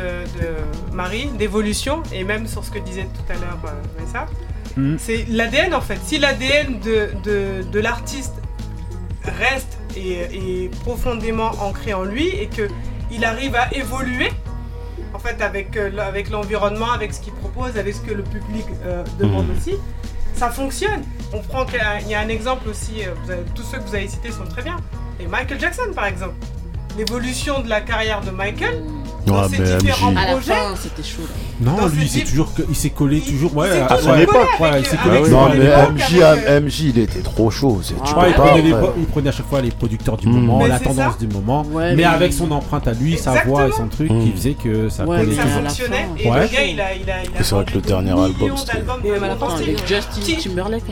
[0.93, 4.97] Marie d'évolution et même sur ce que disait tout à l'heure euh, mm.
[4.99, 5.99] C'est l'ADN en fait.
[6.05, 8.35] Si l'ADN de, de, de l'artiste
[9.29, 14.31] reste et, profondément ancré en lui et qu'il arrive à évoluer
[15.15, 18.67] en fait avec, euh, avec l'environnement, avec ce qu'il propose, avec ce que le public
[18.85, 19.57] euh, demande mmh.
[19.57, 19.75] aussi,
[20.35, 21.03] ça fonctionne.
[21.33, 21.65] On prend
[22.03, 24.63] il y a un exemple aussi, euh, tous ceux que vous avez cités sont très
[24.63, 24.77] bien.
[25.21, 26.35] Et Michael Jackson par exemple,
[26.99, 28.83] l'évolution de la carrière de Michael,
[31.61, 33.53] non, lui, il s'est toujours, il s'est collé toujours.
[33.63, 34.49] À son époque.
[35.31, 37.81] Non, mais MJ, il était trop chaud.
[38.99, 40.33] il, prenait à chaque fois les producteurs du hmm.
[40.33, 43.89] moment, la tendance du moment, mais avec son empreinte à lui, sa voix et son
[43.89, 44.33] truc qui hmm.
[44.33, 45.27] faisait que ça collait
[47.41, 48.55] C'est le dernier album,
[50.43, 50.85] Timberlake,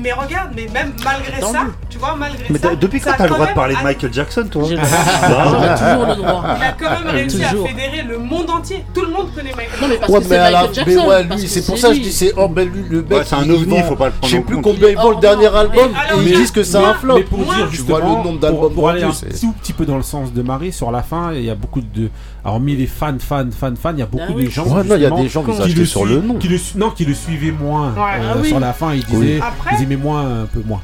[0.00, 3.54] mais, regarde, mais même malgré ça, tu vois, malgré depuis quand t'as le droit de
[3.54, 4.64] parler de Michael Jackson, toi
[6.78, 8.84] quand même ah, réussi à fédérer le monde entier.
[8.94, 9.82] Tout le monde connaît Michael Jackson.
[9.82, 12.00] Non, mais parce ouais, que mais, alors, mais ouais, lui, c'est pour ça que je
[12.00, 13.12] dis c'est oh, ben lui, le mec.
[13.12, 14.26] Ouais, c'est un ovni, faut pas le prendre.
[14.26, 16.78] Je sais plus combien il vend le oh, dernier album et ils disent que c'est
[16.78, 17.16] un flop.
[17.16, 20.02] Mais pour dire justement, le nombre d'albums pour aller un tout petit peu dans le
[20.02, 22.10] sens de Marie, sur la fin, il y a beaucoup de
[22.46, 25.10] hormis les fans, fans, fans, fans, il y a beaucoup ah de gens y a
[25.10, 26.38] des gens qui, le sur le nom.
[26.38, 28.94] Qui le, non, qui le suivaient moins euh, ah sur la fin.
[28.94, 29.40] Ils disaient,
[29.72, 30.80] ils aimaient moins, un peu moins.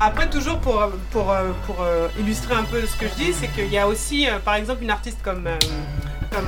[0.00, 3.48] Après, toujours pour, pour, euh, pour, euh, illustrer un peu ce que je dis, c'est
[3.48, 5.48] qu'il y a aussi, par exemple, une artiste comme.
[6.30, 6.44] comme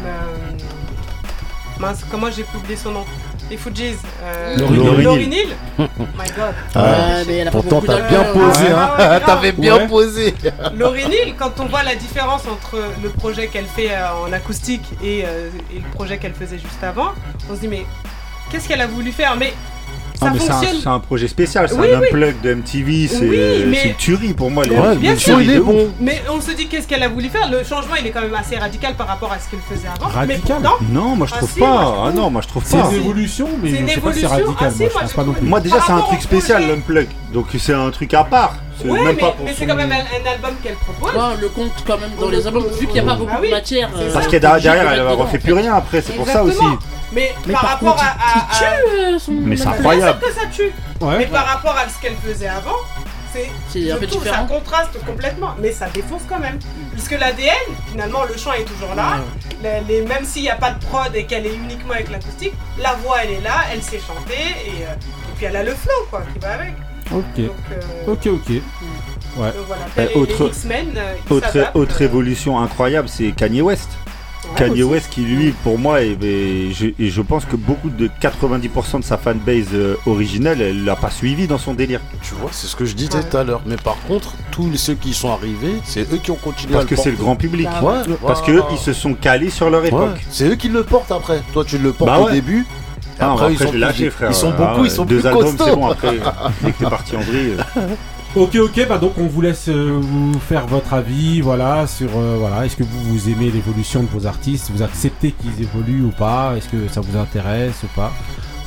[2.10, 3.04] comment j'ai publié son nom?
[3.50, 3.96] les Fujis.
[4.22, 4.56] Euh,
[5.02, 5.48] Laurinil
[5.78, 5.82] Oh
[6.16, 6.54] my god.
[6.74, 8.66] Ah, pourtant, t'as bien posé.
[8.74, 9.20] Ah, hein.
[9.26, 10.34] T'avais bien posé.
[10.74, 15.24] Laurinil, quand on voit la différence entre le projet qu'elle fait euh, en acoustique et,
[15.26, 17.10] euh, et le projet qu'elle faisait juste avant,
[17.50, 17.84] on se dit mais
[18.50, 19.36] qu'est-ce qu'elle a voulu faire?
[19.36, 19.52] Mais
[20.22, 21.94] ah, c'est un, projet spécial, c'est un oui.
[21.94, 24.64] unplug de MTV, c'est oui, euh, une tuerie pour moi.
[24.66, 25.90] Il est bon.
[26.00, 27.50] Mais on se dit qu'est-ce qu'elle a voulu faire.
[27.50, 30.08] Le changement, il est quand même assez radical par rapport à ce qu'elle faisait avant.
[30.08, 30.94] Radical mais.
[30.94, 32.04] Non, moi je trouve ah, pas.
[32.06, 32.68] Ah, non, moi je trouve pas.
[32.68, 34.72] C'est une évolution, mais je sais pas si c'est radical.
[35.42, 37.08] Moi, déjà, c'est un truc spécial, l'unplug.
[37.32, 38.56] Donc c'est un truc à part.
[38.84, 41.14] Oui, mais, mais c'est quand même un, album qu'elle propose.
[41.14, 43.42] Bah, le compte quand même dans les albums, vu qu'il n'y a pas euh, beaucoup
[43.42, 43.90] de matière.
[43.96, 46.64] Euh, Parce que derrière, elle ne refait plus rien après, c'est pour ça aussi.
[47.12, 48.14] Mais, par, rapport à,
[49.28, 50.20] Mais c'est incroyable.
[51.18, 52.76] Mais par rapport à ce qu'elle faisait avant,
[53.32, 54.46] c'est un peu différent.
[54.48, 56.58] Ça contraste complètement, mais ça défonce quand même.
[56.92, 57.54] Puisque l'ADN,
[57.90, 59.20] finalement, le chant est toujours là.
[59.88, 62.94] Les, même s'il n'y a pas de prod et qu'elle est uniquement avec l'acoustique, la
[62.94, 64.34] voix elle est là, elle sait chanter
[64.66, 64.94] et, euh,
[65.36, 66.72] puis elle a le flow quoi qui va avec.
[67.12, 67.38] Ok.
[67.38, 67.50] Euh,
[68.06, 68.50] ok, ok.
[69.36, 69.52] Ouais.
[70.14, 70.86] Autre, euh,
[71.30, 73.90] autre, autre évolution incroyable, c'est Kanye West.
[74.56, 78.08] Kanye West qui lui pour moi et, et je, et je pense que beaucoup de
[78.20, 82.00] 90% de sa fanbase euh, originelle elle l'a pas suivi dans son délire.
[82.22, 83.62] Tu vois, c'est ce que je disais tout à l'heure.
[83.66, 86.90] Mais par contre, tous ceux qui sont arrivés, c'est eux qui ont continué à Parce
[86.90, 87.68] que c'est le grand public.
[87.82, 87.94] Ouais,
[88.26, 88.66] Parce que voilà.
[88.72, 90.20] ils se sont calés sur leur Ouais, époque.
[90.30, 91.42] c'est eux qui le portent après.
[91.52, 92.66] Toi, tu le portes Bah au début.
[93.18, 94.30] Ah, après, après, ils sont, lâché, plus- frère.
[94.30, 95.64] ils sont Ah beaucoup, ouais, ils sont deux plus albums, costauds.
[95.66, 96.18] c'est bon, après.
[96.62, 97.56] Dès que t'es parti en vrille.
[98.36, 102.36] Ok, ok, bah donc on vous laisse euh, vous faire votre avis, voilà, sur euh,
[102.38, 106.10] voilà, est-ce que vous, vous aimez l'évolution de vos artistes, vous acceptez qu'ils évoluent ou
[106.10, 108.12] pas, est-ce que ça vous intéresse ou pas?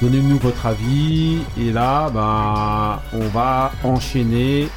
[0.01, 4.67] Donnez-nous votre avis et là, bah, on va enchaîner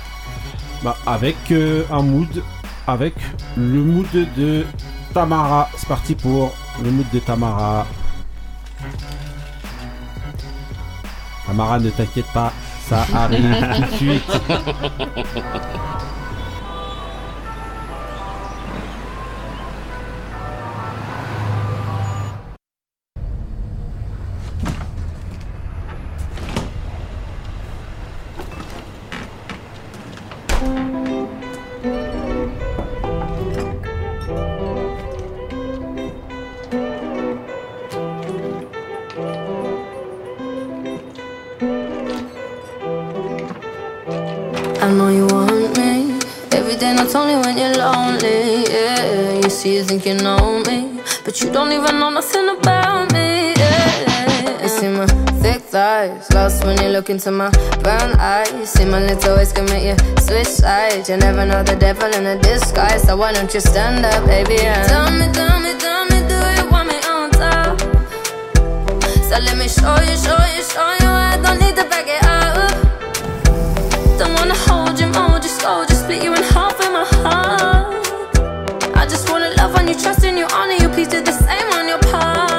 [0.84, 2.44] bah, avec euh, un mood,
[2.86, 3.14] avec
[3.56, 4.06] le mood
[4.36, 4.64] de
[5.12, 5.68] Tamara.
[5.76, 6.54] C'est parti pour
[6.84, 7.88] le mood de Tamara.
[11.44, 12.52] Tamara, ne t'inquiète pas,
[12.88, 14.32] ça arrive tout de suite.
[49.66, 53.52] Yeah, you you think you know me, but you don't even know nothing about me.
[53.56, 55.06] Yeah, you see my
[55.42, 57.50] thick thighs, lost when you look into my
[57.82, 58.52] brown eyes.
[58.52, 61.08] You see my little ways can make you switch sides.
[61.10, 64.60] You never know the devil in a disguise, so why don't you stand up, baby?
[64.60, 67.80] And tell me, tell me, tell me, do you want me on top?
[69.26, 71.10] So let me show you, show you, show you.
[71.10, 72.70] I don't need to back it up.
[74.16, 77.85] Don't wanna hold you, mold you, slow, just split you in half in my heart.
[79.66, 82.55] Love on you, trust and you, honor you, please do the same on your part.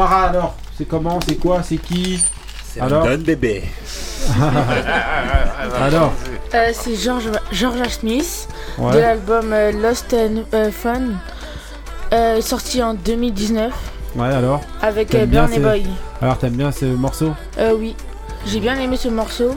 [0.00, 2.20] Alors, c'est comment, c'est quoi, c'est qui
[2.66, 3.62] C'est Alors un bébé.
[5.80, 6.12] alors,
[6.54, 8.48] Euh, c'est George, Georgia Smith
[8.78, 8.92] Ouais.
[8.94, 11.00] de l'album euh, Lost and euh, Fun,
[12.12, 13.72] euh, sorti en 2019
[14.16, 15.84] ouais, alors avec euh, bien ce- Boy.
[16.22, 17.94] Alors, t'aimes bien ce morceau Euh, oui,
[18.46, 19.54] j'ai bien aimé ce morceau.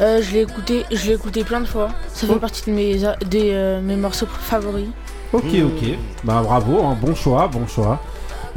[0.00, 1.88] Euh, je l'ai écouté, je l'ai écouté plein de fois.
[2.14, 2.38] Ça fait Oh.
[2.38, 4.88] partie de mes, a- des, euh, mes morceaux favoris.
[5.32, 5.88] Ok, ok.
[6.24, 8.00] Bah bravo, hein, bon choix, bon choix.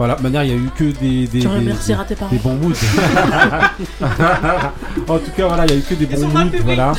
[0.01, 2.73] Voilà, de manière, il y a eu que des, des, des, bons moods.
[5.07, 6.93] en tout cas, voilà, il y a eu que des bons moods, voilà.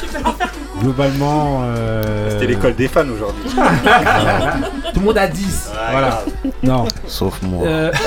[0.80, 1.62] globalement.
[1.64, 3.42] euh, C'était l'école des fans aujourd'hui.
[4.94, 5.70] Tout le monde a 10.
[5.72, 6.08] Ouais, voilà.
[6.10, 6.28] grave.
[6.62, 6.86] Non.
[7.08, 7.66] Sauf moi.
[7.66, 7.90] Euh,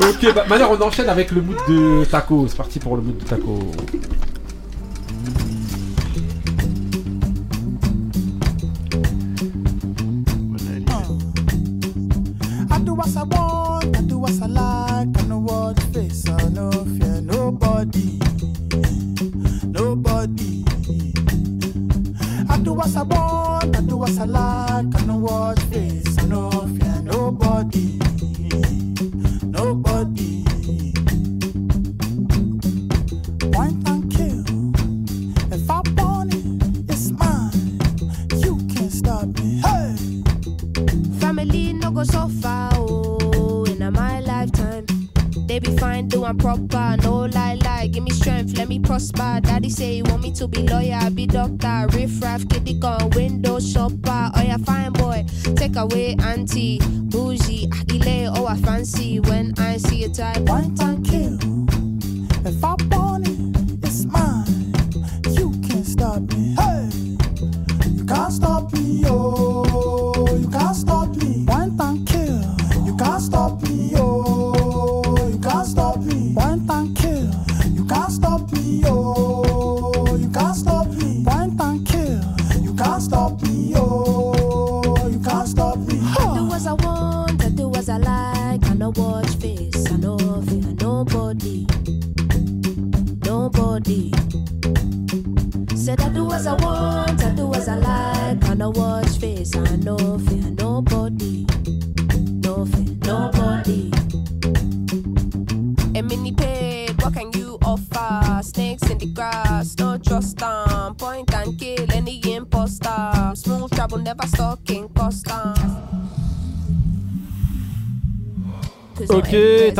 [0.00, 2.46] ok, bah, maintenant on enchaîne avec le mood de Taco.
[2.48, 3.58] C'est parti pour le mood de Taco.
[13.02, 17.20] What I want, I do what I like, I know what face, I no fear
[17.20, 18.20] nobody,
[19.64, 20.64] nobody.
[22.48, 25.61] I do what I want, I do what I like, I know what
[46.12, 47.86] doing proper, no lie, lie.
[47.86, 49.40] Give me strength, let me prosper.
[49.42, 53.58] Daddy say he want me to be lawyer, be doctor, riff raff, kitty gun, window
[53.58, 54.30] shopper.
[54.36, 55.24] Oh yeah, fine boy,
[55.56, 56.78] take away auntie,
[57.10, 60.42] bougie, agile, oh I fancy when I see a type.
[60.42, 61.38] One time kill.
[62.44, 62.74] If I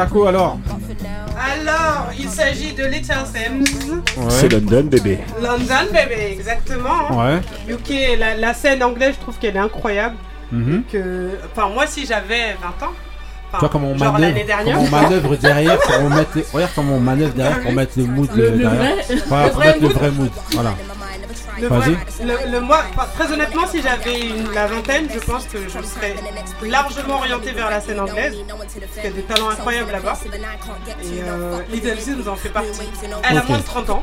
[0.05, 0.59] Taco alors.
[1.35, 4.03] Alors, il s'agit de Little Sims.
[4.29, 5.19] C'est London, bébé.
[5.41, 7.11] London, bébé, exactement.
[7.11, 7.41] hein.
[7.69, 7.75] Ouais.
[7.75, 10.17] UK, la, la scène anglaise, je trouve qu'elle est incroyable.
[10.53, 10.85] Mhm.
[10.93, 12.93] Que, enfin, moi, si j'avais 20 ans,
[13.55, 16.45] Tu vois comment on genre manœuvre, l'année dernière, comment on manœuvre derrière pour mettre les...
[16.53, 18.81] Regarde comment on manœuvre derrière pour mettre le mood Le- euh, le derrière.
[18.81, 19.97] vrai- Voilà, le pour vrai mettre le mood.
[19.97, 20.31] vrai mood.
[20.53, 20.75] Voilà.
[21.63, 21.93] Le, Vas-y.
[21.93, 21.97] vrai-
[22.47, 22.81] le, le moi,
[23.17, 24.19] très honnêtement, si j'avais
[24.53, 26.15] la vingtaine, je pense que je serais
[26.69, 28.35] largement orienté vers la scène anglaise.
[28.49, 30.19] Parce qu'il y a des talents incroyables là-bas.
[30.25, 32.69] Et euh, Little Sims en fait partie.
[33.31, 34.03] Elle a moins de 30 ans.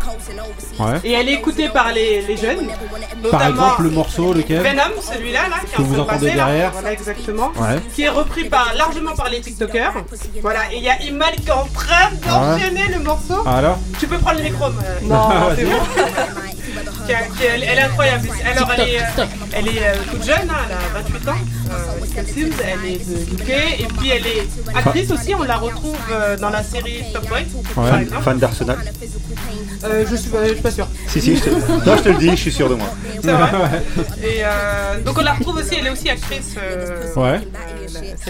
[0.80, 0.86] Ouais.
[1.04, 2.68] Et elle est écoutée par les, les jeunes.
[2.68, 6.34] Par notamment exemple, le morceau, lequel Venom, celui-là, là, qui est en train de passer,
[6.36, 6.70] là.
[6.72, 7.52] Voilà, exactement.
[7.58, 7.80] Ouais.
[7.94, 9.94] Qui est repris par, largement par les TikTokers.
[10.42, 13.44] Voilà, et il y a Imal qui est en train d'enchaîner le morceau.
[13.46, 14.66] Ah, alors Tu peux prendre le micro.
[14.66, 15.72] euh, Non, c'est bon.
[17.10, 18.30] Qui a- qui elle, elle est incroyable.
[18.46, 21.34] Alors, elle est, euh, elle est euh, toute jeune, hein, elle a 28 ans.
[21.70, 23.50] Euh, Sims, elle est de UK.
[23.80, 25.36] Et puis, elle est actrice aussi.
[25.36, 28.78] On la retrouve euh, dans la série Stop Boy, par Fan, d'Arsenal.
[29.86, 30.88] Euh, je, suis, je suis pas sûre.
[31.08, 31.50] Si, si, je te...
[31.50, 32.88] Non, je te le dis, je suis sûr de moi.
[33.24, 33.50] C'est vrai.
[34.22, 36.56] Et euh, donc on la retrouve aussi, elle est aussi actrice.
[36.62, 37.40] euh, Ouais.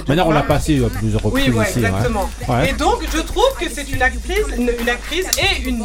[0.07, 1.79] Maintenant, on l'a passé à plusieurs reprises Oui, ouais, ici.
[1.79, 2.29] exactement.
[2.47, 2.69] Ouais.
[2.69, 5.83] Et donc, je trouve que c'est une actrice, une, une actrice et une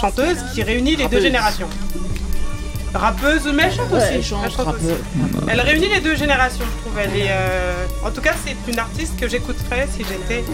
[0.00, 1.68] chanteuse qui réunit les deux générations.
[2.94, 4.06] Rappeuse, mais elle chante Ouais, aussi.
[4.14, 4.56] elle chante, aussi.
[4.56, 4.96] rappeur.
[5.48, 6.98] Elle réunit les deux générations, je trouve.
[6.98, 10.44] Elle est, euh, En tout cas, c'est une artiste que j'écouterais si j'étais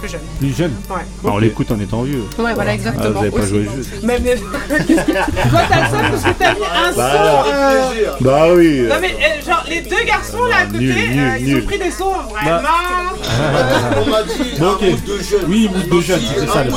[0.00, 0.20] plus jeune.
[0.38, 0.96] Plus jeune Ouais.
[1.22, 2.24] Bah, on l'écoute en étant vieux.
[2.38, 3.04] Ouais, voilà, exactement.
[3.06, 3.48] Ah, vous avez pas Aussi.
[3.48, 3.88] joué le jeu.
[4.02, 4.36] Mais, mais...
[4.36, 7.12] Toi, t'as le seum parce que t'as mis un Bah,
[7.44, 7.50] son.
[7.52, 8.80] euh, Bah oui.
[8.88, 11.56] Non mais euh, genre les deux garçons là à côté, Nul, nul, euh, ils ont
[11.58, 11.64] nul.
[11.66, 12.60] pris des sons vraiment.
[14.06, 14.82] On m'a dit Bon, un ok.
[14.82, 15.40] mood de jeune.
[15.48, 16.64] Oui, mood de jeune, c'était ça.
[16.64, 16.70] le-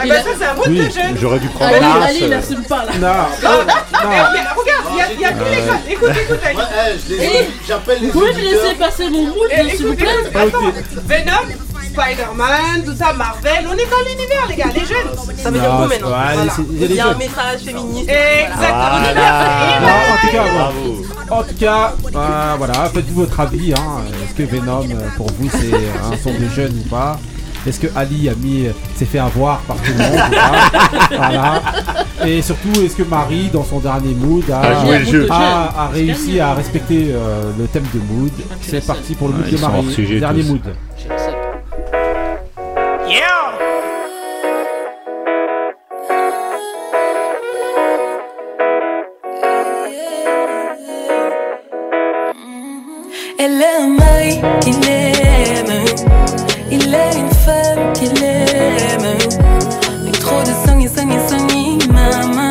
[0.00, 1.16] Ah bah ça c'est un Oui, de jeune.
[1.20, 2.92] J'aurais dû prendre Ali, Nas, Ali, il assume pas là.
[3.00, 3.08] Non.
[3.98, 5.80] Non, non, mais regarde, il y a, il y a tous les gars.
[5.90, 8.62] Écoute, écoute, eh, je les- J'appelle les Vous pouvez me auditeurs.
[8.62, 10.72] laisser passer mon mood, Eh, s'il vous écoute, plaît écoute, attends,
[11.06, 11.54] Venom,
[11.88, 15.36] Spider-Man, tout ça, Marvel, on est dans l'univers les gars, les jeunes.
[15.36, 18.08] Ça veut dire ouais, c'est- il y a un message féministe.
[18.08, 18.78] Exactement.
[19.80, 20.52] Non, en tout cas, voilà.
[20.54, 21.04] Bravo.
[21.30, 23.72] En tout cas, euh, voilà, faites-vous votre avis.
[23.74, 24.02] Hein.
[24.24, 27.18] Est-ce que Venom, euh, pour vous, c'est un son de jeune ou pas?
[27.66, 31.08] Est-ce que Ali a mis, s'est fait avoir par tout le monde ou pas?
[31.16, 31.62] Voilà.
[32.24, 35.26] Et surtout, est-ce que Marie, dans son dernier mood, a, A joué le jeu.
[35.30, 38.30] a- a réussi à respecter euh, le thème de mood?
[38.62, 39.92] C'est parti pour le mood Ouais, de Marie.
[39.92, 40.48] sujet, dernier tous.
[40.48, 40.60] mood.
[53.40, 55.84] Elle est un mari qu'il aime.
[56.72, 59.16] Il est une femme qu'il aime.
[60.04, 62.50] Mais trop de sang et sang et sang et maman.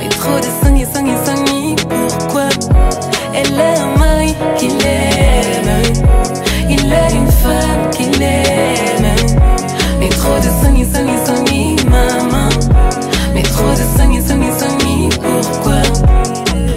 [0.00, 2.48] Mais trop de sang et sang et sang et pourquoi?
[3.32, 5.82] Elle est un mari qu'il aime.
[6.68, 9.14] Il est une femme qu'il aime.
[10.00, 12.48] Mais trop de sang et sang et sang et maman.
[13.34, 15.82] Mais trop de sang et sang et sang et pourquoi?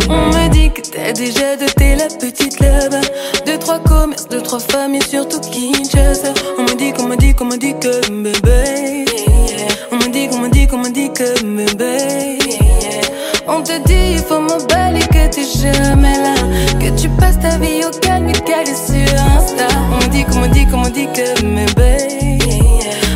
[0.10, 2.95] On me dit que t'as déjà doté la petite love.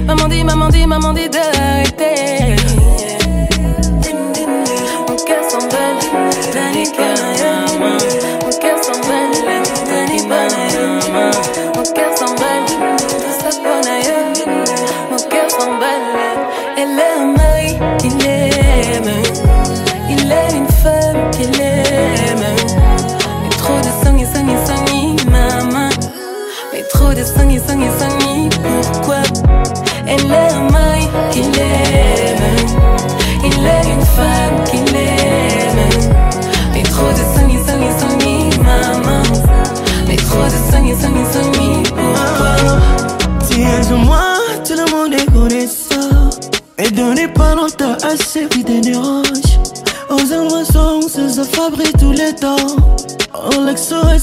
[0.05, 2.58] Maman dit, maman dit, maman dit d'arrêter.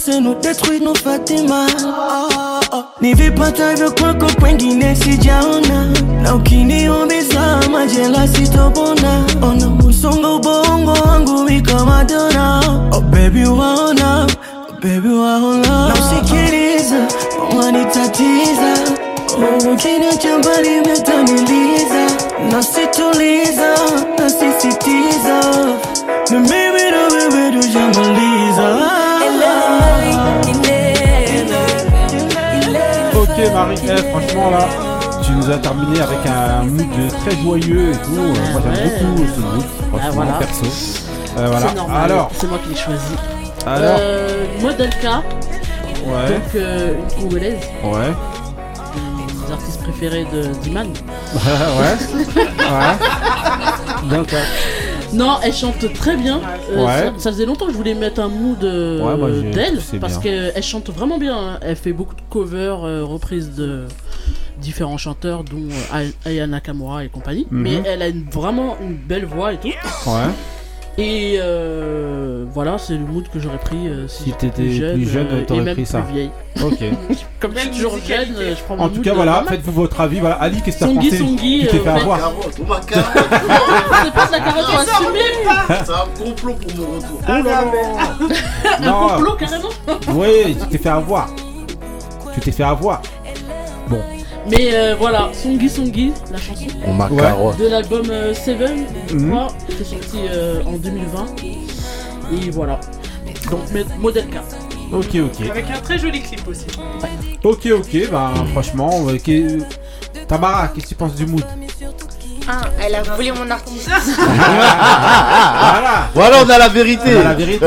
[0.07, 1.67] L'ex nous détruit nos Fatima.
[3.01, 5.87] Nivi pata hivyo kwako kwengine sijaona
[6.23, 12.61] na ukiniumiza majela sitopona ona musongo ubongo wangu wika madona
[12.93, 16.97] oh baby waona oh baby waona na usikiliza
[17.59, 18.75] wanitatiza
[19.39, 22.07] oh, ukiniacha mbali umetaniliza
[22.53, 24.06] nasituliza nasisitiza
[33.85, 34.69] eh, franchement là,
[35.23, 36.87] tu nous as terminé avec un mood
[37.25, 38.19] très joyeux et tout.
[38.19, 39.01] Euh, Moi j'aime ouais.
[39.05, 40.33] beaucoup ce mood, franchement Ah, voilà.
[40.35, 40.67] perso.
[41.39, 41.67] Euh, voilà.
[41.69, 43.15] C'est normal, Alors, c'est moi qui l'ai choisi.
[43.67, 45.23] Alors euh, Modelka,
[46.07, 46.29] Ouais.
[46.35, 48.13] donc euh, une congolaise, ouais.
[49.47, 50.87] des artistes préférés de Diman.
[51.35, 51.97] ouais.
[52.37, 52.47] ouais.
[54.17, 54.43] Donc, euh,
[55.13, 56.41] Non, elle chante très bien.
[56.71, 56.93] Euh, Ouais.
[56.93, 60.63] ça, ça faisait longtemps que je voulais mettre un mood euh, Ouais, d'elle parce qu'elle
[60.63, 61.37] chante vraiment bien.
[61.37, 61.59] hein.
[61.63, 63.85] Elle fait beaucoup de covers, euh, reprises de
[64.61, 67.47] différents chanteurs, dont euh, Ay- Aya Nakamura et compagnie.
[67.51, 67.63] Mhm.
[67.63, 69.69] Mais elle a une- vraiment une belle voix et tout.
[69.69, 70.33] Ouais.
[70.99, 75.07] Et euh, voilà, c'est le mood que j'aurais pris euh, si, Si j'étais t'étais plus
[75.07, 76.01] jeune, euh, et t'aurais même pris ça.
[76.01, 76.31] plus vieille.
[76.65, 76.79] Ok.
[77.41, 79.73] Comme je suis toujours jeune, euh, je prends mon En tout cas, euh, voilà, faites-vous
[79.73, 80.21] votre avis.
[80.21, 82.19] Voilà, Ali, qu'est-ce que t'as pensé Songui, Tu t'es euh, fait fait- avoir.
[82.57, 87.21] C'est pas de la carotte, on assume C'est un complot pour mon retour.
[87.23, 87.65] Oh là là.
[88.79, 89.09] Un Non.
[89.09, 89.69] complot carrément
[90.15, 91.29] Oui, tu t'es fait avoir.
[92.33, 93.03] Tu t'es fait avoir.
[93.89, 94.01] Bon.
[94.51, 96.67] Mais euh, voilà, Songi Songi, la chanson.
[97.11, 97.57] Ouais.
[97.59, 99.49] De l'album euh, Seven, Mhm.
[99.69, 101.27] qui est sorti euh, en 2020.
[102.33, 102.79] Et voilà.
[103.51, 103.61] Donc,
[103.99, 104.45] modèle 4.
[104.93, 105.49] Ok, ok.
[105.51, 106.67] Avec un très joli clip aussi.
[107.45, 108.91] Ok, ok, bah franchement,
[109.23, 109.59] qu'est-
[110.29, 111.45] Tamara, qu'est-ce que tu penses du mood?
[112.49, 113.89] Ah, elle a volé mon artiste.
[113.91, 117.17] Voilà Voilà, on a la vérité.
[117.17, 117.67] On a la vérité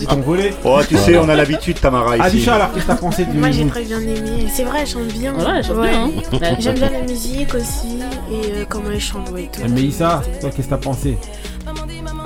[0.00, 2.26] Ils t'ont volé Oh, tu sais, on a l'habitude, Tamara, ici.
[2.26, 4.46] Adisha, alors qu'est-ce que t'as pensé du Moi j'ai très bien aimé.
[4.52, 5.32] C'est vrai, elle chante bien.
[5.32, 5.90] Voilà, elle chante Ouais.
[5.90, 6.56] bien, hein.
[6.58, 7.98] J'aime bien la musique aussi
[8.30, 9.62] et euh, comment elle chante et tout.
[9.68, 11.18] Mais Issa, toi, qu'est-ce que t'as pensé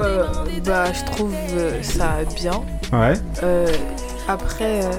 [0.01, 0.25] Euh,
[0.65, 2.53] bah, je trouve euh, ça bien.
[2.93, 3.15] Ouais.
[3.45, 3.69] Euh,
[4.29, 4.91] après, euh,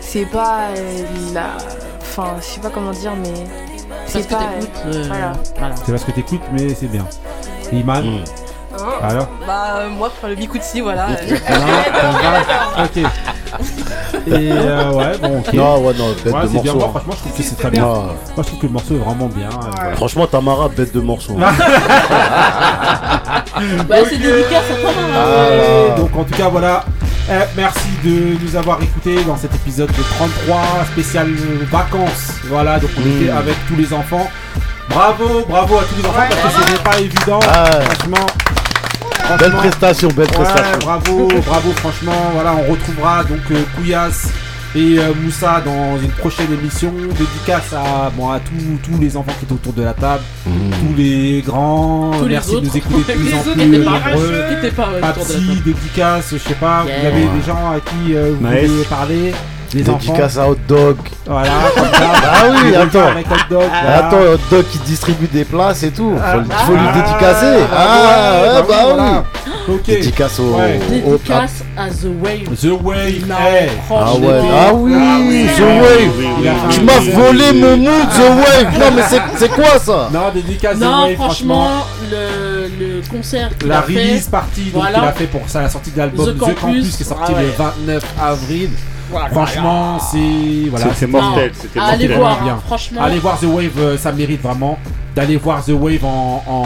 [0.00, 1.04] c'est pas euh,
[1.34, 1.56] la.
[2.00, 3.32] Enfin, je sais pas comment dire, mais.
[4.00, 4.40] Parce C'est que pas.
[4.58, 5.32] t'écoutes, euh, voilà.
[5.58, 5.74] voilà.
[5.84, 7.06] C'est parce que t'écoutes, mais c'est bien.
[7.72, 8.20] Iman
[8.74, 8.84] Oh.
[9.02, 11.06] Alors Bah, euh, moi, pour le Bikutsi, voilà.
[11.08, 12.96] Pas Ok.
[12.96, 13.04] Et
[14.30, 15.52] euh, ouais, bon, ok.
[15.52, 16.72] Non, ouais, non, bête Ouais, de c'est bien.
[16.72, 16.88] Moi, hein.
[16.90, 17.84] franchement, je trouve que c'est très bien.
[17.84, 19.50] Moi, je trouve que le morceau est vraiment bien.
[19.50, 21.36] euh, Franchement, Tamara, bête de morceau.
[23.88, 25.26] Bah, c'est dédicace à Tamara.
[25.26, 26.84] Euh, donc en tout cas voilà,
[27.30, 31.28] Eh, merci de nous avoir écoutés dans cet épisode de 33 spécial
[31.70, 32.32] vacances.
[32.48, 34.28] Voilà, donc on était avec tous les enfants.
[34.88, 37.40] Bravo, bravo à tous les enfants parce que c'était pas évident.
[37.48, 37.70] Ah.
[37.80, 38.26] Franchement.
[39.38, 40.78] Belle prestation, belle ouais, prestation.
[40.80, 42.30] bravo, bravo, franchement.
[42.34, 44.28] Voilà, on retrouvera donc euh, Kouyas
[44.74, 46.92] et euh, Moussa dans une prochaine émission.
[47.18, 50.96] Dédicace à, bon, à tous, tous les enfants qui étaient autour de la table, tous
[50.96, 52.10] les grands.
[52.18, 54.10] Tous les Merci de nous écouter de plus Les en plus qui étaient euh, pas-
[54.10, 54.32] nombreux.
[54.32, 57.00] euh, Papsi, dédicace, je sais pas, Yeah.
[57.00, 57.30] vous avez Ouais.
[57.38, 58.70] des gens à qui euh, vous Nice.
[58.70, 59.34] voulez parler
[59.74, 60.48] les Dédicace enfants.
[60.48, 60.96] à Hot Dog.
[61.26, 62.12] Voilà, comme ça.
[62.24, 63.06] Ah oui, Les attends.
[63.08, 64.06] Avec hot dog, voilà.
[64.06, 66.12] Attends, Hot Dog qui distribue des places et tout.
[66.16, 67.58] Faut, le- faut lui Ah, dédicacer.
[67.70, 69.24] bah Ah, ouais, bah bah oui, voilà.
[69.68, 69.86] Ok.
[69.86, 70.54] Dédicace au.
[70.56, 70.80] Ouais.
[71.06, 72.56] au- Dédicace à The Wave.
[72.60, 73.68] The Wave, Non, hey.
[73.70, 74.26] Ah franchement.
[74.26, 76.12] ouais, ah oui, The oui, Wave.
[76.18, 76.84] oui, oui, Tu oui.
[76.84, 77.10] m'as Oui.
[77.10, 78.78] volé mon mood, The Wave.
[78.80, 80.08] Non, mais c'est- c'est quoi ça?
[80.12, 81.64] Non, dédicace The Non, Wave, franchement.
[81.64, 84.40] franchement, le, le concert qu'il La a fait, release donc,
[84.74, 84.98] voilà.
[84.98, 87.06] qu'il a fait pour ça, la sortie de l'album The The, Campus, Campus, qui est
[87.06, 87.42] sorti ah ouais.
[87.42, 88.70] le 29 avril.
[89.10, 89.28] Voilà.
[89.28, 92.62] Franchement, c'est voilà, C'est- c'était- mortel, c'était c'était Allez mortel, voir, vraiment bien.
[92.66, 93.00] franchement.
[93.02, 94.78] Allez voir The Wave, euh, ça mérite vraiment
[95.14, 96.64] d'aller voir The Wave en, en,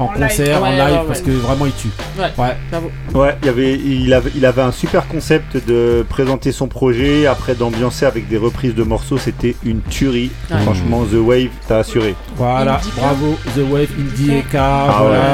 [0.00, 0.28] en, En live.
[0.28, 1.04] concert, en Ouais, live, ouais, ouais.
[1.06, 1.88] parce que vraiment il tue.
[2.18, 2.56] Ouais.
[2.70, 2.90] Bravo.
[3.14, 7.54] Ouais, il avait, il avait, il avait un super concept de présenter son projet, après
[7.54, 10.30] d'ambiancer avec des reprises de morceaux, c'était une tuerie.
[10.50, 10.58] Ouais.
[10.62, 12.14] Franchement, The Wave t'a assuré.
[12.40, 13.00] Voilà, Indica.
[13.00, 15.26] bravo The Wave, Indie Eka, Ah voilà, ouais.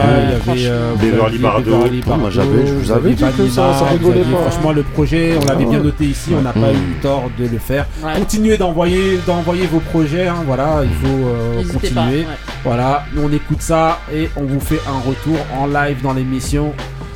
[0.56, 1.38] il y avait euh, Beverly.
[1.38, 4.50] Beverly Moi, j'avais- je vous avais dit que ça- rigolait aviez- pas.
[4.50, 7.44] Franchement, le projet, on l'avait Ah bien noté ici, on n'a pas eu tort de
[7.44, 7.86] le faire.
[8.02, 8.10] Ouais.
[8.18, 11.94] Continuez d'envoyer, d'envoyer vos projets, hein, voilà, il faut euh, continuer.
[11.94, 12.26] pas, ouais.
[12.64, 16.72] Voilà, nous on écoute ça et on vous fait un retour en live dans l'émission.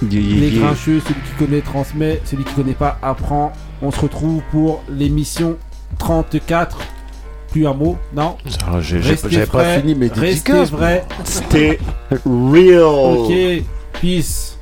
[0.08, 3.52] Les grincheux, celui qui connaît transmet, celui qui connaît pas apprend.
[3.82, 5.56] On se retrouve pour l'émission
[5.98, 6.78] 34.
[7.50, 8.36] Plus un mot, non
[8.66, 11.04] Ah, j'avais pas fini mes Restez vrai.
[11.24, 11.78] Stay
[12.24, 12.82] real.
[12.82, 13.32] Ok,
[14.00, 14.56] peace.